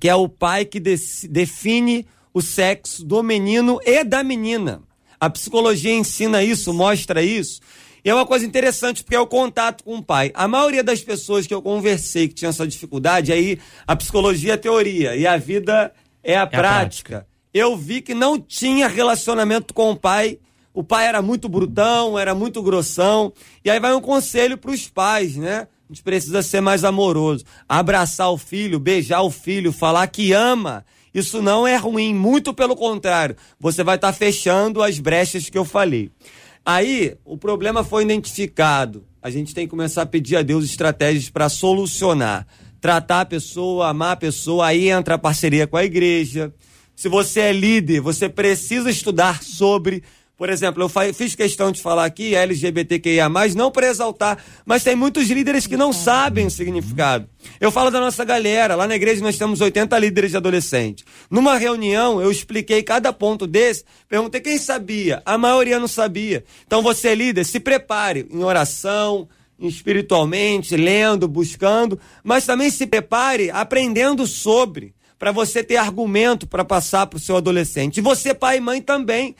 que 0.00 0.08
é 0.08 0.14
o 0.16 0.28
pai 0.28 0.64
que 0.64 0.80
define 0.80 2.06
o 2.34 2.42
sexo 2.42 3.04
do 3.04 3.22
menino 3.22 3.78
e 3.84 4.02
da 4.02 4.24
menina. 4.24 4.82
A 5.20 5.30
psicologia 5.30 5.92
ensina 5.92 6.42
isso, 6.42 6.72
mostra 6.72 7.22
isso. 7.22 7.60
E 8.04 8.10
é 8.10 8.14
uma 8.14 8.26
coisa 8.26 8.46
interessante, 8.46 9.02
porque 9.02 9.16
é 9.16 9.20
o 9.20 9.26
contato 9.26 9.84
com 9.84 9.96
o 9.96 10.02
pai. 10.02 10.30
A 10.34 10.48
maioria 10.48 10.82
das 10.82 11.02
pessoas 11.02 11.46
que 11.46 11.54
eu 11.54 11.60
conversei 11.60 12.28
que 12.28 12.34
tinham 12.34 12.50
essa 12.50 12.66
dificuldade, 12.66 13.32
aí 13.32 13.58
a 13.86 13.94
psicologia 13.94 14.52
é 14.52 14.54
a 14.54 14.58
teoria 14.58 15.16
e 15.16 15.26
a 15.26 15.36
vida 15.36 15.92
é 16.22 16.36
a, 16.36 16.42
é 16.42 16.46
prática. 16.46 16.58
a 16.58 16.62
prática. 16.62 17.26
Eu 17.52 17.76
vi 17.76 18.00
que 18.00 18.14
não 18.14 18.38
tinha 18.38 18.88
relacionamento 18.88 19.74
com 19.74 19.90
o 19.90 19.96
pai. 19.96 20.38
O 20.72 20.84
pai 20.84 21.06
era 21.06 21.20
muito 21.20 21.48
brutão, 21.48 22.18
era 22.18 22.34
muito 22.34 22.62
grossão. 22.62 23.32
E 23.64 23.70
aí 23.70 23.80
vai 23.80 23.92
um 23.92 24.00
conselho 24.00 24.56
para 24.56 24.70
os 24.70 24.88
pais, 24.88 25.36
né? 25.36 25.66
A 25.88 25.92
gente 25.92 26.04
precisa 26.04 26.42
ser 26.42 26.60
mais 26.60 26.84
amoroso. 26.84 27.44
Abraçar 27.68 28.30
o 28.30 28.38
filho, 28.38 28.78
beijar 28.78 29.22
o 29.22 29.30
filho, 29.30 29.72
falar 29.72 30.06
que 30.06 30.32
ama. 30.32 30.84
Isso 31.12 31.42
não 31.42 31.66
é 31.66 31.76
ruim, 31.76 32.14
muito 32.14 32.54
pelo 32.54 32.76
contrário. 32.76 33.36
Você 33.58 33.82
vai 33.82 33.96
estar 33.96 34.12
tá 34.12 34.16
fechando 34.16 34.80
as 34.80 35.00
brechas 35.00 35.50
que 35.50 35.58
eu 35.58 35.64
falei. 35.64 36.12
Aí, 36.72 37.16
o 37.24 37.36
problema 37.36 37.82
foi 37.82 38.04
identificado. 38.04 39.04
A 39.20 39.28
gente 39.28 39.52
tem 39.52 39.66
que 39.66 39.70
começar 39.70 40.02
a 40.02 40.06
pedir 40.06 40.36
a 40.36 40.42
Deus 40.42 40.64
estratégias 40.64 41.28
para 41.28 41.48
solucionar. 41.48 42.46
Tratar 42.80 43.22
a 43.22 43.26
pessoa, 43.26 43.88
amar 43.88 44.12
a 44.12 44.16
pessoa, 44.16 44.66
aí 44.66 44.88
entra 44.88 45.16
a 45.16 45.18
parceria 45.18 45.66
com 45.66 45.76
a 45.76 45.84
igreja. 45.84 46.54
Se 46.94 47.08
você 47.08 47.40
é 47.40 47.52
líder, 47.52 48.00
você 48.00 48.28
precisa 48.28 48.88
estudar 48.88 49.42
sobre 49.42 50.04
por 50.40 50.48
exemplo, 50.48 50.82
eu 50.82 51.12
fiz 51.12 51.34
questão 51.34 51.70
de 51.70 51.82
falar 51.82 52.06
aqui 52.06 52.34
LGBTQIA, 52.34 53.28
não 53.54 53.70
para 53.70 53.88
exaltar, 53.88 54.42
mas 54.64 54.82
tem 54.82 54.96
muitos 54.96 55.28
líderes 55.28 55.66
que 55.66 55.76
não 55.76 55.92
sabem 55.92 56.46
o 56.46 56.50
significado. 56.50 57.28
Eu 57.60 57.70
falo 57.70 57.90
da 57.90 58.00
nossa 58.00 58.24
galera, 58.24 58.74
lá 58.74 58.86
na 58.86 58.96
igreja 58.96 59.22
nós 59.22 59.36
temos 59.36 59.60
80 59.60 59.98
líderes 59.98 60.30
de 60.30 60.38
adolescente. 60.38 61.04
Numa 61.30 61.58
reunião, 61.58 62.22
eu 62.22 62.30
expliquei 62.30 62.82
cada 62.82 63.12
ponto 63.12 63.46
desse, 63.46 63.84
perguntei 64.08 64.40
quem 64.40 64.56
sabia, 64.56 65.20
a 65.26 65.36
maioria 65.36 65.78
não 65.78 65.86
sabia. 65.86 66.42
Então 66.66 66.80
você 66.80 67.08
é 67.08 67.14
líder, 67.14 67.44
se 67.44 67.60
prepare 67.60 68.26
em 68.30 68.42
oração, 68.42 69.28
espiritualmente, 69.58 70.74
lendo, 70.74 71.28
buscando, 71.28 72.00
mas 72.24 72.46
também 72.46 72.70
se 72.70 72.86
prepare 72.86 73.50
aprendendo 73.50 74.26
sobre, 74.26 74.94
para 75.18 75.32
você 75.32 75.62
ter 75.62 75.76
argumento 75.76 76.46
para 76.46 76.64
passar 76.64 77.06
para 77.08 77.18
o 77.18 77.20
seu 77.20 77.36
adolescente. 77.36 77.98
E 77.98 78.00
você, 78.00 78.32
pai 78.32 78.56
e 78.56 78.60
mãe, 78.60 78.80
também. 78.80 79.36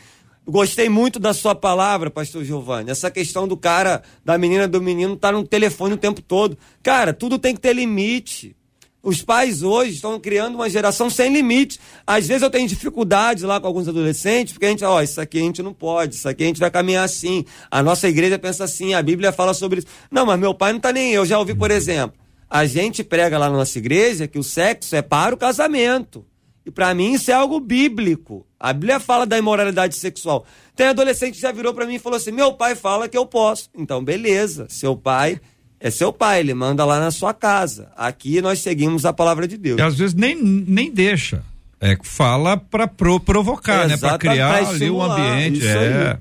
Gostei 0.50 0.88
muito 0.88 1.20
da 1.20 1.32
sua 1.32 1.54
palavra, 1.54 2.10
pastor 2.10 2.42
Giovanni. 2.42 2.90
Essa 2.90 3.08
questão 3.08 3.46
do 3.46 3.56
cara, 3.56 4.02
da 4.24 4.36
menina, 4.36 4.66
do 4.66 4.82
menino, 4.82 5.14
tá 5.16 5.30
no 5.30 5.46
telefone 5.46 5.94
o 5.94 5.96
tempo 5.96 6.20
todo. 6.20 6.58
Cara, 6.82 7.14
tudo 7.14 7.38
tem 7.38 7.54
que 7.54 7.60
ter 7.60 7.72
limite. 7.72 8.56
Os 9.00 9.22
pais 9.22 9.62
hoje 9.62 9.94
estão 9.94 10.18
criando 10.18 10.56
uma 10.56 10.68
geração 10.68 11.08
sem 11.08 11.32
limite. 11.32 11.78
Às 12.04 12.26
vezes 12.26 12.42
eu 12.42 12.50
tenho 12.50 12.66
dificuldade 12.66 13.46
lá 13.46 13.60
com 13.60 13.68
alguns 13.68 13.86
adolescentes, 13.86 14.52
porque 14.52 14.66
a 14.66 14.70
gente, 14.70 14.84
ó, 14.84 14.96
oh, 14.96 15.00
isso 15.00 15.20
aqui 15.20 15.38
a 15.38 15.42
gente 15.42 15.62
não 15.62 15.72
pode, 15.72 16.16
isso 16.16 16.28
aqui 16.28 16.42
a 16.42 16.46
gente 16.48 16.58
vai 16.58 16.70
caminhar 16.70 17.04
assim. 17.04 17.44
A 17.70 17.80
nossa 17.80 18.08
igreja 18.08 18.36
pensa 18.36 18.64
assim, 18.64 18.92
a 18.92 19.00
Bíblia 19.00 19.30
fala 19.30 19.54
sobre 19.54 19.78
isso. 19.78 19.88
Não, 20.10 20.26
mas 20.26 20.40
meu 20.40 20.52
pai 20.52 20.72
não 20.72 20.80
tá 20.80 20.92
nem 20.92 21.12
eu. 21.12 21.24
Já 21.24 21.38
ouvi, 21.38 21.54
por 21.54 21.70
exemplo, 21.70 22.18
a 22.50 22.66
gente 22.66 23.04
prega 23.04 23.38
lá 23.38 23.48
na 23.48 23.56
nossa 23.56 23.78
igreja 23.78 24.26
que 24.26 24.38
o 24.38 24.42
sexo 24.42 24.96
é 24.96 25.00
para 25.00 25.32
o 25.32 25.38
casamento. 25.38 26.26
E 26.70 26.72
para 26.72 26.94
mim 26.94 27.14
isso 27.14 27.32
é 27.32 27.34
algo 27.34 27.58
bíblico. 27.58 28.46
A 28.58 28.72
Bíblia 28.72 29.00
fala 29.00 29.26
da 29.26 29.36
imoralidade 29.36 29.96
sexual. 29.96 30.46
Tem 30.76 30.86
adolescente 30.86 31.34
que 31.34 31.40
já 31.40 31.50
virou 31.50 31.74
para 31.74 31.84
mim 31.84 31.96
e 31.96 31.98
falou 31.98 32.16
assim: 32.16 32.30
meu 32.30 32.52
pai 32.52 32.76
fala 32.76 33.08
que 33.08 33.18
eu 33.18 33.26
posso. 33.26 33.68
Então, 33.76 34.04
beleza. 34.04 34.68
Seu 34.68 34.96
pai 34.96 35.40
é 35.80 35.90
seu 35.90 36.12
pai, 36.12 36.38
ele 36.38 36.54
manda 36.54 36.84
lá 36.84 37.00
na 37.00 37.10
sua 37.10 37.34
casa. 37.34 37.90
Aqui 37.96 38.40
nós 38.40 38.60
seguimos 38.60 39.04
a 39.04 39.12
palavra 39.12 39.48
de 39.48 39.56
Deus. 39.56 39.80
E 39.80 39.82
às 39.82 39.98
vezes 39.98 40.14
nem, 40.14 40.36
nem 40.36 40.92
deixa. 40.92 41.42
É, 41.80 41.98
fala 42.04 42.56
para 42.56 42.86
pro, 42.86 43.18
provocar, 43.18 43.86
é, 43.86 43.88
né? 43.88 43.96
Para 43.96 44.16
criar 44.16 44.68
ali 44.68 44.88
o 44.88 45.02
ambiente. 45.02 45.66
É. 45.66 46.18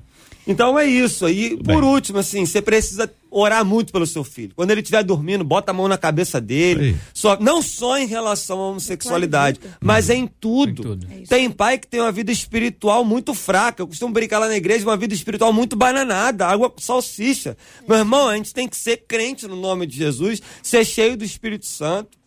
Aí. 0.50 0.52
Então 0.52 0.78
é 0.78 0.86
isso. 0.86 1.28
E 1.28 1.56
por 1.56 1.84
último, 1.84 2.18
assim, 2.18 2.44
você 2.44 2.60
precisa 2.60 3.10
orar 3.30 3.64
muito 3.64 3.92
pelo 3.92 4.06
seu 4.06 4.24
filho. 4.24 4.52
Quando 4.56 4.70
ele 4.70 4.80
estiver 4.80 5.02
dormindo, 5.04 5.44
bota 5.44 5.70
a 5.70 5.74
mão 5.74 5.86
na 5.86 5.96
cabeça 5.96 6.40
dele. 6.40 6.96
Só, 7.14 7.38
não 7.38 7.62
só 7.62 7.96
em 7.96 8.06
relação 8.06 8.58
à 8.58 8.68
homossexualidade, 8.68 9.60
mas 9.80 10.10
em 10.10 10.26
tudo. 10.26 10.82
tudo. 10.82 11.06
É 11.10 11.22
tem 11.22 11.50
pai 11.50 11.78
que 11.78 11.86
tem 11.86 12.00
uma 12.00 12.12
vida 12.12 12.32
espiritual 12.32 13.04
muito 13.04 13.32
fraca. 13.34 13.82
Eu 13.82 13.86
costumo 13.86 14.12
brincar 14.12 14.38
lá 14.38 14.48
na 14.48 14.56
igreja, 14.56 14.84
uma 14.84 14.96
vida 14.96 15.14
espiritual 15.14 15.52
muito 15.52 15.76
bananada, 15.76 16.46
água 16.46 16.68
com 16.68 16.80
salsicha. 16.80 17.56
É. 17.82 17.88
Meu 17.88 17.98
irmão, 17.98 18.28
a 18.28 18.36
gente 18.36 18.52
tem 18.52 18.68
que 18.68 18.76
ser 18.76 19.04
crente 19.06 19.46
no 19.46 19.56
nome 19.56 19.86
de 19.86 19.96
Jesus, 19.96 20.42
ser 20.62 20.84
cheio 20.84 21.16
do 21.16 21.24
Espírito 21.24 21.66
Santo. 21.66 22.18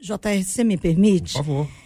JR, 0.00 0.44
você 0.44 0.62
me 0.62 0.76
permite? 0.76 1.32
Por 1.32 1.44
favor. 1.44 1.83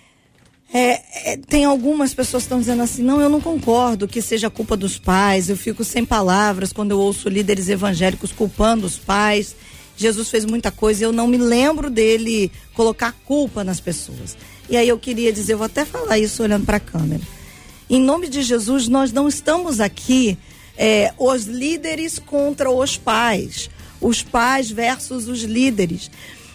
É, 0.73 1.33
é, 1.33 1.37
tem 1.37 1.65
algumas 1.65 2.13
pessoas 2.13 2.43
que 2.43 2.47
estão 2.47 2.61
dizendo 2.61 2.83
assim, 2.83 3.03
não, 3.03 3.21
eu 3.21 3.31
não 3.31 3.41
concordo 3.41 4.07
que 4.07 4.21
seja 4.21 4.51
culpa 4.51 4.77
dos 4.77 4.99
pais, 4.99 5.49
eu 5.49 5.57
fico 5.57 5.83
sem 5.83 6.05
palavras 6.05 6.73
quando 6.73 6.91
eu 6.91 6.99
ouço 6.99 7.29
líderes 7.29 7.69
evangélicos 7.69 8.33
culpando 8.33 8.87
os 8.87 8.99
pais. 8.99 9.57
Jesus 9.97 10.29
fez 10.29 10.45
muita 10.45 10.71
coisa 10.71 11.03
e 11.03 11.05
eu 11.05 11.13
não 11.13 11.27
me 11.27 11.39
lembro 11.39 11.91
dele 11.91 12.53
colocar 12.75 13.13
culpa 13.25 13.65
nas 13.65 13.81
pessoas. 13.81 14.37
E 14.69 14.77
aí 14.77 14.89
eu 14.89 14.99
queria 14.99 15.33
dizer, 15.33 15.55
eu 15.55 15.59
vou 15.59 15.65
até 15.65 15.85
falar 15.85 16.19
isso 16.19 16.43
olhando 16.43 16.67
para 16.67 16.77
a 16.77 16.81
câmera. 16.81 17.23
Em 17.89 18.01
nome 18.01 18.29
de 18.29 18.43
Jesus, 18.43 18.87
nós 18.87 19.11
não 19.11 19.27
estamos 19.27 19.81
aqui 19.81 20.37
é, 20.77 21.13
os 21.19 21.47
líderes 21.47 22.19
contra 22.19 22.71
os 22.71 22.97
pais, 22.97 23.71
os 24.01 24.23
pais 24.23 24.71
versus 24.71 25.27
os 25.27 25.43
líderes. 25.43 26.11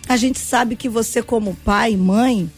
A 0.07 0.15
gente 0.15 0.37
sabe 0.37 0.75
que 0.75 0.87
você, 0.87 1.23
como 1.23 1.57
pai 1.65 1.93
e 1.93 1.97
mãe, 1.97 2.49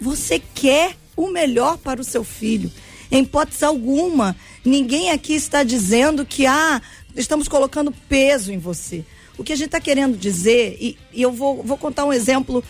você 0.00 0.40
quer 0.54 0.96
o 1.16 1.28
melhor 1.28 1.78
para 1.78 2.00
o 2.00 2.04
seu 2.04 2.22
filho. 2.22 2.70
Em 3.10 3.22
hipótese 3.22 3.64
alguma, 3.64 4.36
ninguém 4.64 5.10
aqui 5.10 5.34
está 5.34 5.62
dizendo 5.62 6.24
que 6.26 6.46
ah, 6.46 6.82
estamos 7.14 7.48
colocando 7.48 7.92
peso 8.08 8.52
em 8.52 8.58
você. 8.58 9.04
O 9.38 9.44
que 9.44 9.52
a 9.52 9.56
gente 9.56 9.66
está 9.66 9.80
querendo 9.80 10.16
dizer, 10.16 10.76
e, 10.80 10.98
e 11.12 11.22
eu 11.22 11.32
vou, 11.32 11.62
vou 11.62 11.76
contar 11.76 12.04
um 12.04 12.12
exemplo 12.12 12.64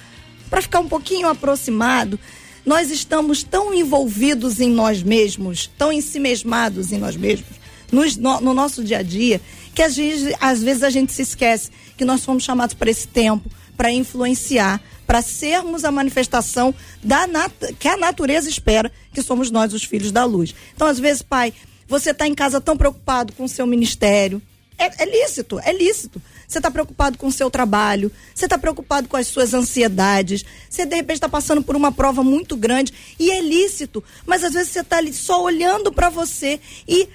para 0.51 0.63
ficar 0.63 0.81
um 0.81 0.89
pouquinho 0.89 1.29
aproximado. 1.29 2.19
Nós 2.65 2.91
estamos 2.91 3.43
tão 3.43 3.73
envolvidos 3.73 4.61
em 4.61 4.71
nós 4.71 5.03
mesmos, 5.03 5.71
tão 5.79 5.93
ensimesmados 5.93 6.93
em 6.93 6.99
nós 6.99 7.17
mesmos, 7.17 7.51
nos, 7.91 8.17
no, 8.17 8.41
no 8.41 8.53
nosso 8.53 8.83
dia 8.83 8.99
a 8.99 9.03
dia, 9.03 9.41
que 9.75 9.83
às 9.83 9.97
vezes, 9.97 10.35
às 10.41 10.63
vezes 10.63 10.83
a 10.83 10.91
gente 10.91 11.13
se 11.13 11.23
esquece 11.23 11.71
que 11.97 12.05
nós 12.05 12.25
fomos 12.25 12.43
chamados 12.43 12.75
para 12.75 12.91
esse 12.91 13.07
tempo, 13.07 13.49
para 13.77 13.93
influenciar, 13.93 14.81
para 15.07 15.23
sermos 15.23 15.85
a 15.85 15.91
manifestação 15.91 16.75
da 17.03 17.27
nat 17.27 17.53
que 17.79 17.89
a 17.89 17.97
natureza 17.97 18.49
espera, 18.49 18.91
que 19.13 19.23
somos 19.23 19.51
nós, 19.51 19.73
os 19.73 19.85
filhos 19.85 20.11
da 20.11 20.25
luz. 20.25 20.55
Então, 20.75 20.87
às 20.87 20.99
vezes, 20.99 21.23
pai, 21.23 21.53
você 21.89 22.11
está 22.11 22.27
em 22.27 22.35
casa 22.35 22.61
tão 22.61 22.77
preocupado 22.77 23.33
com 23.33 23.45
o 23.45 23.49
seu 23.49 23.67
ministério. 23.67 24.43
É, 24.79 25.05
é 25.05 25.07
lícito, 25.07 25.59
é 25.61 25.73
lícito. 25.73 26.21
você 26.47 26.59
está 26.59 26.71
preocupado 26.71 27.17
com 27.17 27.29
o 27.29 27.33
seu 27.33 27.51
trabalho, 27.51 28.13
você 28.35 28.45
está 28.45 28.59
preocupado 28.59 29.09
com 29.09 29.17
as 29.17 29.27
suas 29.27 29.55
ansiedades, 29.55 30.45
você 30.69 30.85
de 30.85 30.95
repente 30.97 31.17
está 31.17 31.29
passando 31.29 31.63
por 31.63 31.75
uma 31.75 31.91
prova 31.91 32.23
muito 32.23 32.57
grande 32.57 32.93
e 33.19 33.31
é 33.31 33.41
lícito, 33.41 34.05
mas 34.27 34.45
às 34.45 34.53
vezes 34.53 34.73
você 34.73 34.81
está 34.81 34.99
ali 34.99 35.15
só 35.15 35.43
olhando 35.43 35.91
para 35.91 36.11
você 36.11 36.61
e 36.87 37.09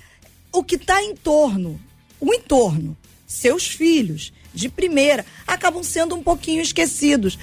o 0.51 0.63
que 0.63 0.75
está 0.75 1.03
em 1.03 1.15
torno, 1.15 1.79
o 2.19 2.33
entorno, 2.33 2.97
seus 3.27 3.67
filhos, 3.67 4.33
de 4.53 4.67
primeira, 4.67 5.25
acabam 5.47 5.83
sendo 5.83 6.15
um 6.15 6.23
pouquinho 6.23 6.61
esquecidos. 6.61 7.37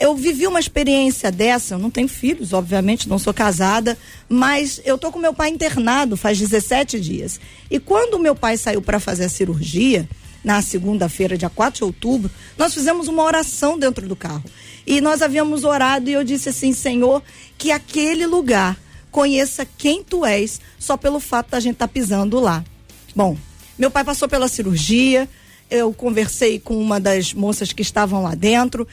Eu 0.00 0.16
vivi 0.16 0.46
uma 0.46 0.58
experiência 0.58 1.30
dessa, 1.30 1.74
eu 1.74 1.78
não 1.78 1.90
tenho 1.90 2.08
filhos, 2.08 2.52
obviamente, 2.52 3.08
não 3.08 3.18
sou 3.18 3.32
casada, 3.32 3.96
mas 4.28 4.80
eu 4.84 4.98
tô 4.98 5.12
com 5.12 5.18
meu 5.18 5.32
pai 5.32 5.50
internado 5.50 6.16
faz 6.16 6.38
17 6.38 6.98
dias. 7.00 7.40
E 7.70 7.78
quando 7.78 8.18
meu 8.18 8.34
pai 8.34 8.56
saiu 8.56 8.82
para 8.82 8.98
fazer 8.98 9.24
a 9.24 9.28
cirurgia, 9.28 10.08
na 10.44 10.60
segunda-feira, 10.60 11.38
dia 11.38 11.48
4 11.48 11.78
de 11.78 11.84
outubro, 11.84 12.30
nós 12.58 12.74
fizemos 12.74 13.08
uma 13.08 13.22
oração 13.22 13.78
dentro 13.78 14.06
do 14.06 14.14
carro. 14.14 14.44
E 14.86 15.00
nós 15.00 15.22
havíamos 15.22 15.64
orado 15.64 16.10
e 16.10 16.12
eu 16.12 16.22
disse 16.22 16.50
assim: 16.50 16.74
Senhor, 16.74 17.22
que 17.56 17.70
aquele 17.70 18.26
lugar 18.26 18.78
conheça 19.10 19.66
quem 19.78 20.04
tu 20.04 20.26
és, 20.26 20.60
só 20.78 20.96
pelo 20.96 21.18
fato 21.18 21.50
da 21.50 21.60
gente 21.60 21.74
estar 21.74 21.88
tá 21.88 21.92
pisando 21.92 22.38
lá. 22.38 22.62
Bom, 23.16 23.36
meu 23.78 23.90
pai 23.90 24.04
passou 24.04 24.28
pela 24.28 24.48
cirurgia, 24.48 25.28
eu 25.70 25.92
conversei 25.92 26.58
com 26.58 26.76
uma 26.76 27.00
das 27.00 27.32
moças 27.32 27.72
que 27.72 27.82
estavam 27.82 28.22
lá 28.22 28.34
dentro, 28.34 28.86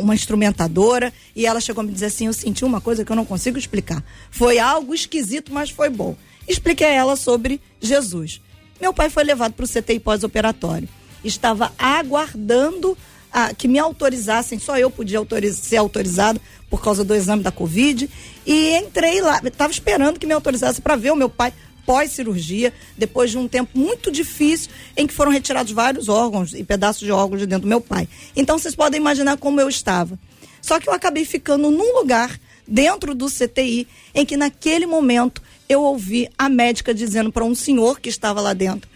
uma 0.00 0.14
instrumentadora, 0.14 1.12
e 1.34 1.46
ela 1.46 1.60
chegou 1.60 1.80
a 1.80 1.84
me 1.84 1.92
dizer 1.92 2.06
assim: 2.06 2.26
Eu 2.26 2.32
senti 2.32 2.64
uma 2.64 2.80
coisa 2.80 3.04
que 3.04 3.12
eu 3.12 3.16
não 3.16 3.24
consigo 3.24 3.58
explicar. 3.58 4.04
Foi 4.30 4.58
algo 4.58 4.94
esquisito, 4.94 5.52
mas 5.52 5.70
foi 5.70 5.88
bom. 5.88 6.16
Expliquei 6.48 6.86
a 6.86 6.92
ela 6.92 7.16
sobre 7.16 7.60
Jesus. 7.80 8.40
Meu 8.80 8.92
pai 8.92 9.08
foi 9.08 9.24
levado 9.24 9.52
para 9.52 9.64
o 9.64 9.68
CTI 9.68 9.98
pós-operatório. 9.98 10.88
Estava 11.24 11.72
aguardando 11.78 12.96
a, 13.32 13.52
que 13.54 13.66
me 13.66 13.78
autorizassem, 13.78 14.58
só 14.58 14.78
eu 14.78 14.90
podia 14.90 15.18
autoriz, 15.18 15.56
ser 15.56 15.76
autorizado 15.76 16.40
por 16.70 16.82
causa 16.82 17.04
do 17.04 17.14
exame 17.14 17.42
da 17.42 17.50
Covid. 17.50 18.08
E 18.46 18.76
entrei 18.76 19.20
lá, 19.20 19.40
estava 19.44 19.72
esperando 19.72 20.18
que 20.18 20.26
me 20.26 20.32
autorizasse 20.32 20.80
para 20.80 20.96
ver 20.96 21.10
o 21.10 21.16
meu 21.16 21.28
pai 21.28 21.52
pós-cirurgia, 21.86 22.74
depois 22.98 23.30
de 23.30 23.38
um 23.38 23.46
tempo 23.48 23.78
muito 23.78 24.10
difícil 24.10 24.70
em 24.96 25.06
que 25.06 25.14
foram 25.14 25.30
retirados 25.30 25.72
vários 25.72 26.08
órgãos 26.08 26.52
e 26.52 26.64
pedaços 26.64 27.02
de 27.02 27.12
órgãos 27.12 27.40
de 27.40 27.46
dentro 27.46 27.62
do 27.62 27.68
meu 27.68 27.80
pai. 27.80 28.08
Então 28.34 28.58
vocês 28.58 28.74
podem 28.74 29.00
imaginar 29.00 29.38
como 29.38 29.60
eu 29.60 29.68
estava. 29.68 30.18
Só 30.60 30.80
que 30.80 30.88
eu 30.88 30.92
acabei 30.92 31.24
ficando 31.24 31.70
num 31.70 31.98
lugar 31.98 32.38
dentro 32.66 33.14
do 33.14 33.28
CTI 33.28 33.86
em 34.12 34.26
que 34.26 34.36
naquele 34.36 34.84
momento 34.84 35.40
eu 35.68 35.82
ouvi 35.82 36.28
a 36.36 36.48
médica 36.48 36.92
dizendo 36.92 37.30
para 37.30 37.44
um 37.44 37.54
senhor 37.54 38.00
que 38.00 38.08
estava 38.08 38.40
lá 38.40 38.52
dentro 38.52 38.90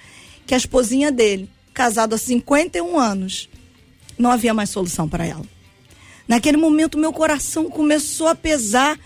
que 0.51 0.55
a 0.55 0.57
esposinha 0.57 1.13
dele, 1.13 1.49
casado 1.73 2.13
há 2.13 2.19
51 2.19 2.99
anos, 2.99 3.49
não 4.19 4.33
havia 4.33 4.53
mais 4.53 4.69
solução 4.69 5.09
para 5.09 5.25
ela. 5.25 5.45
Naquele 6.27 6.57
momento 6.57 6.99
meu 6.99 7.13
coração 7.13 7.71
começou 7.71 8.27
a 8.27 8.35
pesar 8.35 8.99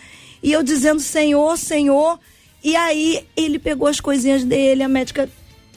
e 0.43 0.51
eu 0.51 0.63
dizendo: 0.63 1.01
Senhor, 1.01 1.59
Senhor, 1.59 2.19
e 2.65 2.75
aí 2.75 3.27
ele 3.37 3.59
pegou 3.59 3.87
as 3.87 4.01
coisinhas 4.01 4.43
dele, 4.43 4.83
a 4.83 4.89
médica 4.89 5.29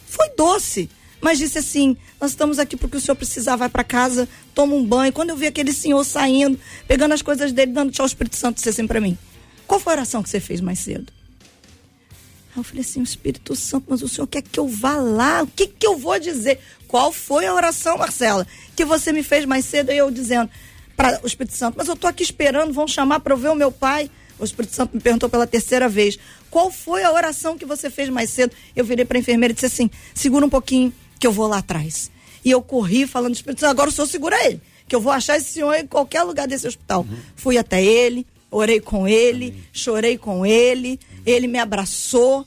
foi 0.05 0.29
doce, 0.37 0.89
mas 1.19 1.37
disse 1.37 1.57
assim: 1.57 1.97
Nós 2.19 2.31
estamos 2.31 2.59
aqui 2.59 2.77
porque 2.77 2.95
o 2.95 3.01
senhor 3.01 3.15
precisar, 3.15 3.57
vai 3.57 3.67
para 3.67 3.83
casa, 3.83 4.27
toma 4.55 4.73
um 4.73 4.85
banho. 4.85 5.11
Quando 5.11 5.31
eu 5.31 5.35
vi 5.35 5.47
aquele 5.47 5.73
senhor 5.73 6.01
saindo, 6.05 6.57
pegando 6.87 7.13
as 7.13 7.21
coisas 7.21 7.51
dele, 7.51 7.73
dando 7.73 7.91
tchau 7.91 8.05
ao 8.05 8.07
Espírito 8.07 8.37
Santo, 8.37 8.55
disse 8.55 8.69
assim 8.69 8.87
para 8.87 9.01
mim: 9.01 9.17
Qual 9.67 9.81
foi 9.81 9.93
a 9.93 9.95
oração 9.97 10.23
que 10.23 10.29
você 10.29 10.39
fez 10.39 10.61
mais 10.61 10.79
cedo? 10.79 11.11
Aí 12.55 12.59
eu 12.59 12.63
falei 12.63 12.81
assim: 12.81 13.01
O 13.01 13.03
Espírito 13.03 13.53
Santo, 13.53 13.87
mas 13.89 14.01
o 14.01 14.07
senhor 14.07 14.27
quer 14.27 14.41
que 14.41 14.57
eu 14.57 14.67
vá 14.69 14.95
lá? 14.95 15.43
O 15.43 15.47
que, 15.47 15.67
que 15.67 15.85
eu 15.85 15.97
vou 15.97 16.17
dizer? 16.17 16.59
Qual 16.87 17.11
foi 17.11 17.45
a 17.45 17.53
oração, 17.53 17.97
Marcela, 17.97 18.47
que 18.77 18.85
você 18.85 19.11
me 19.11 19.23
fez 19.23 19.43
mais 19.43 19.65
cedo? 19.65 19.91
E 19.91 19.97
eu 19.97 20.09
dizendo 20.09 20.49
para 20.95 21.19
o 21.21 21.27
Espírito 21.27 21.57
Santo: 21.57 21.75
Mas 21.77 21.89
eu 21.89 21.97
tô 21.97 22.07
aqui 22.07 22.23
esperando, 22.23 22.71
vão 22.71 22.87
chamar 22.87 23.19
para 23.19 23.33
eu 23.33 23.37
ver 23.37 23.49
o 23.49 23.55
meu 23.55 23.73
pai. 23.73 24.09
O 24.39 24.45
Espírito 24.45 24.75
Santo 24.75 24.95
me 24.95 25.01
perguntou 25.01 25.29
pela 25.29 25.47
terceira 25.47 25.89
vez: 25.89 26.17
qual 26.49 26.71
foi 26.71 27.03
a 27.03 27.11
oração 27.11 27.57
que 27.57 27.65
você 27.65 27.89
fez 27.89 28.09
mais 28.09 28.29
cedo? 28.29 28.55
Eu 28.75 28.85
virei 28.85 29.05
para 29.05 29.17
a 29.17 29.19
enfermeira 29.19 29.51
e 29.51 29.55
disse 29.55 29.65
assim: 29.65 29.89
segura 30.13 30.45
um 30.45 30.49
pouquinho, 30.49 30.93
que 31.19 31.25
eu 31.25 31.31
vou 31.31 31.47
lá 31.47 31.57
atrás. 31.59 32.11
E 32.43 32.51
eu 32.51 32.61
corri 32.61 33.07
falando: 33.07 33.35
Espírito 33.35 33.59
Santo, 33.61 33.71
agora 33.71 33.89
o 33.89 33.91
senhor 33.91 34.07
segura 34.07 34.45
ele, 34.45 34.61
que 34.87 34.95
eu 34.95 35.01
vou 35.01 35.11
achar 35.11 35.37
esse 35.37 35.53
senhor 35.53 35.73
em 35.75 35.87
qualquer 35.87 36.23
lugar 36.23 36.47
desse 36.47 36.67
hospital. 36.67 37.01
Uhum. 37.01 37.17
Fui 37.35 37.57
até 37.57 37.83
ele, 37.83 38.25
orei 38.51 38.79
com 38.79 39.07
ele, 39.07 39.49
Amém. 39.49 39.63
chorei 39.73 40.17
com 40.17 40.45
ele, 40.45 40.99
Amém. 41.11 41.23
ele 41.25 41.47
me 41.47 41.59
abraçou. 41.59 42.45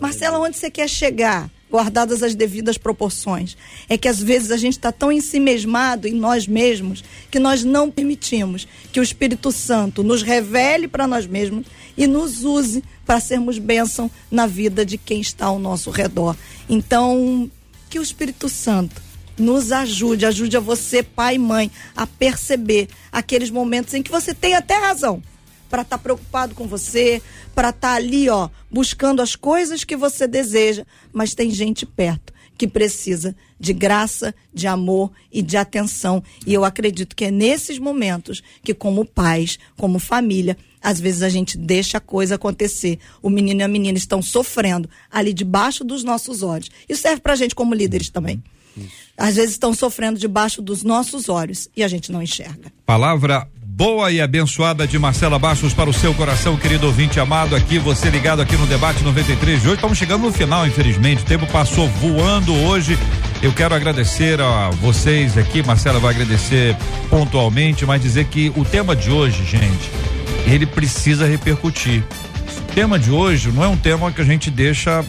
Marcela, 0.00 0.38
onde 0.38 0.56
você 0.56 0.70
quer 0.70 0.88
chegar? 0.88 1.50
Guardadas 1.72 2.22
as 2.22 2.34
devidas 2.34 2.76
proporções. 2.76 3.56
É 3.88 3.96
que 3.96 4.06
às 4.06 4.20
vezes 4.22 4.50
a 4.50 4.58
gente 4.58 4.74
está 4.74 4.92
tão 4.92 5.10
ensimesmado 5.10 6.06
em 6.06 6.12
nós 6.12 6.46
mesmos 6.46 7.02
que 7.30 7.38
nós 7.38 7.64
não 7.64 7.90
permitimos 7.90 8.68
que 8.92 9.00
o 9.00 9.02
Espírito 9.02 9.50
Santo 9.50 10.02
nos 10.02 10.22
revele 10.22 10.86
para 10.86 11.06
nós 11.06 11.26
mesmos 11.26 11.66
e 11.96 12.06
nos 12.06 12.44
use 12.44 12.84
para 13.06 13.18
sermos 13.18 13.58
bênção 13.58 14.10
na 14.30 14.46
vida 14.46 14.84
de 14.84 14.98
quem 14.98 15.20
está 15.20 15.46
ao 15.46 15.58
nosso 15.58 15.90
redor. 15.90 16.36
Então, 16.68 17.50
que 17.88 17.98
o 17.98 18.02
Espírito 18.02 18.50
Santo 18.50 19.00
nos 19.38 19.72
ajude, 19.72 20.26
ajude 20.26 20.58
a 20.58 20.60
você, 20.60 21.02
pai 21.02 21.36
e 21.36 21.38
mãe, 21.38 21.70
a 21.96 22.06
perceber 22.06 22.88
aqueles 23.10 23.50
momentos 23.50 23.94
em 23.94 24.02
que 24.02 24.10
você 24.10 24.34
tem 24.34 24.54
até 24.54 24.76
razão 24.76 25.22
para 25.72 25.80
estar 25.80 25.96
tá 25.96 26.02
preocupado 26.02 26.54
com 26.54 26.68
você, 26.68 27.22
para 27.54 27.70
estar 27.70 27.88
tá 27.88 27.94
ali, 27.94 28.28
ó, 28.28 28.50
buscando 28.70 29.22
as 29.22 29.34
coisas 29.34 29.84
que 29.84 29.96
você 29.96 30.28
deseja, 30.28 30.84
mas 31.10 31.34
tem 31.34 31.50
gente 31.50 31.86
perto 31.86 32.30
que 32.58 32.68
precisa 32.68 33.34
de 33.58 33.72
graça, 33.72 34.34
de 34.52 34.66
amor 34.66 35.10
e 35.32 35.40
de 35.40 35.56
atenção. 35.56 36.22
E 36.46 36.52
eu 36.52 36.62
acredito 36.62 37.16
que 37.16 37.24
é 37.24 37.30
nesses 37.30 37.78
momentos 37.78 38.42
que, 38.62 38.74
como 38.74 39.06
pais, 39.06 39.58
como 39.74 39.98
família, 39.98 40.58
às 40.82 41.00
vezes 41.00 41.22
a 41.22 41.30
gente 41.30 41.56
deixa 41.56 41.96
a 41.96 42.00
coisa 42.00 42.34
acontecer. 42.34 42.98
O 43.22 43.30
menino 43.30 43.62
e 43.62 43.64
a 43.64 43.68
menina 43.68 43.96
estão 43.96 44.20
sofrendo 44.20 44.90
ali 45.10 45.32
debaixo 45.32 45.82
dos 45.82 46.04
nossos 46.04 46.42
olhos. 46.42 46.70
Isso 46.86 47.00
serve 47.00 47.22
para 47.22 47.32
a 47.32 47.36
gente 47.36 47.54
como 47.54 47.74
líderes 47.74 48.10
também. 48.10 48.42
Às 49.16 49.36
vezes 49.36 49.52
estão 49.52 49.74
sofrendo 49.74 50.18
debaixo 50.18 50.60
dos 50.60 50.82
nossos 50.82 51.28
olhos 51.28 51.68
e 51.76 51.82
a 51.82 51.88
gente 51.88 52.12
não 52.12 52.22
enxerga. 52.22 52.72
Palavra 52.84 53.48
boa 53.74 54.12
e 54.12 54.20
abençoada 54.20 54.86
de 54.86 54.98
Marcela 54.98 55.38
Bastos 55.38 55.72
para 55.72 55.88
o 55.88 55.94
seu 55.94 56.12
coração, 56.12 56.58
querido 56.58 56.86
ouvinte 56.86 57.18
amado, 57.18 57.56
aqui, 57.56 57.78
você 57.78 58.10
ligado 58.10 58.42
aqui 58.42 58.54
no 58.54 58.66
debate 58.66 59.02
93 59.02 59.62
de 59.62 59.66
hoje. 59.66 59.76
Estamos 59.76 59.96
chegando 59.96 60.24
no 60.24 60.32
final, 60.32 60.66
infelizmente. 60.66 61.22
O 61.22 61.24
tempo 61.24 61.46
passou 61.46 61.88
voando 61.88 62.54
hoje. 62.54 62.98
Eu 63.42 63.50
quero 63.50 63.74
agradecer 63.74 64.38
a 64.42 64.68
vocês 64.70 65.38
aqui, 65.38 65.62
Marcela 65.62 65.98
vai 65.98 66.14
agradecer 66.14 66.76
pontualmente, 67.08 67.86
mas 67.86 68.02
dizer 68.02 68.26
que 68.26 68.52
o 68.56 68.64
tema 68.64 68.94
de 68.94 69.10
hoje, 69.10 69.42
gente, 69.44 69.90
ele 70.46 70.66
precisa 70.66 71.26
repercutir. 71.26 72.04
O 72.68 72.74
tema 72.74 72.98
de 72.98 73.10
hoje 73.10 73.50
não 73.50 73.64
é 73.64 73.68
um 73.68 73.76
tema 73.76 74.12
que 74.12 74.20
a 74.20 74.24
gente 74.24 74.50
deixa. 74.50 75.02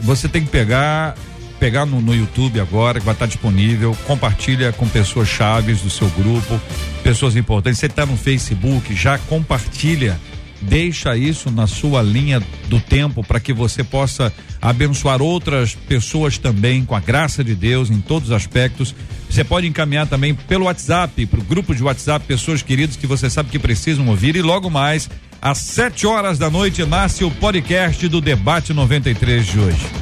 Você 0.00 0.28
tem 0.28 0.42
que 0.42 0.50
pegar 0.50 1.14
pegar 1.62 1.86
no, 1.86 2.00
no, 2.00 2.12
YouTube 2.12 2.58
agora, 2.58 2.98
que 2.98 3.06
vai 3.06 3.14
estar 3.14 3.26
disponível, 3.26 3.96
compartilha 4.04 4.72
com 4.72 4.88
pessoas 4.88 5.28
chaves 5.28 5.80
do 5.80 5.88
seu 5.88 6.08
grupo, 6.08 6.60
pessoas 7.04 7.36
importantes. 7.36 7.78
Você 7.78 7.86
está 7.86 8.04
no 8.04 8.16
Facebook, 8.16 8.92
já 8.96 9.16
compartilha, 9.16 10.18
deixa 10.60 11.16
isso 11.16 11.52
na 11.52 11.68
sua 11.68 12.02
linha 12.02 12.42
do 12.66 12.80
tempo 12.80 13.22
para 13.22 13.38
que 13.38 13.52
você 13.52 13.84
possa 13.84 14.32
abençoar 14.60 15.22
outras 15.22 15.72
pessoas 15.72 16.36
também 16.36 16.84
com 16.84 16.96
a 16.96 17.00
graça 17.00 17.44
de 17.44 17.54
Deus 17.54 17.90
em 17.90 18.00
todos 18.00 18.30
os 18.30 18.34
aspectos. 18.34 18.92
Você 19.30 19.44
pode 19.44 19.68
encaminhar 19.68 20.08
também 20.08 20.34
pelo 20.34 20.64
WhatsApp, 20.64 21.26
para 21.26 21.38
o 21.38 21.44
grupo 21.44 21.76
de 21.76 21.82
WhatsApp, 21.84 22.26
pessoas 22.26 22.60
queridas 22.60 22.96
que 22.96 23.06
você 23.06 23.30
sabe 23.30 23.50
que 23.50 23.58
precisam 23.60 24.08
ouvir. 24.08 24.34
E 24.34 24.42
logo 24.42 24.68
mais, 24.68 25.08
às 25.40 25.58
7 25.58 26.08
horas 26.08 26.38
da 26.38 26.50
noite, 26.50 26.84
nasce 26.84 27.22
o 27.22 27.30
podcast 27.30 28.08
do 28.08 28.20
Debate 28.20 28.72
93 28.72 29.46
de 29.46 29.60
hoje. 29.60 30.01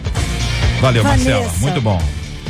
Valeu, 0.80 1.02
Vanessa, 1.02 1.30
Marcela. 1.30 1.58
Muito 1.58 1.80
bom. 1.80 2.00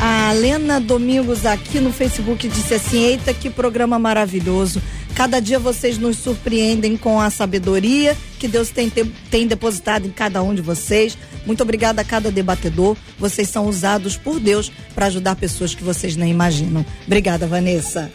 A 0.00 0.32
Lena 0.32 0.80
Domingos 0.80 1.44
aqui 1.44 1.78
no 1.78 1.92
Facebook 1.92 2.48
disse 2.48 2.74
assim: 2.74 3.04
Eita, 3.04 3.34
que 3.34 3.50
programa 3.50 3.98
maravilhoso. 3.98 4.80
Cada 5.14 5.40
dia 5.40 5.58
vocês 5.58 5.98
nos 5.98 6.16
surpreendem 6.16 6.96
com 6.96 7.20
a 7.20 7.28
sabedoria 7.28 8.16
que 8.38 8.48
Deus 8.48 8.70
tem, 8.70 8.88
tem 8.88 9.46
depositado 9.46 10.06
em 10.06 10.10
cada 10.10 10.42
um 10.42 10.54
de 10.54 10.62
vocês. 10.62 11.18
Muito 11.44 11.62
obrigada 11.62 12.00
a 12.00 12.04
cada 12.04 12.30
debatedor. 12.30 12.96
Vocês 13.18 13.48
são 13.48 13.66
usados 13.66 14.16
por 14.16 14.40
Deus 14.40 14.72
para 14.94 15.06
ajudar 15.06 15.36
pessoas 15.36 15.74
que 15.74 15.84
vocês 15.84 16.16
nem 16.16 16.30
imaginam. 16.30 16.86
Obrigada, 17.06 17.46
Vanessa. 17.46 18.10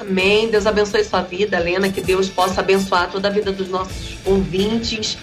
Amém. 0.00 0.48
Deus 0.50 0.66
abençoe 0.66 1.02
sua 1.02 1.22
vida, 1.22 1.58
Lena. 1.58 1.88
Que 1.88 2.00
Deus 2.00 2.28
possa 2.28 2.60
abençoar 2.60 3.10
toda 3.10 3.26
a 3.26 3.30
vida 3.30 3.50
dos 3.50 3.68
nossos 3.68 4.16
ouvintes 4.24 5.18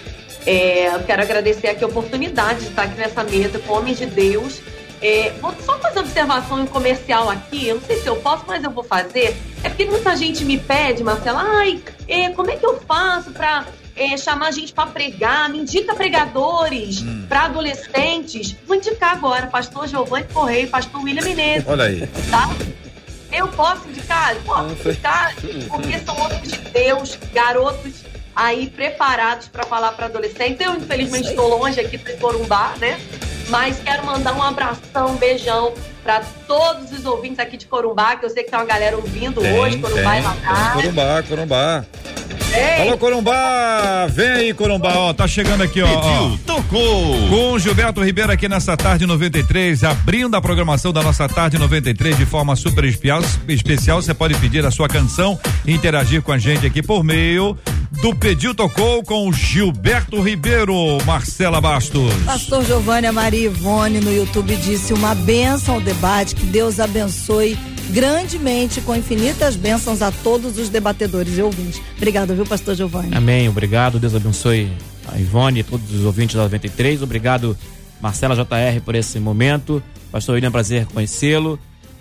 é, 0.46 0.94
eu 0.94 1.00
quero 1.04 1.22
agradecer 1.22 1.68
aqui 1.68 1.84
a 1.84 1.86
oportunidade 1.86 2.60
de 2.60 2.66
estar 2.68 2.82
aqui 2.82 2.98
nessa 2.98 3.22
mesa 3.24 3.58
com 3.58 3.74
homens 3.74 3.98
de 3.98 4.06
Deus. 4.06 4.60
É, 5.02 5.32
vou 5.40 5.54
só 5.64 5.78
fazer 5.78 5.98
uma 5.98 6.04
observação 6.06 6.62
em 6.62 6.66
comercial 6.66 7.30
aqui, 7.30 7.68
eu 7.68 7.76
não 7.76 7.82
sei 7.82 7.98
se 8.00 8.06
eu 8.06 8.16
posso, 8.16 8.44
mas 8.46 8.62
eu 8.62 8.70
vou 8.70 8.84
fazer. 8.84 9.34
É 9.64 9.68
porque 9.68 9.86
muita 9.86 10.14
gente 10.16 10.44
me 10.44 10.58
pede, 10.58 11.02
Marcela, 11.02 11.42
ai, 11.42 11.80
é, 12.06 12.28
como 12.30 12.50
é 12.50 12.56
que 12.56 12.66
eu 12.66 12.78
faço 12.80 13.30
para 13.30 13.66
é, 13.96 14.16
chamar 14.16 14.48
a 14.48 14.50
gente 14.50 14.72
para 14.72 14.86
pregar, 14.90 15.48
me 15.48 15.58
indica 15.58 15.94
pregadores 15.94 17.02
Hum. 17.02 17.24
para 17.28 17.44
adolescentes. 17.44 18.56
Vou 18.66 18.76
indicar 18.76 19.12
agora, 19.12 19.46
pastor 19.46 19.86
Giovanni 19.88 20.26
Correia, 20.32 20.66
pastor 20.66 21.02
William 21.02 21.24
Menezes. 21.24 21.66
Olha 21.66 21.84
aí. 21.84 22.06
Tá? 22.30 22.50
Eu 23.32 23.48
posso 23.48 23.88
indicar? 23.88 24.34
Posso 24.44 24.72
indicar, 24.88 25.34
porque 25.68 25.98
são 26.00 26.16
homens 26.18 26.50
de 26.50 26.58
Deus, 26.58 27.18
garotos 27.32 27.99
aí 28.34 28.68
preparados 28.68 29.48
para 29.48 29.64
falar 29.64 29.92
para 29.92 30.06
adolescentes. 30.06 30.64
Eu, 30.64 30.76
infelizmente, 30.76 31.28
estou 31.28 31.48
longe 31.48 31.80
aqui 31.80 31.98
para 31.98 32.14
Corumbá, 32.16 32.74
né? 32.78 32.98
Mas 33.48 33.80
quero 33.80 34.06
mandar 34.06 34.34
um 34.34 34.42
abração, 34.42 35.10
um 35.10 35.16
beijão 35.16 35.74
para 36.02 36.22
todos 36.46 36.92
os 36.92 37.04
ouvintes 37.04 37.38
aqui 37.38 37.56
de 37.56 37.66
Corumbá, 37.66 38.16
que 38.16 38.24
eu 38.24 38.30
sei 38.30 38.44
que 38.44 38.50
tem 38.50 38.58
uma 38.58 38.64
galera 38.64 38.96
ouvindo 38.96 39.40
hoje, 39.40 39.78
Corumbá 39.78 40.18
e 40.18 40.22
Matar. 40.22 40.72
Corumbá, 40.74 41.22
Corumbá. 41.28 41.84
Alô, 42.80 42.98
Corumbá! 42.98 44.06
Vem 44.10 44.28
aí, 44.28 44.54
Corumbá, 44.54 44.92
ó, 44.96 45.12
tá 45.12 45.28
chegando 45.28 45.62
aqui, 45.62 45.80
ó. 45.82 45.86
ó. 45.86 46.00
Pediu, 46.00 46.38
tocou. 46.46 47.28
Com 47.28 47.58
Gilberto 47.58 48.02
Ribeiro 48.02 48.32
aqui 48.32 48.48
nessa 48.48 48.76
tarde 48.76 49.06
93, 49.06 49.84
abrindo 49.84 50.34
a 50.34 50.40
programação 50.40 50.92
da 50.92 51.02
nossa 51.02 51.28
tarde 51.28 51.58
93 51.58 52.16
de 52.16 52.26
forma 52.26 52.56
super 52.56 52.84
especial. 52.84 54.02
Você 54.02 54.14
pode 54.14 54.34
pedir 54.36 54.66
a 54.66 54.70
sua 54.70 54.88
canção 54.88 55.38
e 55.64 55.72
interagir 55.72 56.22
com 56.22 56.32
a 56.32 56.38
gente 56.38 56.66
aqui 56.66 56.82
por 56.82 57.04
meio 57.04 57.56
do 58.02 58.14
Pediu 58.14 58.54
Tocou 58.54 59.02
com 59.02 59.32
Gilberto 59.32 60.20
Ribeiro, 60.20 60.74
Marcela 61.04 61.60
Bastos. 61.60 62.12
Pastor 62.24 62.64
Giovanni 62.64 63.10
Maria 63.10 63.46
Ivone 63.46 64.00
no 64.00 64.12
YouTube 64.12 64.56
disse 64.56 64.92
uma 64.92 65.14
benção 65.14 65.76
ao 65.76 65.80
debate, 65.80 66.34
que 66.34 66.46
Deus 66.46 66.80
abençoe 66.80 67.58
grandemente, 67.90 68.80
com 68.80 68.94
infinitas 68.94 69.56
bênçãos 69.56 70.00
a 70.00 70.10
todos 70.10 70.58
os 70.58 70.68
debatedores 70.68 71.36
e 71.36 71.42
ouvintes. 71.42 71.80
Obrigada, 71.96 72.34
viu, 72.34 72.46
Pastor 72.46 72.74
Giovanni? 72.74 73.14
Amém, 73.14 73.48
obrigado. 73.48 73.98
Deus 73.98 74.14
abençoe 74.14 74.70
a 75.08 75.18
Ivone 75.18 75.60
e 75.60 75.62
todos 75.62 75.92
os 75.92 76.04
ouvintes 76.04 76.36
da 76.36 76.42
93. 76.42 77.02
Obrigado, 77.02 77.56
Marcela 78.00 78.34
JR, 78.34 78.80
por 78.84 78.94
esse 78.94 79.18
momento. 79.18 79.82
Pastor 80.10 80.34
William, 80.34 80.50
prazer 80.50 80.86
conhecê-lo. 80.86 81.58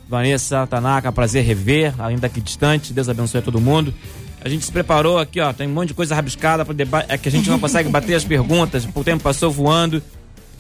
Vanessa 0.08 0.66
Tanaka, 0.66 1.12
prazer 1.12 1.44
rever, 1.44 1.94
ainda 2.00 2.28
aqui 2.28 2.42
distante. 2.42 2.94
Deus 2.94 3.10
abençoe 3.10 3.40
a 3.40 3.44
todo 3.44 3.62
mundo. 3.62 3.94
A 4.42 4.50
gente 4.50 4.66
se 4.66 4.72
preparou 4.72 5.20
aqui, 5.20 5.40
ó. 5.40 5.52
Tem 5.54 5.68
um 5.68 5.72
monte 5.72 5.90
de 5.90 5.94
coisa 5.94 6.16
rabiscada 6.16 6.64
para 6.66 6.74
debate. 6.74 7.12
É 7.12 7.18
que 7.18 7.28
a 7.28 7.32
gente 7.32 7.50
não 7.50 7.60
consegue 7.60 7.90
bater 7.90 8.16
as 8.16 8.24
perguntas. 8.24 8.88
O 8.96 9.04
tempo 9.04 9.22
passou 9.22 9.52
voando. 9.52 10.02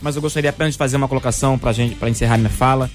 Mas 0.01 0.15
eu 0.15 0.21
gostaria 0.21 0.49
apenas 0.49 0.73
de 0.73 0.77
fazer 0.77 0.97
uma 0.97 1.07
colocação 1.07 1.57
pra 1.57 1.73
gente, 1.73 1.95
para 1.95 2.09
encerrar 2.09 2.37
minha 2.37 2.49
fala. 2.49 2.89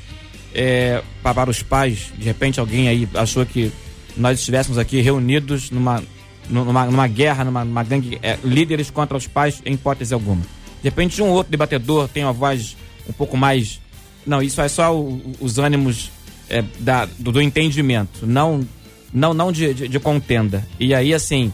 É, 0.55 1.03
pa- 1.23 1.35
para 1.35 1.51
os 1.51 1.63
pais, 1.63 2.13
de 2.17 2.25
repente 2.25 2.61
alguém 2.61 2.87
aí 2.89 3.09
achou 3.15 3.45
que 3.45 3.73
nós 4.17 4.39
estivéssemos 4.39 4.79
aqui 4.79 5.01
reunidos 5.01 5.71
numa, 5.71 6.01
numa, 6.49 6.87
numa 6.87 7.09
guerra, 7.09 7.45
numa, 7.45 7.65
numa 7.65 7.83
gangue, 7.83 8.19
é, 8.23 8.39
líderes 8.45 8.89
contra 8.89 9.17
os 9.17 9.27
pais, 9.27 9.61
em 9.67 9.75
hipótese 9.75 10.15
alguma. 10.15 10.43
De 10.83 10.89
repente 10.89 11.21
um 11.21 11.29
outro 11.31 11.51
debatedor 11.51 12.09
tem 12.09 12.23
uma 12.23 12.33
voz 12.33 12.77
um 13.09 13.13
pouco 13.13 13.37
mais. 13.37 13.81
Não, 14.25 14.41
isso 14.41 14.61
é 14.61 14.69
só 14.69 14.97
o- 14.97 15.21
os 15.41 15.59
ânimos 15.59 16.11
é, 16.49 16.63
da, 16.79 17.07
do, 17.19 17.33
do 17.33 17.43
entendimento, 17.43 18.25
não, 18.27 18.65
não, 19.13 19.35
não 19.35 19.51
de, 19.51 19.75
de, 19.75 19.89
de 19.89 19.99
contenda. 19.99 20.65
E 20.79 20.95
aí, 20.95 21.13
assim, 21.13 21.53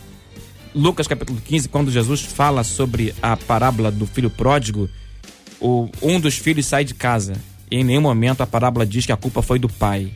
Lucas 0.74 1.06
capítulo 1.08 1.40
15, 1.40 1.68
quando 1.68 1.90
Jesus 1.90 2.20
fala 2.20 2.62
sobre 2.64 3.14
a 3.22 3.36
parábola 3.36 3.90
do 3.90 4.06
filho 4.06 4.28
pródigo, 4.28 4.90
o, 5.60 5.88
um 6.02 6.20
dos 6.20 6.36
filhos 6.36 6.66
sai 6.66 6.84
de 6.84 6.92
casa. 6.94 7.32
Em 7.70 7.84
nenhum 7.84 8.00
momento 8.00 8.42
a 8.42 8.46
parábola 8.46 8.84
diz 8.84 9.06
que 9.06 9.12
a 9.12 9.16
culpa 9.16 9.42
foi 9.42 9.58
do 9.58 9.68
pai. 9.68 10.12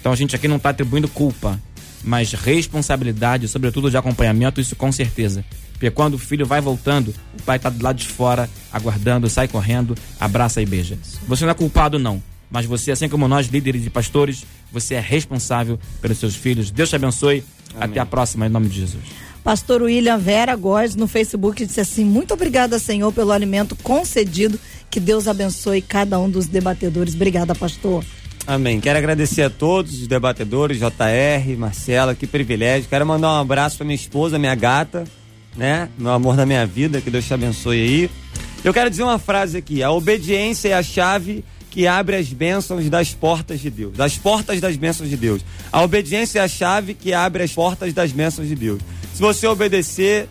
Então 0.00 0.12
a 0.12 0.16
gente 0.16 0.34
aqui 0.34 0.48
não 0.48 0.56
está 0.56 0.70
atribuindo 0.70 1.08
culpa, 1.08 1.60
mas 2.02 2.32
responsabilidade, 2.32 3.48
sobretudo 3.48 3.90
de 3.90 3.96
acompanhamento, 3.96 4.60
isso 4.60 4.76
com 4.76 4.90
certeza. 4.92 5.44
Porque 5.72 5.90
quando 5.90 6.14
o 6.14 6.18
filho 6.18 6.46
vai 6.46 6.60
voltando, 6.60 7.14
o 7.38 7.42
pai 7.42 7.56
está 7.56 7.68
do 7.68 7.82
lado 7.82 7.96
de 7.96 8.06
fora, 8.06 8.48
aguardando, 8.72 9.28
sai 9.28 9.46
correndo, 9.46 9.94
abraça 10.18 10.62
e 10.62 10.66
beija. 10.66 10.98
Você 11.28 11.44
não 11.44 11.50
é 11.50 11.54
culpado, 11.54 11.98
não. 11.98 12.22
Mas 12.50 12.64
você, 12.64 12.92
assim 12.92 13.08
como 13.08 13.28
nós, 13.28 13.48
líderes 13.48 13.84
e 13.84 13.90
pastores, 13.90 14.46
você 14.72 14.94
é 14.94 15.00
responsável 15.00 15.78
pelos 16.00 16.18
seus 16.18 16.34
filhos. 16.34 16.70
Deus 16.70 16.88
te 16.88 16.96
abençoe. 16.96 17.44
Até 17.78 18.00
a 18.00 18.06
próxima, 18.06 18.46
em 18.46 18.48
nome 18.48 18.68
de 18.68 18.76
Jesus. 18.76 19.02
Pastor 19.46 19.82
William 19.82 20.18
Vera 20.18 20.56
Góes 20.56 20.96
no 20.96 21.06
Facebook 21.06 21.64
disse 21.64 21.80
assim: 21.80 22.04
Muito 22.04 22.34
obrigada, 22.34 22.80
Senhor, 22.80 23.12
pelo 23.12 23.30
alimento 23.30 23.76
concedido. 23.76 24.58
Que 24.90 24.98
Deus 24.98 25.28
abençoe 25.28 25.80
cada 25.80 26.18
um 26.18 26.28
dos 26.28 26.48
debatedores. 26.48 27.14
Obrigada, 27.14 27.54
pastor. 27.54 28.04
Amém. 28.44 28.80
Quero 28.80 28.98
agradecer 28.98 29.42
a 29.42 29.50
todos 29.50 30.00
os 30.00 30.08
debatedores, 30.08 30.78
JR, 30.80 31.56
Marcela, 31.56 32.12
que 32.12 32.26
privilégio. 32.26 32.88
Quero 32.90 33.06
mandar 33.06 33.34
um 33.34 33.40
abraço 33.40 33.76
para 33.76 33.86
minha 33.86 33.94
esposa, 33.94 34.36
minha 34.36 34.54
gata, 34.56 35.04
né? 35.56 35.90
Meu 35.96 36.10
amor 36.10 36.34
da 36.34 36.44
minha 36.44 36.66
vida, 36.66 37.00
que 37.00 37.08
Deus 37.08 37.24
te 37.24 37.32
abençoe 37.32 37.80
aí. 37.80 38.10
Eu 38.64 38.74
quero 38.74 38.90
dizer 38.90 39.04
uma 39.04 39.20
frase 39.20 39.58
aqui: 39.58 39.80
a 39.80 39.92
obediência 39.92 40.70
é 40.70 40.74
a 40.74 40.82
chave 40.82 41.44
que 41.70 41.86
abre 41.86 42.16
as 42.16 42.32
bênçãos 42.32 42.90
das 42.90 43.14
portas 43.14 43.60
de 43.60 43.70
Deus, 43.70 43.96
das 43.96 44.18
portas 44.18 44.60
das 44.60 44.76
bênçãos 44.76 45.08
de 45.08 45.16
Deus. 45.16 45.42
A 45.70 45.84
obediência 45.84 46.40
é 46.40 46.42
a 46.42 46.48
chave 46.48 46.94
que 46.94 47.14
abre 47.14 47.44
as 47.44 47.52
portas 47.52 47.92
das 47.94 48.10
bênçãos 48.10 48.48
de 48.48 48.56
Deus. 48.56 48.80
Se 49.16 49.22
você 49.22 49.46
obedecer, 49.46 50.28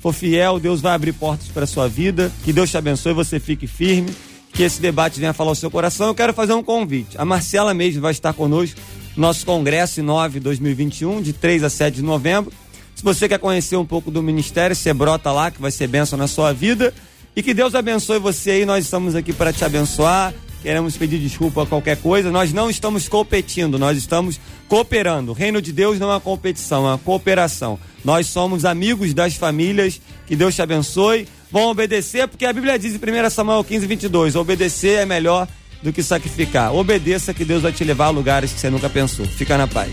for 0.00 0.12
fiel, 0.12 0.58
Deus 0.58 0.80
vai 0.80 0.92
abrir 0.92 1.12
portas 1.12 1.46
para 1.46 1.68
sua 1.68 1.86
vida. 1.86 2.32
Que 2.42 2.52
Deus 2.52 2.68
te 2.68 2.76
abençoe, 2.76 3.12
você 3.12 3.38
fique 3.38 3.68
firme. 3.68 4.12
Que 4.52 4.64
esse 4.64 4.80
debate 4.80 5.20
venha 5.20 5.32
falar 5.32 5.50
ao 5.50 5.54
seu 5.54 5.70
coração. 5.70 6.08
Eu 6.08 6.16
quero 6.16 6.34
fazer 6.34 6.52
um 6.52 6.60
convite. 6.60 7.16
A 7.16 7.24
Marcela 7.24 7.72
mesmo 7.72 8.02
vai 8.02 8.10
estar 8.10 8.32
conosco 8.32 8.80
no 9.14 9.20
nosso 9.20 9.46
congresso 9.46 10.00
em 10.00 10.02
9 10.02 10.40
de 10.40 10.44
2021, 10.46 11.22
de 11.22 11.32
3 11.32 11.62
a 11.62 11.70
7 11.70 11.94
de 11.94 12.02
novembro. 12.02 12.52
Se 12.96 13.04
você 13.04 13.28
quer 13.28 13.38
conhecer 13.38 13.76
um 13.76 13.86
pouco 13.86 14.10
do 14.10 14.20
ministério, 14.20 14.74
você 14.74 14.92
brota 14.92 15.30
lá, 15.30 15.52
que 15.52 15.62
vai 15.62 15.70
ser 15.70 15.86
bênção 15.86 16.18
na 16.18 16.26
sua 16.26 16.52
vida. 16.52 16.92
E 17.36 17.42
que 17.42 17.54
Deus 17.54 17.72
abençoe 17.76 18.18
você 18.18 18.50
aí. 18.50 18.66
Nós 18.66 18.84
estamos 18.84 19.14
aqui 19.14 19.32
para 19.32 19.52
te 19.52 19.64
abençoar. 19.64 20.34
Queremos 20.64 20.96
pedir 20.96 21.18
desculpa 21.18 21.64
a 21.64 21.66
qualquer 21.66 21.98
coisa. 21.98 22.30
Nós 22.30 22.50
não 22.50 22.70
estamos 22.70 23.06
competindo, 23.06 23.78
nós 23.78 23.98
estamos 23.98 24.40
cooperando. 24.66 25.32
O 25.32 25.34
reino 25.34 25.60
de 25.60 25.70
Deus 25.70 25.98
não 25.98 26.08
é 26.08 26.14
uma 26.14 26.20
competição, 26.20 26.86
é 26.86 26.92
uma 26.92 26.98
cooperação. 26.98 27.78
Nós 28.02 28.28
somos 28.28 28.64
amigos 28.64 29.12
das 29.12 29.34
famílias. 29.34 30.00
Que 30.26 30.34
Deus 30.34 30.54
te 30.54 30.62
abençoe. 30.62 31.28
Vão 31.52 31.64
obedecer, 31.64 32.26
porque 32.26 32.46
a 32.46 32.52
Bíblia 32.52 32.78
diz 32.78 32.94
em 32.94 32.96
1 32.96 33.28
Samuel 33.28 33.62
15, 33.62 33.86
22: 33.86 34.36
obedecer 34.36 35.00
é 35.00 35.04
melhor 35.04 35.46
do 35.82 35.92
que 35.92 36.02
sacrificar. 36.02 36.74
Obedeça 36.74 37.34
que 37.34 37.44
Deus 37.44 37.62
vai 37.62 37.70
te 37.70 37.84
levar 37.84 38.06
a 38.06 38.10
lugares 38.10 38.50
que 38.50 38.58
você 38.58 38.70
nunca 38.70 38.88
pensou. 38.88 39.26
Fica 39.26 39.58
na 39.58 39.68
paz. 39.68 39.92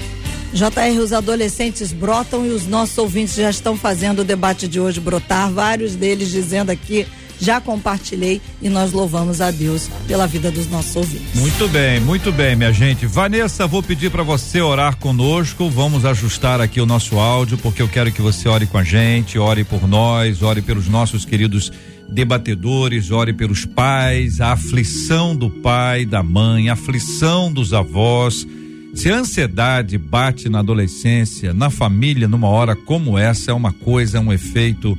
JR, 0.53 1.01
os 1.01 1.11
adolescentes 1.11 1.91
brotam 1.91 2.45
e 2.45 2.49
os 2.49 2.65
nossos 2.65 2.97
ouvintes 2.97 3.36
já 3.36 3.49
estão 3.49 3.76
fazendo 3.76 4.19
o 4.19 4.24
debate 4.24 4.69
de 4.69 4.80
hoje 4.80 5.01
brotar. 5.01 5.51
Vários 5.51 5.97
deles 5.97 6.30
dizendo 6.30 6.69
aqui, 6.69 7.05
já 7.42 7.60
compartilhei 7.60 8.39
e 8.62 8.70
nós 8.70 8.94
louvamos 8.94 9.42
a 9.42 9.50
Deus 9.50 9.89
pela 10.08 10.28
vida 10.28 10.52
dos 10.52 10.70
nossos 10.70 10.96
ouvintes. 10.96 11.34
Muito 11.34 11.68
bem, 11.68 12.00
muito 12.00 12.32
bem, 12.32 12.56
minha 12.56 12.72
gente. 12.72 13.08
Vanessa, 13.08 13.66
vou 13.66 13.82
pedir 13.82 14.12
para 14.12 14.22
você 14.22 14.62
orar 14.62 14.96
conosco. 14.98 15.68
Vamos 15.68 16.06
ajustar 16.06 16.62
aqui 16.62 16.80
o 16.80 16.86
nosso 16.86 17.18
áudio, 17.18 17.58
porque 17.58 17.82
eu 17.82 17.88
quero 17.88 18.12
que 18.12 18.22
você 18.22 18.48
ore 18.48 18.68
com 18.68 18.78
a 18.78 18.84
gente, 18.84 19.39
ore 19.39 19.64
por 19.64 19.88
nós, 19.88 20.44
ore 20.44 20.62
pelos 20.62 20.88
nossos 20.88 21.26
queridos 21.26 21.72
debatedores, 22.08 23.10
ore 23.10 23.34
pelos 23.34 23.66
pais, 23.66 24.39
a 24.39 24.52
aflição 24.52 25.36
do 25.36 25.50
pai, 25.50 26.06
da 26.06 26.22
mãe, 26.22 26.70
a 26.70 26.74
aflição 26.74 27.52
dos 27.52 27.74
avós. 27.74 28.46
Se 28.94 29.10
a 29.10 29.16
ansiedade 29.16 29.98
bate 29.98 30.48
na 30.50 30.60
adolescência, 30.60 31.54
na 31.54 31.70
família, 31.70 32.28
numa 32.28 32.50
hora 32.50 32.76
como 32.76 33.18
essa, 33.18 33.50
é 33.50 33.54
uma 33.54 33.72
coisa, 33.72 34.18
é 34.18 34.22
um 34.22 34.32
efeito 34.32 34.98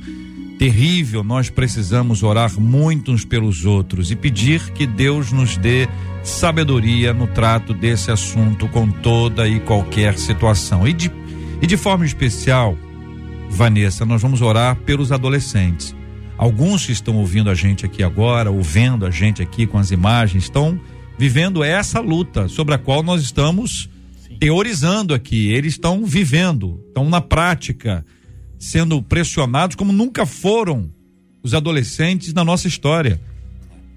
terrível. 0.63 1.25
Nós 1.25 1.49
precisamos 1.49 2.23
orar 2.23 2.57
muito 2.57 3.11
uns 3.11 3.25
pelos 3.25 3.65
outros 3.65 4.11
e 4.11 4.15
pedir 4.15 4.61
que 4.71 4.87
Deus 4.87 5.29
nos 5.29 5.57
dê 5.57 5.89
sabedoria 6.23 7.13
no 7.13 7.27
trato 7.27 7.73
desse 7.73 8.09
assunto 8.09 8.69
com 8.69 8.89
toda 8.89 9.45
e 9.45 9.59
qualquer 9.59 10.17
situação. 10.17 10.87
E 10.87 10.93
de, 10.93 11.11
e 11.61 11.67
de 11.67 11.75
forma 11.75 12.05
especial, 12.05 12.77
Vanessa, 13.49 14.05
nós 14.05 14.21
vamos 14.21 14.41
orar 14.41 14.77
pelos 14.77 15.11
adolescentes. 15.11 15.93
Alguns 16.37 16.85
que 16.85 16.93
estão 16.93 17.17
ouvindo 17.17 17.49
a 17.49 17.55
gente 17.55 17.85
aqui 17.85 18.01
agora, 18.01 18.49
ou 18.49 18.61
vendo 18.61 19.05
a 19.05 19.11
gente 19.11 19.41
aqui 19.41 19.67
com 19.67 19.77
as 19.77 19.91
imagens, 19.91 20.43
estão 20.45 20.79
vivendo 21.17 21.61
essa 21.61 21.99
luta 21.99 22.47
sobre 22.47 22.73
a 22.73 22.77
qual 22.77 23.03
nós 23.03 23.21
estamos 23.21 23.89
teorizando 24.39 25.13
aqui. 25.13 25.49
Eles 25.51 25.73
estão 25.73 26.05
vivendo, 26.05 26.79
estão 26.87 27.09
na 27.09 27.19
prática, 27.19 28.05
sendo 28.63 29.01
pressionados 29.01 29.75
como 29.75 29.91
nunca 29.91 30.25
foram 30.25 30.89
os 31.43 31.53
adolescentes 31.53 32.33
na 32.33 32.45
nossa 32.45 32.65
história. 32.65 33.19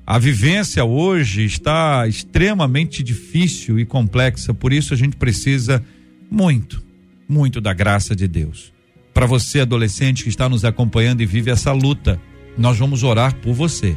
A 0.04 0.18
vivência 0.18 0.84
hoje 0.84 1.44
está 1.44 2.06
extremamente 2.08 3.02
difícil 3.02 3.78
e 3.78 3.86
complexa, 3.86 4.52
por 4.52 4.72
isso 4.72 4.92
a 4.92 4.96
gente 4.96 5.16
precisa 5.16 5.82
muito, 6.28 6.82
muito 7.28 7.60
da 7.60 7.72
graça 7.72 8.14
de 8.14 8.26
Deus. 8.26 8.72
Para 9.14 9.24
você, 9.24 9.60
adolescente 9.60 10.24
que 10.24 10.28
está 10.28 10.48
nos 10.48 10.64
acompanhando 10.64 11.22
e 11.22 11.26
vive 11.26 11.50
essa 11.50 11.72
luta, 11.72 12.20
nós 12.58 12.76
vamos 12.76 13.04
orar 13.04 13.36
por 13.36 13.54
você. 13.54 13.96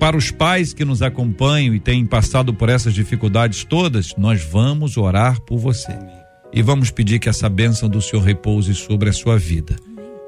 Para 0.00 0.16
os 0.16 0.30
pais 0.30 0.72
que 0.72 0.84
nos 0.84 1.02
acompanham 1.02 1.74
e 1.74 1.80
têm 1.80 2.04
passado 2.04 2.52
por 2.52 2.68
essas 2.68 2.94
dificuldades 2.94 3.64
todas, 3.64 4.14
nós 4.18 4.42
vamos 4.42 4.96
orar 4.96 5.40
por 5.40 5.58
você. 5.58 6.17
E 6.52 6.62
vamos 6.62 6.90
pedir 6.90 7.18
que 7.18 7.28
essa 7.28 7.48
bênção 7.48 7.88
do 7.88 8.00
Senhor 8.00 8.22
repouse 8.22 8.74
sobre 8.74 9.10
a 9.10 9.12
sua 9.12 9.38
vida. 9.38 9.76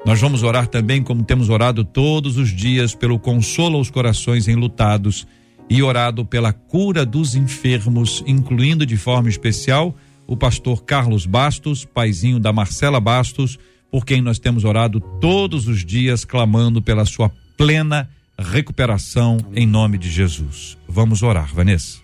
Nós 0.05 0.19
vamos 0.19 0.43
orar 0.43 0.67
também, 0.67 1.03
como 1.03 1.23
temos 1.23 1.49
orado 1.49 1.83
todos 1.83 2.37
os 2.37 2.49
dias, 2.49 2.95
pelo 2.95 3.19
consolo 3.19 3.77
aos 3.77 3.89
corações 3.89 4.47
enlutados 4.47 5.27
e 5.69 5.81
orado 5.81 6.25
pela 6.25 6.51
cura 6.51 7.05
dos 7.05 7.35
enfermos, 7.35 8.23
incluindo 8.25 8.85
de 8.85 8.97
forma 8.97 9.29
especial 9.29 9.95
o 10.27 10.35
pastor 10.35 10.83
Carlos 10.83 11.25
Bastos, 11.25 11.85
paizinho 11.85 12.39
da 12.39 12.51
Marcela 12.51 12.99
Bastos, 12.99 13.59
por 13.91 14.05
quem 14.05 14.21
nós 14.21 14.39
temos 14.39 14.63
orado 14.63 14.99
todos 15.19 15.67
os 15.67 15.85
dias, 15.85 16.25
clamando 16.25 16.81
pela 16.81 17.05
sua 17.05 17.31
plena 17.57 18.09
recuperação 18.39 19.37
em 19.53 19.67
nome 19.67 19.97
de 19.97 20.09
Jesus. 20.09 20.77
Vamos 20.87 21.21
orar, 21.21 21.53
Vanessa. 21.53 22.00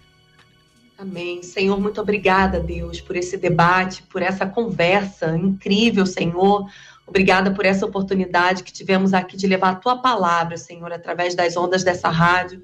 Amém. 0.97 1.43
Senhor, 1.43 1.79
muito 1.79 2.01
obrigada, 2.01 2.59
Deus, 2.59 2.99
por 2.99 3.15
esse 3.15 3.37
debate, 3.37 4.01
por 4.03 4.23
essa 4.23 4.47
conversa 4.47 5.37
incrível, 5.37 6.07
Senhor. 6.07 6.65
Obrigada 7.05 7.51
por 7.51 7.65
essa 7.65 7.85
oportunidade 7.85 8.63
que 8.63 8.73
tivemos 8.73 9.13
aqui 9.13 9.37
de 9.37 9.45
levar 9.45 9.69
a 9.69 9.75
tua 9.75 9.97
palavra, 10.01 10.57
Senhor, 10.57 10.91
através 10.91 11.35
das 11.35 11.55
ondas 11.55 11.83
dessa 11.83 12.09
rádio. 12.09 12.63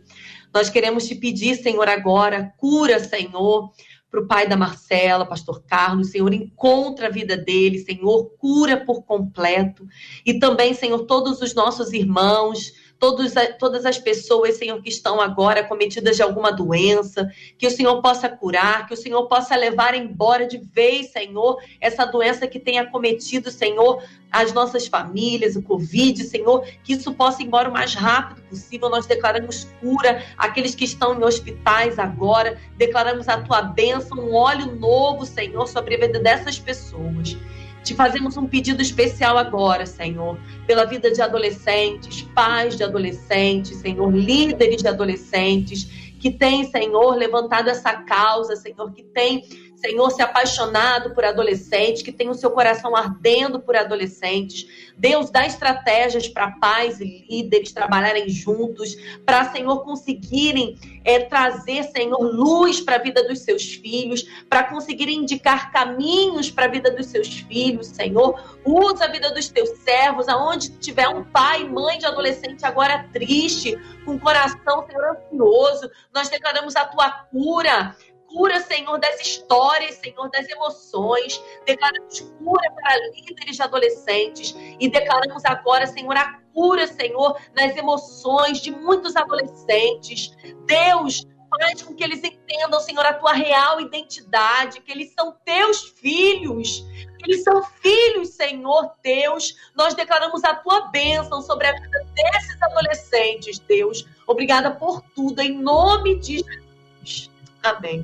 Nós 0.52 0.68
queremos 0.68 1.08
te 1.08 1.14
pedir, 1.14 1.56
Senhor, 1.58 1.88
agora, 1.88 2.52
cura, 2.58 3.00
Senhor, 3.00 3.72
para 4.10 4.20
o 4.20 4.28
pai 4.28 4.48
da 4.48 4.58
Marcela, 4.58 5.26
pastor 5.26 5.64
Carlos, 5.64 6.10
Senhor, 6.10 6.34
encontra 6.34 7.08
a 7.08 7.12
vida 7.12 7.38
dele, 7.38 7.80
Senhor, 7.80 8.32
cura 8.38 8.84
por 8.84 9.04
completo. 9.04 9.88
E 10.26 10.40
também, 10.40 10.74
Senhor, 10.74 11.06
todos 11.06 11.40
os 11.40 11.54
nossos 11.54 11.94
irmãos, 11.94 12.74
todos, 13.04 13.34
todas 13.60 13.86
as 13.86 13.98
pessoas, 13.98 14.56
Senhor, 14.56 14.82
que 14.82 14.88
estão 14.88 15.20
agora 15.20 15.62
cometidas 15.62 16.16
de 16.16 16.24
alguma 16.24 16.54
doença, 16.54 17.30
que 17.58 17.68
o 17.68 17.70
Senhor 17.70 18.02
possa 18.02 18.30
curar, 18.30 18.88
que 18.88 18.94
o 18.94 18.98
Senhor 18.98 19.28
possa 19.28 19.58
levar 19.58 19.94
embora 19.94 20.48
de 20.48 20.58
vez, 20.58 21.12
Senhor, 21.12 21.62
essa 21.82 22.06
doença 22.06 22.48
que 22.48 22.58
tenha 22.58 22.86
cometido, 22.86 23.52
Senhor, 23.52 24.02
as 24.32 24.54
nossas 24.54 24.88
famílias, 24.88 25.58
o 25.58 25.62
Covid, 25.62 26.24
Senhor, 26.24 26.66
que 26.82 26.94
isso 26.94 27.14
possa 27.14 27.44
ir 27.44 27.48
embora 27.48 27.68
o 27.68 27.74
mais 27.74 27.94
rápido 27.94 28.42
possível. 28.44 28.90
Nós 28.90 29.06
declaramos 29.06 29.68
cura 29.82 30.24
aqueles 30.38 30.74
que 30.74 30.86
estão 30.86 31.14
em 31.14 31.26
hospitais 31.26 32.00
agora, 32.00 32.58
declaramos 32.78 33.28
a 33.28 33.42
tua 33.42 33.64
bênção, 33.64 34.18
um 34.18 34.34
óleo 34.34 34.78
novo, 34.78 35.26
Senhor, 35.26 35.68
sobre 35.68 35.96
a 35.96 36.00
vida 36.00 36.20
dessas 36.22 36.58
pessoas. 36.58 37.36
Te 37.84 37.94
fazemos 37.94 38.38
um 38.38 38.48
pedido 38.48 38.82
especial 38.82 39.38
agora, 39.38 39.86
Senhor, 39.86 40.38
pela 40.66 40.86
vida 40.86 41.12
de 41.12 41.22
adolescentes, 41.22 42.22
pais 42.34 42.78
de 42.78 42.84
adolescentes, 42.84 43.78
Senhor, 43.78 44.10
líderes 44.14 44.82
de 44.82 44.88
adolescentes, 44.88 46.14
que 46.20 46.32
têm, 46.32 46.64
Senhor, 46.64 47.16
levantado 47.16 47.70
essa 47.70 47.94
causa, 47.94 48.56
Senhor, 48.56 48.94
que 48.94 49.04
tem 49.04 49.44
Senhor, 49.86 50.10
se 50.12 50.22
apaixonado 50.22 51.14
por 51.14 51.26
adolescentes, 51.26 52.02
que 52.02 52.12
tem 52.12 52.30
o 52.30 52.34
seu 52.34 52.52
coração 52.52 52.96
ardendo 52.96 53.60
por 53.60 53.76
adolescentes. 53.76 54.66
Deus, 54.98 55.30
dá 55.30 55.46
estratégias 55.46 56.26
para 56.26 56.52
pais 56.52 57.02
e 57.02 57.26
líderes 57.30 57.74
trabalharem 57.74 58.30
juntos, 58.30 58.96
para, 59.26 59.52
Senhor, 59.52 59.84
conseguirem 59.84 60.80
é, 61.04 61.20
trazer, 61.20 61.84
Senhor, 61.84 62.18
luz 62.18 62.80
para 62.80 62.96
a 62.96 63.00
vida 63.00 63.28
dos 63.28 63.40
seus 63.40 63.74
filhos, 63.74 64.24
para 64.50 64.64
conseguirem 64.64 65.18
indicar 65.18 65.70
caminhos 65.74 66.50
para 66.50 66.64
a 66.64 66.70
vida 66.70 66.90
dos 66.90 67.08
seus 67.08 67.40
filhos, 67.40 67.88
Senhor. 67.88 68.40
Usa 68.64 69.04
a 69.04 69.10
vida 69.10 69.34
dos 69.34 69.50
teus 69.50 69.70
servos, 69.80 70.30
aonde 70.30 70.70
tiver 70.78 71.10
um 71.10 71.26
pai 71.26 71.66
mãe 71.66 71.98
de 71.98 72.06
adolescente 72.06 72.64
agora 72.64 73.06
triste, 73.12 73.78
com 74.06 74.16
o 74.16 74.20
coração, 74.20 74.86
Senhor, 74.88 75.18
ansioso, 75.18 75.92
nós 76.14 76.30
declaramos 76.30 76.74
a 76.78 76.86
tua 76.86 77.10
cura 77.12 77.94
cura, 78.34 78.60
Senhor, 78.62 78.98
das 78.98 79.22
histórias, 79.22 79.96
Senhor, 79.96 80.30
das 80.32 80.50
emoções. 80.50 81.42
Declaramos 81.66 82.20
cura 82.20 82.72
para 82.72 82.98
líderes 83.12 83.56
de 83.56 83.62
adolescentes. 83.62 84.56
E 84.80 84.90
declaramos 84.90 85.46
agora, 85.46 85.86
Senhor, 85.86 86.18
a 86.18 86.40
cura, 86.54 86.88
Senhor, 86.88 87.40
nas 87.56 87.78
emoções 87.78 88.60
de 88.60 88.72
muitos 88.72 89.16
adolescentes. 89.16 90.36
Deus, 90.66 91.26
faz 91.60 91.84
com 91.84 91.94
que 91.94 92.04
eles 92.04 92.24
entendam, 92.24 92.80
Senhor, 92.80 93.06
a 93.06 93.14
tua 93.14 93.34
real 93.34 93.80
identidade, 93.80 94.82
que 94.82 94.92
eles 94.92 95.14
são 95.14 95.36
teus 95.46 95.84
filhos. 95.84 96.84
Eles 97.26 97.44
são 97.44 97.64
filhos, 97.64 98.30
Senhor 98.30 98.92
Deus. 99.02 99.56
Nós 99.76 99.94
declaramos 99.94 100.44
a 100.44 100.56
tua 100.56 100.88
bênção 100.88 101.42
sobre 101.42 101.68
a 101.68 101.74
vida 101.74 102.06
desses 102.16 102.62
adolescentes, 102.62 103.60
Deus. 103.60 104.06
Obrigada 104.28 104.72
por 104.72 105.02
tudo, 105.16 105.42
em 105.42 105.62
nome 105.62 106.20
de 106.20 106.40
Jesus. 106.40 107.30
Amém. 107.62 108.04